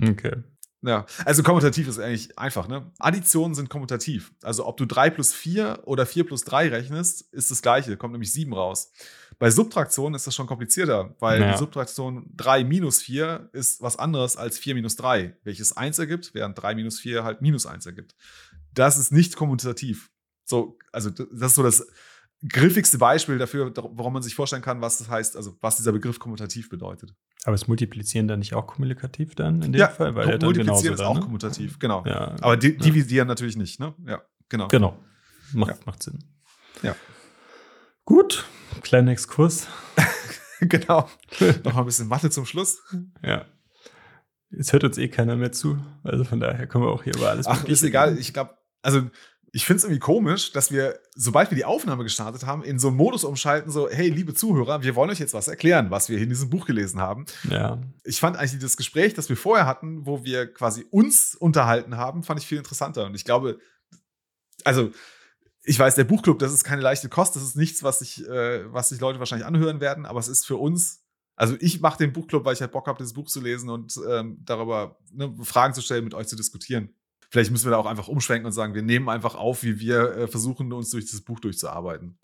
Okay. 0.00 0.42
Ja, 0.86 1.06
also 1.24 1.42
kommutativ 1.42 1.88
ist 1.88 1.98
eigentlich 1.98 2.38
einfach, 2.38 2.68
ne? 2.68 2.92
Additionen 2.98 3.54
sind 3.54 3.70
kommutativ. 3.70 4.34
Also 4.42 4.66
ob 4.66 4.76
du 4.76 4.84
3 4.84 5.08
plus 5.08 5.32
4 5.32 5.80
oder 5.84 6.04
4 6.04 6.26
plus 6.26 6.44
3 6.44 6.68
rechnest, 6.68 7.22
ist 7.32 7.50
das 7.50 7.62
gleiche, 7.62 7.96
kommt 7.96 8.12
nämlich 8.12 8.32
7 8.34 8.52
raus. 8.52 8.92
Bei 9.38 9.50
Subtraktion 9.50 10.14
ist 10.14 10.26
das 10.26 10.34
schon 10.34 10.46
komplizierter, 10.46 11.14
weil 11.20 11.40
naja. 11.40 11.52
die 11.52 11.58
Subtraktion 11.58 12.30
3 12.36 12.64
minus 12.64 13.00
4 13.00 13.48
ist 13.52 13.80
was 13.80 13.96
anderes 13.96 14.36
als 14.36 14.58
4 14.58 14.74
minus 14.74 14.96
3, 14.96 15.38
welches 15.42 15.74
1 15.74 15.98
ergibt, 15.98 16.34
während 16.34 16.60
3 16.60 16.74
minus 16.74 17.00
4 17.00 17.24
halt 17.24 17.40
minus 17.40 17.64
1 17.64 17.86
ergibt. 17.86 18.14
Das 18.74 18.98
ist 18.98 19.10
nicht 19.10 19.36
kommutativ. 19.36 20.10
So, 20.44 20.78
also 20.92 21.08
das 21.08 21.50
ist 21.50 21.54
so 21.54 21.62
das 21.62 21.86
griffigste 22.48 22.98
Beispiel 22.98 23.38
dafür, 23.38 23.72
warum 23.74 24.12
man 24.12 24.22
sich 24.22 24.34
vorstellen 24.34 24.62
kann, 24.62 24.80
was 24.80 24.98
das 24.98 25.08
heißt, 25.08 25.36
also 25.36 25.56
was 25.60 25.76
dieser 25.76 25.92
Begriff 25.92 26.18
kommutativ 26.18 26.68
bedeutet. 26.68 27.14
Aber 27.44 27.54
ist 27.54 27.68
Multiplizieren 27.68 28.28
dann 28.28 28.38
nicht 28.38 28.54
auch 28.54 28.66
kommunikativ 28.66 29.34
dann 29.34 29.62
in 29.62 29.72
dem 29.72 29.80
ja, 29.80 29.88
Fall? 29.88 30.14
Weil 30.14 30.38
Multiplizieren 30.38 30.94
ist 30.94 31.00
auch 31.00 31.16
ne? 31.16 31.20
kommutativ, 31.20 31.78
genau. 31.78 32.04
Ja, 32.06 32.34
Aber 32.40 32.56
di 32.56 32.76
dividieren 32.76 33.28
natürlich 33.28 33.56
nicht, 33.56 33.80
ne? 33.80 33.94
Ja, 34.06 34.22
genau. 34.48 34.68
Genau. 34.68 34.98
Macht, 35.52 35.70
ja. 35.70 35.76
macht 35.86 36.02
Sinn. 36.02 36.18
Ja. 36.82 36.96
Gut, 38.04 38.44
kleiner 38.82 39.12
Exkurs. 39.12 39.66
genau. 40.60 41.08
Noch 41.64 41.74
mal 41.74 41.80
ein 41.80 41.86
bisschen 41.86 42.08
Mathe 42.08 42.30
zum 42.30 42.46
Schluss. 42.46 42.82
Ja. 43.22 43.46
Jetzt 44.50 44.72
hört 44.72 44.84
uns 44.84 44.98
eh 44.98 45.08
keiner 45.08 45.36
mehr 45.36 45.52
zu. 45.52 45.78
Also 46.02 46.24
von 46.24 46.40
daher 46.40 46.66
können 46.66 46.84
wir 46.84 46.90
auch 46.90 47.02
hier 47.02 47.14
über 47.16 47.30
alles 47.30 47.46
Ach, 47.46 47.64
ist 47.64 47.82
egal. 47.82 48.18
Ich 48.18 48.32
glaube, 48.32 48.56
also 48.82 49.10
ich 49.54 49.66
finde 49.66 49.78
es 49.78 49.84
irgendwie 49.84 50.00
komisch, 50.00 50.50
dass 50.50 50.72
wir, 50.72 50.98
sobald 51.14 51.52
wir 51.52 51.56
die 51.56 51.64
Aufnahme 51.64 52.02
gestartet 52.02 52.44
haben, 52.44 52.64
in 52.64 52.80
so 52.80 52.88
einen 52.88 52.96
Modus 52.96 53.22
umschalten, 53.22 53.70
so, 53.70 53.88
hey, 53.88 54.08
liebe 54.08 54.34
Zuhörer, 54.34 54.82
wir 54.82 54.96
wollen 54.96 55.10
euch 55.10 55.20
jetzt 55.20 55.32
was 55.32 55.46
erklären, 55.46 55.92
was 55.92 56.08
wir 56.08 56.18
in 56.18 56.28
diesem 56.28 56.50
Buch 56.50 56.66
gelesen 56.66 57.00
haben. 57.00 57.24
Ja. 57.48 57.80
Ich 58.02 58.18
fand 58.18 58.36
eigentlich 58.36 58.60
das 58.60 58.76
Gespräch, 58.76 59.14
das 59.14 59.28
wir 59.28 59.36
vorher 59.36 59.64
hatten, 59.64 60.06
wo 60.06 60.24
wir 60.24 60.52
quasi 60.52 60.84
uns 60.90 61.36
unterhalten 61.36 61.96
haben, 61.96 62.24
fand 62.24 62.40
ich 62.40 62.48
viel 62.48 62.58
interessanter. 62.58 63.06
Und 63.06 63.14
ich 63.14 63.24
glaube, 63.24 63.60
also, 64.64 64.90
ich 65.62 65.78
weiß, 65.78 65.94
der 65.94 66.02
Buchclub, 66.02 66.40
das 66.40 66.52
ist 66.52 66.64
keine 66.64 66.82
leichte 66.82 67.08
Kost, 67.08 67.36
das 67.36 67.44
ist 67.44 67.54
nichts, 67.54 67.84
was 67.84 68.00
sich, 68.00 68.26
äh, 68.26 68.72
was 68.72 68.88
sich 68.88 68.98
Leute 68.98 69.20
wahrscheinlich 69.20 69.46
anhören 69.46 69.80
werden, 69.80 70.04
aber 70.04 70.18
es 70.18 70.26
ist 70.26 70.44
für 70.44 70.56
uns 70.56 71.04
also 71.36 71.56
ich 71.58 71.80
mache 71.80 71.98
den 71.98 72.12
Buchclub, 72.12 72.44
weil 72.44 72.54
ich 72.54 72.60
halt 72.60 72.70
Bock 72.70 72.86
habe, 72.86 72.98
dieses 72.98 73.12
Buch 73.12 73.26
zu 73.26 73.40
lesen 73.40 73.68
und 73.68 73.98
ähm, 74.08 74.38
darüber 74.44 74.98
ne, 75.10 75.34
Fragen 75.42 75.74
zu 75.74 75.80
stellen, 75.80 76.04
mit 76.04 76.14
euch 76.14 76.28
zu 76.28 76.36
diskutieren 76.36 76.94
vielleicht 77.34 77.50
müssen 77.50 77.66
wir 77.66 77.72
da 77.72 77.78
auch 77.78 77.86
einfach 77.86 78.06
umschwenken 78.06 78.46
und 78.46 78.52
sagen, 78.52 78.74
wir 78.74 78.82
nehmen 78.82 79.08
einfach 79.08 79.34
auf, 79.34 79.64
wie 79.64 79.80
wir 79.80 80.16
äh, 80.16 80.26
versuchen, 80.28 80.72
uns 80.72 80.90
durch 80.90 81.04
dieses 81.04 81.20
Buch 81.20 81.40
durchzuarbeiten. 81.40 82.16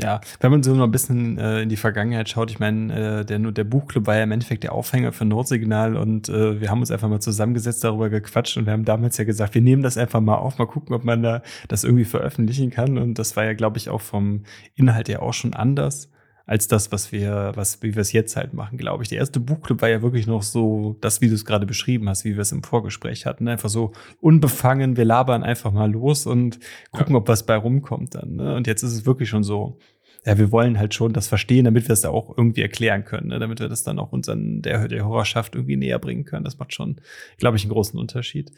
Ja, 0.00 0.20
wenn 0.38 0.52
man 0.52 0.62
so 0.62 0.72
noch 0.72 0.84
ein 0.84 0.92
bisschen 0.92 1.36
äh, 1.36 1.62
in 1.62 1.68
die 1.68 1.76
Vergangenheit 1.76 2.28
schaut, 2.28 2.52
ich 2.52 2.60
meine, 2.60 3.22
äh, 3.22 3.24
der, 3.24 3.40
der 3.40 3.64
Buchclub 3.64 4.06
war 4.06 4.14
ja 4.14 4.22
im 4.22 4.30
Endeffekt 4.30 4.62
der 4.62 4.70
Aufhänger 4.70 5.10
für 5.10 5.24
Notsignal 5.24 5.96
und 5.96 6.28
äh, 6.28 6.60
wir 6.60 6.70
haben 6.70 6.78
uns 6.78 6.92
einfach 6.92 7.08
mal 7.08 7.18
zusammengesetzt, 7.18 7.82
darüber 7.82 8.08
gequatscht 8.08 8.56
und 8.56 8.66
wir 8.66 8.72
haben 8.72 8.84
damals 8.84 9.16
ja 9.16 9.24
gesagt, 9.24 9.56
wir 9.56 9.62
nehmen 9.62 9.82
das 9.82 9.98
einfach 9.98 10.20
mal 10.20 10.36
auf, 10.36 10.58
mal 10.58 10.66
gucken, 10.66 10.94
ob 10.94 11.02
man 11.02 11.24
da 11.24 11.42
das 11.66 11.82
irgendwie 11.82 12.04
veröffentlichen 12.04 12.70
kann 12.70 12.98
und 12.98 13.18
das 13.18 13.34
war 13.34 13.46
ja, 13.46 13.54
glaube 13.54 13.78
ich, 13.78 13.88
auch 13.88 14.00
vom 14.00 14.44
Inhalt 14.76 15.08
her 15.08 15.22
auch 15.22 15.34
schon 15.34 15.54
anders 15.54 16.08
als 16.48 16.66
das, 16.66 16.90
was 16.90 17.12
wir, 17.12 17.52
was, 17.56 17.82
wie 17.82 17.94
wir 17.94 18.00
es 18.00 18.12
jetzt 18.12 18.34
halt 18.34 18.54
machen, 18.54 18.78
glaube 18.78 19.02
ich. 19.02 19.10
Der 19.10 19.18
erste 19.18 19.38
Buchclub 19.38 19.82
war 19.82 19.90
ja 19.90 20.00
wirklich 20.00 20.26
noch 20.26 20.42
so, 20.42 20.96
das, 21.02 21.20
wie 21.20 21.28
du 21.28 21.34
es 21.34 21.44
gerade 21.44 21.66
beschrieben 21.66 22.08
hast, 22.08 22.24
wie 22.24 22.36
wir 22.36 22.40
es 22.40 22.52
im 22.52 22.62
Vorgespräch 22.62 23.26
hatten. 23.26 23.44
Ne? 23.44 23.52
Einfach 23.52 23.68
so 23.68 23.92
unbefangen, 24.22 24.96
wir 24.96 25.04
labern 25.04 25.42
einfach 25.42 25.72
mal 25.72 25.92
los 25.92 26.24
und 26.24 26.58
gucken, 26.90 27.12
ja. 27.12 27.18
ob 27.18 27.28
was 27.28 27.44
bei 27.44 27.54
rumkommt 27.54 28.14
dann. 28.14 28.36
Ne? 28.36 28.56
Und 28.56 28.66
jetzt 28.66 28.82
ist 28.82 28.94
es 28.94 29.04
wirklich 29.04 29.28
schon 29.28 29.44
so, 29.44 29.78
ja, 30.24 30.38
wir 30.38 30.50
wollen 30.50 30.78
halt 30.78 30.94
schon 30.94 31.12
das 31.12 31.28
verstehen, 31.28 31.66
damit 31.66 31.86
wir 31.86 31.92
es 31.92 32.00
da 32.00 32.08
auch 32.08 32.34
irgendwie 32.34 32.62
erklären 32.62 33.04
können, 33.04 33.28
ne? 33.28 33.38
damit 33.38 33.60
wir 33.60 33.68
das 33.68 33.82
dann 33.82 33.98
auch 33.98 34.12
unseren, 34.12 34.62
der, 34.62 34.88
der 34.88 35.04
Hörerschaft 35.04 35.54
irgendwie 35.54 35.76
näher 35.76 35.98
bringen 35.98 36.24
können. 36.24 36.44
Das 36.44 36.58
macht 36.58 36.72
schon, 36.72 36.98
glaube 37.36 37.58
ich, 37.58 37.64
einen 37.64 37.72
großen 37.72 38.00
Unterschied. 38.00 38.52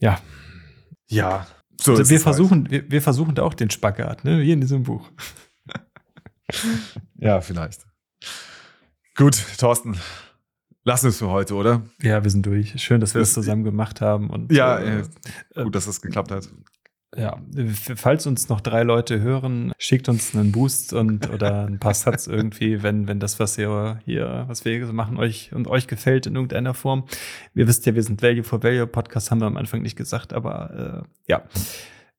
Ja. 0.00 0.18
Ja. 1.06 1.46
So 1.80 1.92
also 1.92 2.10
wir 2.10 2.16
halt. 2.16 2.22
versuchen, 2.24 2.62
halt. 2.62 2.70
wir, 2.72 2.90
wir 2.90 3.02
versuchen 3.02 3.36
da 3.36 3.44
auch 3.44 3.54
den 3.54 3.70
Spagat, 3.70 4.24
ne? 4.24 4.40
wie 4.40 4.50
in 4.50 4.60
diesem 4.60 4.82
Buch. 4.82 5.08
ja, 7.16 7.40
vielleicht. 7.40 7.86
Gut, 9.16 9.42
Thorsten, 9.58 9.96
wir 11.04 11.08
es 11.10 11.18
für 11.18 11.28
heute, 11.28 11.54
oder? 11.54 11.82
Ja, 12.00 12.22
wir 12.24 12.30
sind 12.30 12.46
durch. 12.46 12.80
Schön, 12.82 13.00
dass 13.00 13.14
wir 13.14 13.20
das 13.20 13.30
Das- 13.30 13.34
zusammen 13.34 13.64
gemacht 13.64 14.00
haben. 14.00 14.30
Und, 14.30 14.52
Ja, 14.52 14.78
äh, 14.78 15.02
äh, 15.54 15.64
gut, 15.64 15.74
dass 15.74 15.86
das 15.86 16.00
geklappt 16.00 16.30
hat. 16.30 16.48
Ja, 17.16 17.40
falls 17.96 18.26
uns 18.26 18.50
noch 18.50 18.60
drei 18.60 18.82
Leute 18.82 19.20
hören, 19.20 19.72
schickt 19.78 20.10
uns 20.10 20.36
einen 20.36 20.52
Boost 20.52 20.92
und 20.92 21.30
oder 21.30 21.66
ein 21.66 21.78
paar 21.78 21.94
Satz 21.94 22.26
irgendwie, 22.28 22.82
wenn, 22.82 23.08
wenn 23.08 23.18
das, 23.18 23.40
was 23.40 23.56
ihr 23.56 23.98
hier, 24.04 24.44
was 24.46 24.66
wir 24.66 24.76
hier 24.76 24.92
machen, 24.92 25.16
euch 25.16 25.52
und 25.54 25.68
euch 25.68 25.86
gefällt 25.88 26.26
in 26.26 26.34
irgendeiner 26.34 26.74
Form. 26.74 27.06
Wir 27.54 27.66
wisst 27.66 27.86
ja, 27.86 27.94
wir 27.94 28.02
sind 28.02 28.22
Value 28.22 28.44
for 28.44 28.62
Value 28.62 28.86
Podcast, 28.86 29.30
haben 29.30 29.40
wir 29.40 29.46
am 29.46 29.56
Anfang 29.56 29.80
nicht 29.80 29.96
gesagt, 29.96 30.34
aber 30.34 31.04
äh, 31.26 31.32
ja, 31.32 31.44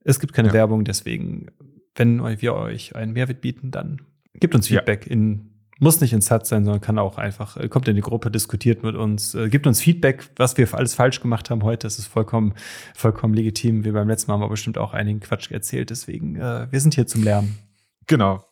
es 0.03 0.19
gibt 0.19 0.33
keine 0.33 0.47
Ja. 0.49 0.53
Werbung, 0.55 0.83
deswegen, 0.85 1.47
wenn 1.95 2.19
wir 2.41 2.55
euch 2.55 2.95
einen 2.95 3.13
Mehrwert 3.13 3.41
bieten, 3.41 3.69
dann 3.69 4.01
gebt 4.33 4.55
uns 4.55 4.69
Ja. 4.69 4.79
Feedback 4.79 5.07
in 5.07 5.49
muss 5.79 6.01
nicht 6.01 6.13
in 6.13 6.21
Satz 6.21 6.49
sein, 6.49 6.65
sondern 6.65 6.81
kann 6.81 6.99
auch 6.99 7.17
einfach, 7.17 7.57
äh, 7.57 7.69
kommt 7.69 7.87
in 7.87 7.95
die 7.95 8.01
Gruppe, 8.01 8.29
diskutiert 8.29 8.83
mit 8.83 8.95
uns, 8.95 9.33
äh, 9.33 9.49
gibt 9.49 9.65
uns 9.65 9.81
Feedback, 9.81 10.29
was 10.35 10.57
wir 10.57 10.71
alles 10.73 10.93
falsch 10.93 11.21
gemacht 11.21 11.49
haben 11.49 11.63
heute. 11.63 11.87
Das 11.87 11.97
ist 11.97 12.07
vollkommen, 12.07 12.53
vollkommen 12.93 13.33
legitim. 13.33 13.85
Wir 13.85 13.93
beim 13.93 14.09
letzten 14.09 14.29
Mal 14.29 14.35
haben 14.35 14.41
wir 14.41 14.49
bestimmt 14.49 14.77
auch 14.77 14.93
einigen 14.93 15.21
Quatsch 15.21 15.51
erzählt. 15.51 15.89
Deswegen, 15.89 16.35
äh, 16.35 16.67
wir 16.69 16.81
sind 16.81 16.95
hier 16.95 17.07
zum 17.07 17.23
Lernen. 17.23 17.57
Genau. 18.07 18.45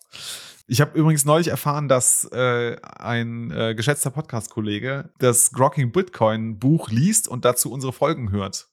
Ich 0.67 0.81
habe 0.81 0.97
übrigens 0.97 1.25
neulich 1.25 1.47
erfahren, 1.47 1.87
dass 1.87 2.25
äh, 2.31 2.77
ein 2.81 3.51
äh, 3.51 3.75
geschätzter 3.75 4.11
Podcast-Kollege 4.11 5.11
das 5.19 5.51
Grokking 5.51 5.91
Bitcoin 5.91 6.59
Buch 6.59 6.89
liest 6.89 7.27
und 7.27 7.45
dazu 7.45 7.71
unsere 7.71 7.93
Folgen 7.93 8.31
hört. 8.31 8.67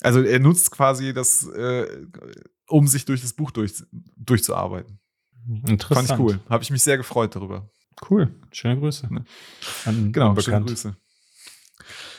Also 0.00 0.20
er 0.22 0.40
nutzt 0.40 0.70
quasi 0.70 1.12
das, 1.12 1.46
äh, 1.46 1.86
um 2.68 2.86
sich 2.86 3.04
durch 3.04 3.22
das 3.22 3.32
Buch 3.32 3.50
durch, 3.50 3.82
durchzuarbeiten. 4.16 4.98
Interessant. 5.66 6.08
Fand 6.08 6.20
ich 6.20 6.24
cool. 6.26 6.40
Habe 6.48 6.62
ich 6.62 6.70
mich 6.70 6.82
sehr 6.82 6.96
gefreut 6.96 7.34
darüber. 7.34 7.68
Cool. 8.10 8.34
Schöne 8.52 8.78
Grüße. 8.78 9.12
Ne. 9.12 9.24
An 9.84 10.12
Genau, 10.12 10.26
schöne 10.26 10.38
Unbekannt. 10.38 10.66
Grüße. 10.66 10.96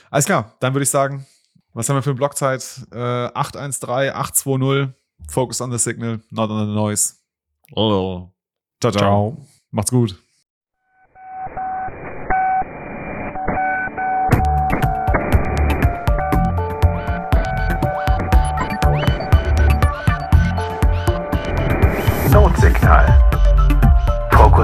Alles 0.10 0.26
klar, 0.26 0.56
dann 0.60 0.74
würde 0.74 0.84
ich 0.84 0.90
sagen, 0.90 1.26
was 1.74 1.90
haben 1.90 1.98
wir 1.98 2.02
für 2.02 2.12
eine 2.12 2.18
Blockzeit? 2.18 2.64
Äh, 2.92 2.98
813 2.98 4.14
820 4.16 4.94
Focus 5.30 5.62
on 5.62 5.72
the 5.72 5.78
signal, 5.78 6.22
not 6.30 6.50
on 6.50 6.68
the 6.68 6.74
noise. 6.74 7.16
Oh. 7.76 8.32
Ciao, 8.80 8.92
ciao. 8.92 9.00
Ciao. 9.00 9.48
Macht's 9.72 9.92
gut. 9.92 10.27